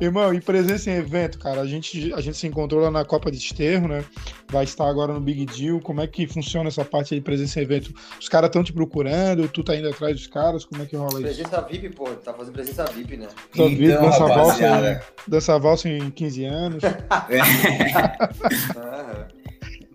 Irmão, 0.00 0.32
e 0.32 0.40
presença 0.40 0.88
em 0.92 0.94
evento, 0.94 1.40
cara? 1.40 1.60
A 1.60 1.66
gente, 1.66 2.14
a 2.14 2.20
gente 2.20 2.36
se 2.36 2.46
encontrou 2.46 2.80
lá 2.80 2.88
na 2.88 3.04
Copa 3.04 3.32
de 3.32 3.36
Esterro, 3.38 3.88
né? 3.88 4.04
Vai 4.48 4.62
estar 4.62 4.88
agora 4.88 5.12
no 5.12 5.20
Big 5.20 5.44
Deal. 5.44 5.80
Como 5.80 6.00
é 6.00 6.06
que 6.06 6.24
funciona 6.24 6.68
essa 6.68 6.84
parte 6.84 7.14
aí 7.14 7.18
de 7.20 7.24
presença 7.24 7.58
em 7.58 7.64
evento? 7.64 7.92
Os 8.20 8.28
caras 8.28 8.46
estão 8.46 8.62
te 8.62 8.72
procurando, 8.72 9.48
tu 9.48 9.64
tá 9.64 9.74
indo 9.74 9.88
atrás 9.88 10.14
dos 10.14 10.28
caras, 10.28 10.64
como 10.64 10.84
é 10.84 10.86
que 10.86 10.94
rola 10.94 11.14
isso? 11.14 11.22
Presença 11.22 11.60
VIP, 11.62 11.88
pô, 11.96 12.04
tá 12.10 12.32
fazendo 12.32 12.54
presença 12.54 12.84
VIP, 12.84 13.16
né? 13.16 13.26
Então, 13.52 13.68
VIP, 13.68 13.88
dança 13.88 14.24
valsa, 14.24 15.02
dança 15.26 15.58
valsa 15.58 15.88
em 15.88 16.10
15 16.12 16.44
anos. 16.44 16.84
É. 16.84 16.96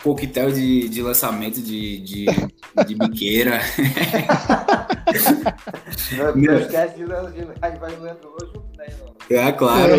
Coquetel 0.04 0.51
de, 0.51 0.89
de 0.89 1.01
lançamento 1.01 1.62
de, 1.62 1.99
de, 1.99 2.26
de 2.86 2.95
biqueira. 2.95 3.62
Não, 6.36 6.58
esquece 6.58 6.97
de, 6.97 7.06
né, 7.06 8.88
É, 9.30 9.51
claro. 9.51 9.93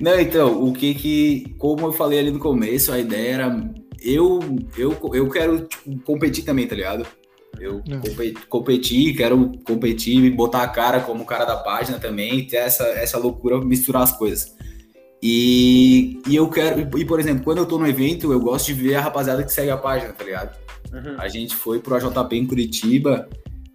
Não, 0.00 0.18
então, 0.18 0.64
o 0.64 0.72
que 0.72 0.94
que, 0.94 1.54
como 1.58 1.86
eu 1.86 1.92
falei 1.92 2.18
ali 2.18 2.30
no 2.30 2.40
começo, 2.40 2.92
a 2.92 2.98
ideia 2.98 3.34
era 3.34 3.70
eu 4.02 4.40
eu, 4.76 4.96
eu 5.14 5.28
quero 5.30 5.60
tipo, 5.66 5.98
competir 6.00 6.44
também, 6.44 6.66
tá 6.66 6.74
ligado? 6.74 7.06
Eu 7.58 7.82
competir, 8.48 9.16
quero 9.16 9.52
competir, 9.64 10.30
botar 10.34 10.62
a 10.62 10.68
cara 10.68 11.00
como 11.00 11.24
cara 11.24 11.44
da 11.44 11.56
página 11.56 11.98
também, 11.98 12.46
ter 12.46 12.56
essa, 12.56 12.84
essa 12.84 13.18
loucura, 13.18 13.58
misturar 13.64 14.02
as 14.02 14.12
coisas. 14.12 14.54
E, 15.22 16.20
e 16.28 16.36
eu 16.36 16.48
quero, 16.48 16.98
e 16.98 17.04
por 17.04 17.18
exemplo, 17.18 17.42
quando 17.42 17.58
eu 17.58 17.66
tô 17.66 17.78
no 17.78 17.86
evento, 17.86 18.32
eu 18.32 18.40
gosto 18.40 18.66
de 18.66 18.74
ver 18.74 18.96
a 18.96 19.00
rapaziada 19.00 19.42
que 19.42 19.52
segue 19.52 19.70
a 19.70 19.76
página, 19.76 20.12
tá 20.12 20.24
ligado? 20.24 20.56
Uhum. 20.92 21.16
A 21.18 21.28
gente 21.28 21.54
foi 21.54 21.80
pro 21.80 21.94
AJP 21.94 22.36
em 22.36 22.46
Curitiba 22.46 23.28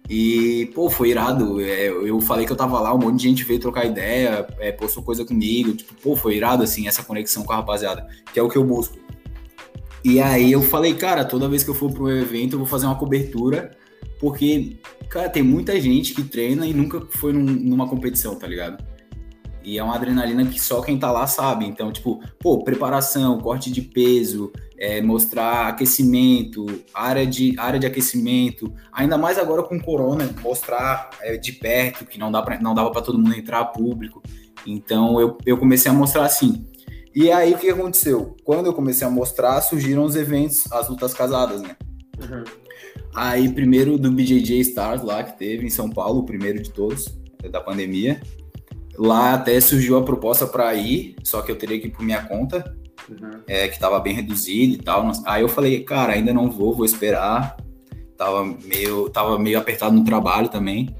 e, 0.08 0.70
pô, 0.74 0.90
foi 0.90 1.10
irado. 1.10 1.60
É, 1.60 1.88
eu 1.88 2.20
falei 2.20 2.46
que 2.46 2.52
eu 2.52 2.56
tava 2.56 2.80
lá, 2.80 2.94
um 2.94 2.98
monte 2.98 3.16
de 3.16 3.28
gente 3.28 3.44
veio 3.44 3.60
trocar 3.60 3.84
ideia, 3.84 4.46
é, 4.58 4.72
postou 4.72 5.02
coisa 5.02 5.24
comigo. 5.24 5.74
Tipo, 5.74 5.94
pô, 5.94 6.16
foi 6.16 6.36
irado, 6.36 6.62
assim, 6.62 6.86
essa 6.86 7.02
conexão 7.02 7.44
com 7.44 7.52
a 7.52 7.56
rapaziada, 7.56 8.06
que 8.32 8.38
é 8.38 8.42
o 8.42 8.48
que 8.48 8.56
eu 8.56 8.64
busco. 8.64 8.98
E 10.04 10.20
aí 10.20 10.50
eu 10.50 10.62
falei, 10.62 10.94
cara, 10.94 11.24
toda 11.24 11.48
vez 11.48 11.62
que 11.62 11.70
eu 11.70 11.74
for 11.74 11.92
pro 11.92 12.10
evento, 12.10 12.54
eu 12.54 12.58
vou 12.58 12.66
fazer 12.66 12.86
uma 12.86 12.98
cobertura, 12.98 13.70
porque, 14.18 14.76
cara, 15.08 15.28
tem 15.28 15.42
muita 15.42 15.80
gente 15.80 16.12
que 16.12 16.24
treina 16.24 16.66
e 16.66 16.74
nunca 16.74 17.00
foi 17.08 17.32
num, 17.32 17.44
numa 17.44 17.88
competição, 17.88 18.34
tá 18.34 18.46
ligado? 18.46 18.82
E 19.64 19.78
é 19.78 19.82
uma 19.82 19.94
adrenalina 19.94 20.44
que 20.46 20.60
só 20.60 20.80
quem 20.80 20.98
tá 20.98 21.10
lá 21.10 21.26
sabe. 21.26 21.66
Então, 21.66 21.92
tipo, 21.92 22.22
pô, 22.38 22.62
preparação, 22.62 23.38
corte 23.38 23.70
de 23.70 23.82
peso, 23.82 24.52
é, 24.78 25.00
mostrar 25.00 25.68
aquecimento, 25.68 26.66
área 26.92 27.26
de, 27.26 27.54
área 27.58 27.78
de 27.78 27.86
aquecimento, 27.86 28.72
ainda 28.92 29.16
mais 29.16 29.38
agora 29.38 29.62
com 29.62 29.80
corona, 29.80 30.28
mostrar 30.42 31.10
é, 31.20 31.36
de 31.36 31.52
perto, 31.52 32.04
que 32.04 32.18
não, 32.18 32.32
dá 32.32 32.42
pra, 32.42 32.60
não 32.60 32.74
dava 32.74 32.90
para 32.90 33.02
todo 33.02 33.18
mundo 33.18 33.36
entrar 33.36 33.64
público. 33.66 34.22
Então, 34.66 35.20
eu, 35.20 35.38
eu 35.46 35.56
comecei 35.56 35.90
a 35.90 35.94
mostrar 35.94 36.24
assim. 36.24 36.66
E 37.14 37.30
aí, 37.30 37.52
o 37.52 37.58
que 37.58 37.68
aconteceu? 37.68 38.36
Quando 38.42 38.66
eu 38.66 38.72
comecei 38.72 39.06
a 39.06 39.10
mostrar, 39.10 39.60
surgiram 39.60 40.04
os 40.04 40.16
eventos, 40.16 40.70
as 40.72 40.88
lutas 40.88 41.12
casadas, 41.12 41.62
né? 41.62 41.76
Uhum. 42.18 42.44
Aí, 43.14 43.52
primeiro 43.52 43.98
do 43.98 44.10
BJJ 44.10 44.60
Stars 44.60 45.02
lá, 45.02 45.22
que 45.22 45.38
teve 45.38 45.66
em 45.66 45.70
São 45.70 45.90
Paulo, 45.90 46.20
o 46.20 46.24
primeiro 46.24 46.62
de 46.62 46.70
todos, 46.70 47.06
da 47.50 47.60
pandemia. 47.60 48.20
Lá 48.98 49.34
até 49.34 49.58
surgiu 49.60 49.96
a 49.96 50.02
proposta 50.02 50.46
para 50.46 50.74
ir, 50.74 51.16
só 51.24 51.40
que 51.40 51.50
eu 51.50 51.56
teria 51.56 51.80
que 51.80 51.86
ir 51.86 51.90
por 51.90 52.04
minha 52.04 52.22
conta, 52.22 52.76
uhum. 53.08 53.40
é, 53.48 53.66
que 53.66 53.74
estava 53.74 53.98
bem 54.00 54.14
reduzido 54.14 54.74
e 54.74 54.78
tal. 54.78 55.10
Aí 55.24 55.42
eu 55.42 55.48
falei, 55.48 55.82
cara, 55.82 56.12
ainda 56.12 56.32
não 56.32 56.50
vou, 56.50 56.74
vou 56.74 56.84
esperar. 56.84 57.56
Tava 58.16 58.44
meio, 58.44 59.08
tava 59.08 59.38
meio 59.38 59.58
apertado 59.58 59.96
no 59.96 60.04
trabalho 60.04 60.48
também. 60.48 60.94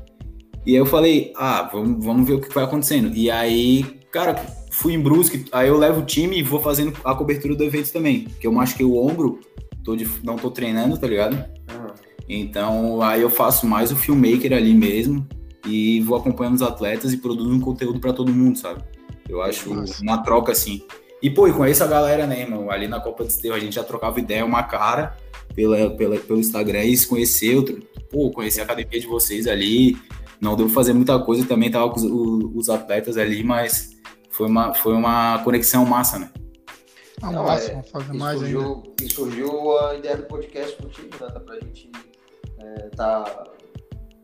E 0.65 0.73
aí 0.73 0.77
eu 0.77 0.87
falei, 0.87 1.33
ah, 1.37 1.69
vamos, 1.73 2.05
vamos 2.05 2.27
ver 2.27 2.35
o 2.35 2.41
que 2.41 2.53
vai 2.55 2.65
acontecendo. 2.65 3.15
E 3.15 3.31
aí, 3.31 3.85
cara, 4.11 4.35
fui 4.71 4.95
em 4.95 5.01
Brusque, 5.01 5.45
aí 5.53 5.69
eu 5.69 5.77
levo 5.77 6.01
o 6.01 6.05
time 6.05 6.39
e 6.39 6.43
vou 6.43 6.61
fazendo 6.61 6.97
a 7.05 7.15
cobertura 7.15 7.55
do 7.55 7.65
evento 7.65 7.93
também. 7.93 8.25
Que 8.41 8.47
eu 8.47 8.53
machuquei 8.53 8.87
o 8.87 8.97
ombro, 8.97 9.41
tô 9.85 9.95
de, 9.95 10.09
não 10.25 10.37
tô 10.37 10.51
treinando, 10.51 10.97
tá 10.97 11.07
ligado? 11.07 11.35
Uhum. 11.35 11.95
Então 12.29 13.03
aí 13.03 13.21
eu 13.21 13.31
faço 13.31 13.67
mais 13.67 13.93
o 13.93 13.97
filmmaker 13.97 14.53
ali 14.53 14.73
mesmo 14.73 15.27
e 15.67 16.01
vou 16.01 16.17
acompanhando 16.17 16.57
os 16.57 16.63
atletas 16.63 17.13
e 17.13 17.17
produzo 17.17 17.51
um 17.51 17.61
conteúdo 17.61 18.01
para 18.01 18.13
todo 18.13 18.33
mundo, 18.33 18.59
sabe? 18.59 18.83
Eu 19.29 19.41
acho 19.43 19.73
Nossa. 19.73 20.03
uma 20.03 20.23
troca 20.23 20.53
assim. 20.53 20.83
E, 21.23 21.31
pô, 21.31 21.47
e 21.47 21.53
conheço 21.53 21.85
a 21.85 21.87
galera, 21.87 22.27
né, 22.27 22.41
irmão? 22.41 22.71
Ali 22.71 22.89
na 22.89 23.01
Copa 23.01 23.25
de 23.25 23.31
Esteio 23.31 23.55
a 23.55 23.59
gente 23.59 23.75
já 23.75 23.85
trocava 23.85 24.19
ideia, 24.19 24.45
uma 24.45 24.65
cara 24.65 25.17
pela, 25.55 25.91
pela, 25.91 26.17
pelo 26.17 26.41
Instagram 26.41 26.85
e 26.85 26.97
se 26.97 27.07
conheceu. 27.07 27.65
Pô, 28.11 28.31
conheci 28.31 28.61
a 28.61 28.65
academia 28.65 29.01
de 29.01 29.07
vocês 29.07 29.47
ali. 29.47 29.97
Não 30.41 30.57
deu 30.57 30.67
pra 30.67 30.75
fazer 30.75 30.93
muita 30.93 31.19
coisa, 31.21 31.47
também 31.47 31.71
tava 31.71 31.89
com 31.91 32.01
os, 32.01 32.67
os 32.67 32.69
atletas 32.69 33.17
ali, 33.17 33.45
mas 33.45 33.93
foi 34.31 34.49
uma, 34.49 34.75
foi 34.75 34.93
uma 34.95 35.39
conexão 35.45 35.87
massa, 35.87 36.19
né? 36.19 36.31
Ah, 37.23 37.31
Não, 37.31 37.45
massa, 37.45 37.71
é, 37.71 37.83
fazer 37.85 38.13
mais 38.13 38.39
surgiu, 38.41 38.61
ainda. 38.61 38.83
E 39.01 39.13
surgiu 39.13 39.79
a 39.79 39.95
ideia 39.95 40.17
do 40.17 40.25
podcast 40.25 40.77
contigo, 40.83 41.09
né? 41.21 41.29
Dá 41.33 41.39
pra 41.39 41.55
gente 41.61 41.89
é, 42.59 42.89
tá 42.97 43.52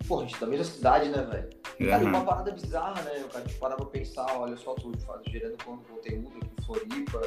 Porra, 0.08 0.22
a 0.22 0.26
gente 0.26 0.40
tá 0.40 0.46
na 0.46 0.50
mesma 0.52 0.64
cidade, 0.64 1.08
né, 1.10 1.22
velho? 1.22 1.50
Uhum. 1.78 1.86
Cara, 1.86 2.04
uma 2.04 2.24
parada 2.24 2.50
bizarra, 2.50 3.02
né? 3.02 3.22
O 3.24 3.28
cara 3.28 3.44
te 3.44 3.54
parar 3.54 3.76
pra 3.76 3.86
pensar, 3.86 4.26
olha 4.38 4.56
só, 4.56 4.74
tu 4.74 4.90
faz, 5.00 5.20
gerando 5.30 5.62
conteúdo 5.62 6.28
aqui 6.28 6.50
em 6.58 6.64
Floripa, 6.64 7.20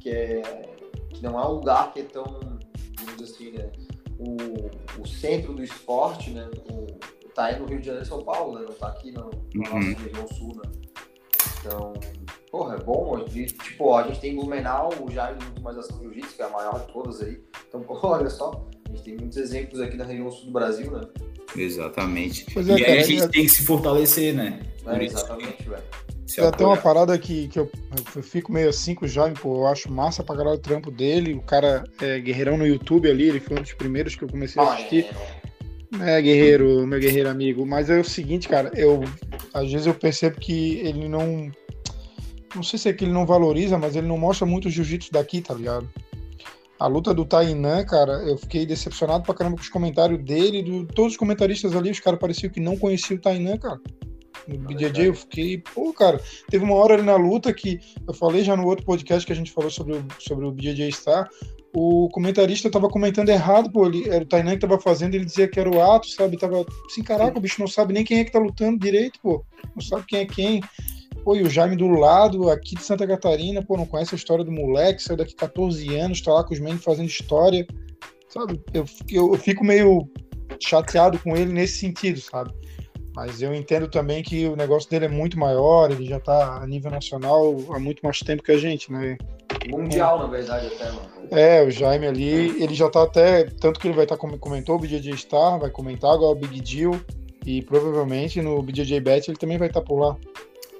que, 0.00 0.10
é, 0.10 0.42
que 1.10 1.22
não 1.22 1.38
é 1.38 1.46
um 1.46 1.54
lugar 1.54 1.92
que 1.92 2.00
é 2.00 2.04
tão, 2.04 2.40
dizer 3.16 3.24
assim, 3.24 3.50
né? 3.50 3.70
O, 4.18 5.02
o 5.02 5.06
centro 5.06 5.52
do 5.54 5.64
esporte, 5.64 6.30
né? 6.30 6.48
O, 6.70 6.86
tá 7.34 7.46
aí 7.46 7.58
no 7.58 7.66
Rio 7.66 7.80
de 7.80 7.86
Janeiro 7.86 8.06
e 8.06 8.08
São 8.08 8.22
Paulo, 8.22 8.58
né? 8.58 8.66
Não 8.68 8.74
tá 8.74 8.88
aqui 8.88 9.10
na, 9.10 9.22
na 9.22 9.28
uhum. 9.28 9.34
nossa 9.54 10.02
região 10.02 10.28
sul, 10.28 10.56
né? 10.56 10.70
Então, 11.60 11.92
porra, 12.50 12.76
é 12.76 12.78
bom. 12.78 13.16
A 13.16 13.28
gente, 13.28 13.54
tipo, 13.54 13.94
a 13.94 14.04
gente 14.04 14.20
tem 14.20 14.36
Blumenau, 14.36 14.90
o 15.00 15.10
Jair 15.10 15.36
muito 15.42 15.60
mais 15.62 15.76
ação 15.76 15.98
jiu-jitsu, 15.98 16.36
que 16.36 16.42
é 16.42 16.44
a 16.44 16.50
maior 16.50 16.78
de 16.80 16.92
todas 16.92 17.20
aí. 17.22 17.42
Então, 17.68 17.82
porra, 17.82 18.08
olha 18.20 18.30
só, 18.30 18.66
a 18.90 18.96
gente 18.96 19.04
tem 19.04 19.16
muitos 19.16 19.38
exemplos 19.38 19.80
aqui 19.80 19.96
na 19.96 20.04
região 20.04 20.30
sul 20.30 20.46
do 20.46 20.52
Brasil, 20.52 20.90
né? 20.90 21.06
Exatamente. 21.56 22.46
É, 22.56 22.62
e 22.62 22.84
aí 22.84 22.98
a 22.98 23.02
gente 23.02 23.22
é... 23.22 23.28
tem 23.28 23.42
que 23.44 23.48
se 23.48 23.64
fortalecer, 23.64 24.34
né? 24.34 24.60
É, 24.86 25.04
exatamente, 25.04 25.68
velho. 25.68 25.82
Tem 26.34 26.44
até 26.44 26.64
uma 26.64 26.76
parada 26.76 27.18
que, 27.18 27.48
que 27.48 27.58
eu, 27.58 27.70
eu, 28.14 28.22
fico 28.22 28.52
meio 28.52 28.68
assim 28.68 28.94
com 28.94 29.04
o 29.04 29.08
Jaime, 29.08 29.34
pô, 29.36 29.62
eu 29.62 29.66
acho 29.66 29.90
massa 29.90 30.22
pra 30.22 30.36
caralho 30.36 30.56
o 30.56 30.60
trampo 30.60 30.90
dele. 30.90 31.34
O 31.34 31.42
cara 31.42 31.82
é 32.00 32.20
guerreirão 32.20 32.56
no 32.56 32.66
YouTube 32.66 33.10
ali, 33.10 33.28
ele 33.28 33.40
foi 33.40 33.58
um 33.58 33.62
dos 33.62 33.72
primeiros 33.72 34.14
que 34.14 34.22
eu 34.22 34.28
comecei 34.28 34.62
a 34.62 34.64
ah, 34.64 34.74
assistir. 34.74 35.06
É, 36.00 36.18
é, 36.18 36.22
guerreiro, 36.22 36.86
meu 36.86 37.00
guerreiro 37.00 37.28
amigo. 37.28 37.66
Mas 37.66 37.90
é 37.90 37.98
o 37.98 38.04
seguinte, 38.04 38.48
cara, 38.48 38.70
eu 38.76 39.02
às 39.52 39.70
vezes 39.70 39.86
eu 39.86 39.94
percebo 39.94 40.38
que 40.38 40.78
ele 40.78 41.08
não. 41.08 41.50
Não 42.54 42.62
sei 42.62 42.78
se 42.78 42.88
é 42.88 42.92
que 42.92 43.04
ele 43.04 43.12
não 43.12 43.26
valoriza, 43.26 43.78
mas 43.78 43.94
ele 43.96 44.06
não 44.06 44.18
mostra 44.18 44.46
muito 44.46 44.66
o 44.66 44.70
jiu-jitsu 44.70 45.12
daqui, 45.12 45.40
tá 45.40 45.54
ligado? 45.54 45.88
A 46.80 46.86
luta 46.86 47.12
do 47.12 47.26
Tainan, 47.26 47.84
cara, 47.84 48.12
eu 48.26 48.38
fiquei 48.38 48.64
decepcionado 48.64 49.22
pra 49.22 49.34
caramba 49.34 49.56
com 49.56 49.62
os 49.62 49.68
comentários 49.68 50.24
dele, 50.24 50.62
de 50.62 50.86
todos 50.94 51.12
os 51.12 51.18
comentaristas 51.18 51.76
ali, 51.76 51.90
os 51.90 52.00
caras 52.00 52.18
pareciam 52.18 52.50
que 52.50 52.58
não 52.58 52.74
conheciam 52.74 53.18
o 53.18 53.20
Tainan, 53.20 53.58
cara. 53.58 53.78
No 54.48 54.58
BJJ 54.60 55.08
eu 55.08 55.14
fiquei, 55.14 55.58
pô, 55.58 55.92
cara, 55.92 56.18
teve 56.48 56.64
uma 56.64 56.74
hora 56.74 56.94
ali 56.94 57.02
na 57.02 57.16
luta 57.16 57.52
que 57.52 57.78
eu 58.08 58.14
falei 58.14 58.42
já 58.42 58.56
no 58.56 58.66
outro 58.66 58.86
podcast 58.86 59.26
que 59.26 59.32
a 59.32 59.36
gente 59.36 59.52
falou 59.52 59.70
sobre 59.70 59.98
o, 59.98 60.04
sobre 60.18 60.46
o 60.46 60.50
BJJ 60.50 60.90
Star, 60.90 61.28
o 61.74 62.08
comentarista 62.08 62.70
tava 62.70 62.88
comentando 62.88 63.28
errado, 63.28 63.70
pô, 63.70 63.86
ele, 63.86 64.08
era 64.08 64.24
o 64.24 64.26
Tainan 64.26 64.54
que 64.54 64.60
tava 64.66 64.80
fazendo, 64.80 65.14
ele 65.14 65.26
dizia 65.26 65.46
que 65.46 65.60
era 65.60 65.70
o 65.70 65.82
Atos, 65.82 66.14
sabe, 66.14 66.38
tava 66.38 66.64
assim, 66.86 67.02
caraca, 67.02 67.36
o 67.36 67.42
bicho 67.42 67.60
não 67.60 67.68
sabe 67.68 67.92
nem 67.92 68.04
quem 68.04 68.20
é 68.20 68.24
que 68.24 68.32
tá 68.32 68.38
lutando 68.38 68.78
direito, 68.78 69.20
pô, 69.22 69.44
não 69.74 69.82
sabe 69.82 70.06
quem 70.06 70.20
é 70.20 70.24
quem. 70.24 70.60
Pô, 71.24 71.36
e 71.36 71.42
o 71.42 71.50
Jaime 71.50 71.76
do 71.76 71.88
lado, 71.88 72.48
aqui 72.50 72.74
de 72.74 72.82
Santa 72.82 73.06
Catarina, 73.06 73.62
pô, 73.62 73.76
não 73.76 73.86
conhece 73.86 74.14
a 74.14 74.18
história 74.18 74.44
do 74.44 74.52
moleque, 74.52 75.02
saiu 75.02 75.16
daqui 75.16 75.34
14 75.34 75.96
anos, 75.96 76.20
tá 76.20 76.32
lá 76.32 76.44
com 76.44 76.54
os 76.54 76.60
meninos 76.60 76.82
fazendo 76.82 77.08
história, 77.08 77.66
sabe? 78.28 78.60
Eu, 78.72 78.84
eu, 79.10 79.32
eu 79.32 79.38
fico 79.38 79.64
meio 79.64 80.08
chateado 80.58 81.18
com 81.18 81.36
ele 81.36 81.52
nesse 81.52 81.78
sentido, 81.78 82.20
sabe? 82.20 82.52
Mas 83.14 83.42
eu 83.42 83.52
entendo 83.52 83.88
também 83.88 84.22
que 84.22 84.46
o 84.46 84.56
negócio 84.56 84.88
dele 84.88 85.06
é 85.06 85.08
muito 85.08 85.38
maior, 85.38 85.90
ele 85.90 86.06
já 86.06 86.20
tá 86.20 86.62
a 86.62 86.66
nível 86.66 86.90
nacional 86.90 87.56
há 87.70 87.78
muito 87.78 88.00
mais 88.02 88.20
tempo 88.20 88.42
que 88.42 88.52
a 88.52 88.58
gente, 88.58 88.90
né? 88.90 89.18
Mundial, 89.68 90.18
na 90.18 90.26
verdade, 90.26 90.68
até, 90.68 90.86
mano. 90.86 91.10
É, 91.30 91.62
o 91.62 91.70
Jaime 91.70 92.06
ali, 92.06 92.62
ele 92.62 92.74
já 92.74 92.88
tá 92.88 93.02
até. 93.02 93.44
Tanto 93.44 93.78
que 93.78 93.88
ele 93.88 93.94
vai 93.94 94.04
estar, 94.04 94.16
tá, 94.16 94.20
como 94.20 94.38
comentou, 94.38 94.76
o 94.76 94.78
BJJ 94.78 95.16
Star, 95.16 95.58
vai 95.58 95.70
comentar 95.70 96.12
agora 96.12 96.32
o 96.32 96.34
Big 96.34 96.60
Deal. 96.60 96.98
E 97.44 97.62
provavelmente 97.62 98.40
no 98.42 98.62
BJJ 98.62 99.00
Bet 99.00 99.28
ele 99.28 99.38
também 99.38 99.58
vai 99.58 99.68
estar 99.68 99.80
tá 99.80 99.86
por 99.86 99.98
lá. 99.98 100.16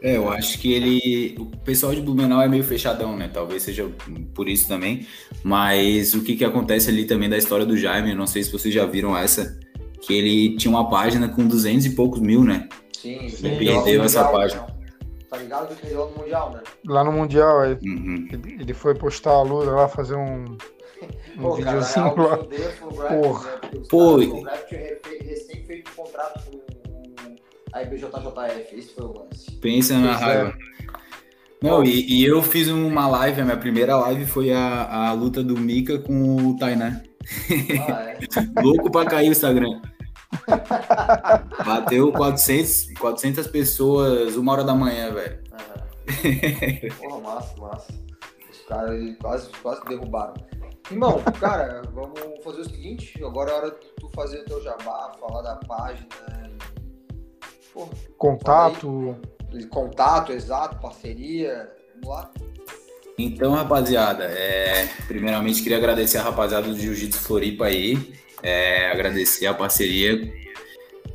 É, 0.03 0.17
eu 0.17 0.31
acho 0.31 0.59
que 0.59 0.73
ele. 0.73 1.37
O 1.39 1.47
pessoal 1.59 1.95
de 1.95 2.01
Blumenau 2.01 2.41
é 2.41 2.49
meio 2.49 2.65
fechadão, 2.65 3.17
né? 3.17 3.29
Talvez 3.33 3.63
seja 3.63 3.89
por 4.35 4.49
isso 4.49 4.67
também. 4.67 5.07
Mas 5.45 6.15
o 6.15 6.23
que, 6.23 6.37
que 6.37 6.45
acontece 6.45 6.89
ali 6.89 7.05
também 7.05 7.29
da 7.29 7.37
história 7.37 7.67
do 7.67 7.77
Jaime, 7.77 8.15
não 8.15 8.27
sei 8.27 8.43
se 8.43 8.51
vocês 8.51 8.73
já 8.73 8.87
viram 8.87 9.17
essa, 9.17 9.59
que 10.01 10.15
ele 10.15 10.57
tinha 10.57 10.71
uma 10.71 10.89
página 10.89 11.29
com 11.29 11.47
200 11.47 11.85
e 11.85 11.91
poucos 11.91 12.21
mil, 12.21 12.43
né? 12.43 12.69
Sim, 12.93 13.29
sim. 13.29 13.47
Ele 13.47 13.67
perdeu 13.67 14.03
essa 14.03 14.25
mundial, 14.25 14.41
página. 14.41 14.67
Tá 15.29 15.37
ligado 15.37 15.77
que 15.77 15.87
ele 15.87 15.95
no 15.95 16.11
Mundial, 16.11 16.51
né? 16.51 16.63
Lá 16.87 17.05
no 17.05 17.13
Mundial, 17.13 17.65
é. 17.65 17.79
Uhum. 17.83 18.27
Ele, 18.33 18.57
ele, 18.61 18.75
foi 18.75 18.95
postar 18.95 19.31
a 19.31 19.43
luta 19.43 19.71
lá, 19.71 19.89
fazer 19.89 20.17
um. 20.17 20.45
Um 20.45 21.41
Pô, 21.41 21.55
videozinho 21.55 22.15
cara, 22.15 22.29
lá. 22.29 22.37
Porra. 22.37 23.51
Né? 23.51 23.83
Pô, 23.89 24.15
o 24.17 24.45
tinha 24.69 24.99
recém 25.23 25.65
feito 25.65 25.91
um 25.91 26.03
contrato 26.03 26.51
com 26.51 26.80
a 27.73 27.83
IBJJF, 27.83 28.77
esse 28.77 28.95
foi 28.95 29.05
o 29.05 29.13
lance. 29.13 29.51
Pensa 29.53 29.99
na 29.99 30.17
raiva. 30.17 30.55
Não, 31.63 31.85
e, 31.85 32.21
e, 32.21 32.25
eu 32.25 32.43
fiz 32.43 32.69
uma 32.69 33.07
live, 33.07 33.43
a 33.43 33.45
minha 33.45 33.57
primeira 33.57 33.95
live 33.97 34.25
foi 34.25 34.51
a, 34.51 35.09
a 35.09 35.13
luta 35.13 35.43
do 35.43 35.59
Mika 35.59 35.99
com 35.99 36.37
o 36.37 36.57
Tainan. 36.57 37.03
Ah, 37.87 38.03
é? 38.03 38.19
Louco 38.63 38.91
pra 38.91 39.05
cair 39.05 39.29
o 39.29 39.33
Instagram. 39.33 39.81
Bateu 41.65 42.11
400, 42.13 42.99
400 42.99 43.47
pessoas 43.49 44.37
uma 44.37 44.53
hora 44.53 44.65
da 44.65 44.75
manhã, 44.75 45.13
velho. 45.13 45.39
Porra, 46.99 47.21
massa, 47.21 47.57
massa. 47.61 47.93
Os 48.51 48.61
caras 48.67 49.17
quase, 49.21 49.51
quase 49.63 49.85
derrubaram. 49.85 50.35
Irmão, 50.91 51.23
cara, 51.39 51.83
vamos 51.93 52.43
fazer 52.43 52.63
o 52.63 52.65
seguinte. 52.65 53.23
Agora 53.23 53.51
é 53.51 53.55
hora 53.55 53.71
de 53.71 53.87
tu 54.01 54.09
fazer 54.15 54.41
o 54.41 54.45
teu 54.47 54.63
jabá, 54.63 55.13
falar 55.21 55.43
da 55.43 55.57
página. 55.57 56.09
Porra, 57.73 57.91
contato. 58.17 59.17
Contato, 59.69 60.33
exato, 60.33 60.81
parceria. 60.81 61.69
Vamos 61.95 62.09
lá. 62.09 62.31
Então, 63.19 63.53
rapaziada, 63.53 64.25
é, 64.25 64.89
primeiramente 65.07 65.63
queria 65.63 65.77
agradecer 65.77 66.19
a 66.19 66.23
rapaziada 66.23 66.69
do 66.69 66.79
Jiu-Jitsu 66.79 67.21
Floripa 67.21 67.67
aí, 67.67 68.15
é, 68.43 68.91
agradecer 68.91 69.47
a 69.47 69.53
parceria. 69.53 70.33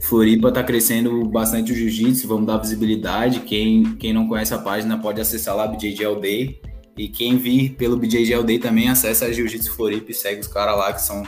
Floripa 0.02 0.52
tá 0.52 0.64
crescendo 0.64 1.26
bastante 1.26 1.72
o 1.72 1.76
Jiu-Jitsu, 1.76 2.28
vamos 2.28 2.46
dar 2.46 2.58
visibilidade. 2.58 3.40
Quem, 3.40 3.96
quem 3.96 4.14
não 4.14 4.28
conhece 4.28 4.54
a 4.54 4.60
página 4.60 5.00
pode 5.00 5.20
acessar 5.20 5.56
lá 5.56 5.68
BJJL 5.68 6.20
Day. 6.20 6.62
E 6.96 7.10
quem 7.10 7.38
vir 7.38 7.72
pelo 7.72 7.98
BJJL 7.98 8.44
Day 8.44 8.60
também 8.60 8.88
acessa 8.88 9.26
a 9.26 9.32
Jiu-Jitsu 9.32 9.76
Floripa 9.76 10.12
e 10.12 10.14
segue 10.14 10.42
os 10.42 10.48
caras 10.48 10.78
lá 10.78 10.94
que 10.94 11.02
são, 11.02 11.24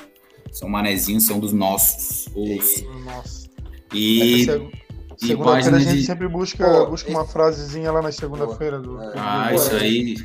são 0.51 0.69
manezinhos, 0.69 1.25
são 1.25 1.39
dos 1.39 1.51
nossos. 1.51 2.28
Os... 2.36 2.84
Nossa. 3.03 3.47
E 3.93 4.45
Segunda-feira 5.18 5.78
a 5.78 5.80
gente 5.80 5.97
de... 5.97 6.05
sempre 6.05 6.28
busca, 6.28 6.63
Pô, 6.63 6.91
busca 6.91 7.09
esse... 7.09 7.18
uma 7.18 7.26
frasezinha 7.26 7.91
lá 7.91 8.01
na 8.01 8.11
segunda-feira. 8.11 8.80
Do... 8.80 9.01
É. 9.01 9.13
Ah, 9.15 9.53
isso 9.53 9.76
aí. 9.76 10.15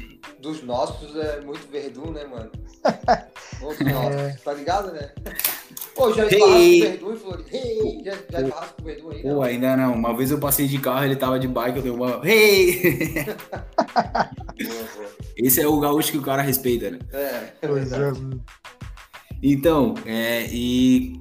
Dos 0.40 0.62
nossos 0.62 1.16
é 1.16 1.40
muito 1.40 1.66
verdun, 1.70 2.10
né, 2.10 2.24
mano? 2.24 2.50
Dos 3.60 3.78
nossos, 3.80 4.20
é. 4.20 4.36
tá 4.44 4.52
ligado, 4.52 4.92
né? 4.92 5.12
Pô, 5.94 6.12
já 6.12 6.26
esbarrasse 6.26 6.56
hey. 6.56 6.80
com 6.80 6.86
o 6.86 6.90
Verdun 6.90 7.12
e 7.12 7.18
falou, 7.18 7.44
hey! 7.52 8.02
já, 8.04 8.12
já 8.30 8.40
esbarrasse 8.40 8.72
com 8.74 8.82
o 8.82 8.84
Verdun 8.84 9.10
aí? 9.10 9.22
Pô, 9.22 9.42
ainda 9.42 9.76
não. 9.76 9.94
Uma 9.94 10.16
vez 10.16 10.30
eu 10.30 10.38
passei 10.38 10.66
de 10.66 10.78
carro, 10.78 11.04
ele 11.04 11.16
tava 11.16 11.38
de 11.38 11.48
bike, 11.48 11.76
eu 11.76 11.82
dei 11.82 11.92
uma, 11.92 12.20
hey! 12.24 13.24
Esse 15.36 15.60
é 15.60 15.66
o 15.66 15.80
gaúcho 15.80 16.12
que 16.12 16.18
o 16.18 16.22
cara 16.22 16.42
respeita, 16.42 16.90
né? 16.90 16.98
É, 17.12 17.52
pois 17.66 17.92
é. 17.92 18.12
Então, 19.42 19.94
é, 20.06 20.46
e 20.50 21.20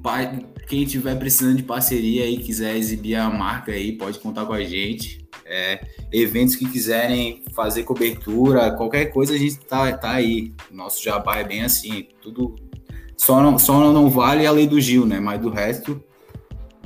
quem 0.71 0.85
tiver 0.85 1.15
precisando 1.15 1.57
de 1.57 1.63
parceria 1.63 2.25
e 2.29 2.37
quiser 2.37 2.77
exibir 2.77 3.15
a 3.15 3.29
marca 3.29 3.73
aí, 3.73 3.91
pode 3.91 4.19
contar 4.19 4.45
com 4.45 4.53
a 4.53 4.63
gente. 4.63 5.27
É, 5.45 5.85
eventos 6.13 6.55
que 6.55 6.65
quiserem 6.65 7.43
fazer 7.53 7.83
cobertura, 7.83 8.71
qualquer 8.71 9.07
coisa 9.07 9.33
a 9.33 9.37
gente 9.37 9.59
tá, 9.59 9.91
tá 9.91 10.11
aí. 10.11 10.53
Nosso 10.71 11.03
jabá 11.03 11.39
é 11.39 11.43
bem 11.43 11.61
assim, 11.61 12.07
tudo. 12.21 12.55
Só 13.17 13.41
não, 13.41 13.59
só 13.59 13.91
não 13.91 14.09
vale 14.09 14.47
a 14.47 14.51
lei 14.51 14.65
do 14.65 14.79
Gil, 14.79 15.05
né? 15.05 15.19
Mas 15.19 15.41
do 15.41 15.49
resto. 15.49 16.01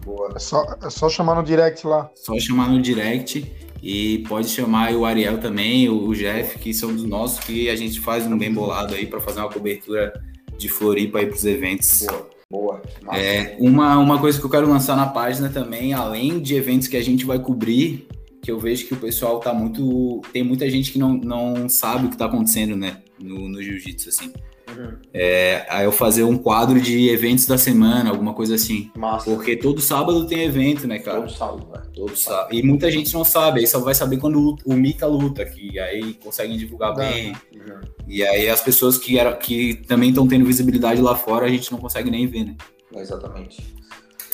Boa. 0.03 0.33
É 0.35 0.39
só, 0.39 0.65
é 0.81 0.89
só 0.89 1.07
chamar 1.07 1.35
no 1.35 1.43
direct 1.43 1.85
lá. 1.85 2.09
Só 2.15 2.39
chamar 2.39 2.69
no 2.69 2.81
direct. 2.81 3.53
E 3.83 4.25
pode 4.27 4.49
chamar 4.49 4.93
o 4.93 5.05
Ariel 5.05 5.39
também, 5.39 5.87
o 5.89 6.11
Jeff, 6.15 6.57
que 6.57 6.73
são 6.73 6.91
dos 6.91 7.03
nossos, 7.03 7.37
que 7.45 7.69
a 7.69 7.75
gente 7.75 7.99
faz 7.99 8.25
um 8.25 8.35
bem 8.35 8.51
bolado 8.51 8.95
aí 8.95 9.05
para 9.05 9.21
fazer 9.21 9.41
uma 9.41 9.49
cobertura 9.49 10.11
de 10.57 10.67
Floripa 10.67 11.19
aí 11.19 11.27
para 11.27 11.35
os 11.35 11.45
eventos. 11.45 12.03
Boa. 12.09 12.34
Boa. 12.55 12.81
É, 13.13 13.57
uma, 13.59 13.97
uma 13.97 14.19
coisa 14.19 14.39
que 14.39 14.45
eu 14.45 14.49
quero 14.49 14.69
lançar 14.69 14.95
na 14.95 15.07
página 15.07 15.49
também, 15.49 15.93
além 15.93 16.39
de 16.39 16.55
eventos 16.55 16.87
que 16.87 16.95
a 16.95 17.03
gente 17.03 17.25
vai 17.25 17.37
cobrir, 17.37 18.07
que 18.41 18.49
eu 18.49 18.57
vejo 18.57 18.87
que 18.87 18.93
o 18.93 18.97
pessoal 18.97 19.39
tá 19.39 19.53
muito. 19.53 20.21
Tem 20.31 20.43
muita 20.43 20.69
gente 20.69 20.91
que 20.91 20.99
não, 20.99 21.13
não 21.13 21.67
sabe 21.67 22.05
o 22.05 22.09
que 22.09 22.17
tá 22.17 22.25
acontecendo, 22.25 22.75
né? 22.75 23.01
No, 23.19 23.49
no 23.49 23.61
jiu-jitsu, 23.61 24.09
assim. 24.09 24.31
Uhum. 24.67 24.97
É, 25.13 25.65
aí 25.69 25.85
eu 25.85 25.91
fazer 25.91 26.23
um 26.23 26.37
quadro 26.37 26.79
de 26.79 27.09
eventos 27.09 27.45
da 27.45 27.57
semana, 27.57 28.09
alguma 28.09 28.33
coisa 28.33 28.55
assim. 28.55 28.91
Massa. 28.95 29.29
Porque 29.29 29.55
todo 29.55 29.79
sábado 29.79 30.25
tem 30.25 30.43
evento, 30.43 30.87
né, 30.87 30.99
cara? 30.99 31.21
Todo 31.21 31.31
sábado, 31.31 31.67
né? 31.73 31.81
Todo 31.93 32.15
sábado. 32.15 32.53
E 32.53 32.63
muita 32.63 32.89
gente 32.89 33.13
não 33.13 33.23
sabe, 33.23 33.59
aí 33.59 33.67
só 33.67 33.79
vai 33.79 33.93
saber 33.93 34.17
quando 34.17 34.55
o 34.65 34.73
Mika 34.73 35.05
luta, 35.05 35.45
que 35.45 35.79
aí 35.79 36.13
conseguem 36.15 36.57
divulgar 36.57 36.95
bem. 36.95 37.33
Uhum. 37.53 37.81
E 38.07 38.23
aí 38.23 38.49
as 38.49 38.61
pessoas 38.61 38.97
que, 38.97 39.19
era, 39.19 39.33
que 39.35 39.75
também 39.87 40.09
estão 40.09 40.27
tendo 40.27 40.45
visibilidade 40.45 41.01
lá 41.01 41.15
fora, 41.15 41.45
a 41.45 41.49
gente 41.49 41.71
não 41.71 41.79
consegue 41.79 42.09
nem 42.09 42.27
ver, 42.27 42.45
né? 42.45 42.55
exatamente. 42.93 43.75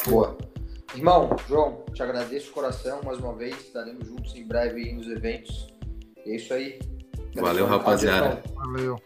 Boa. 0.08 0.38
Irmão, 0.96 1.30
João, 1.48 1.84
te 1.94 2.04
agradeço 2.04 2.48
de 2.48 2.52
coração 2.52 3.02
mais 3.04 3.18
uma 3.18 3.34
vez. 3.34 3.56
Estaremos 3.58 4.06
juntos 4.06 4.36
em 4.36 4.46
breve 4.46 4.82
aí 4.82 4.94
nos 4.94 5.08
eventos. 5.08 5.68
E 6.26 6.32
é 6.32 6.36
isso 6.36 6.54
aí. 6.54 6.80
Valeu, 7.36 7.66
rapaziada. 7.66 8.44
Valeu. 8.56 8.98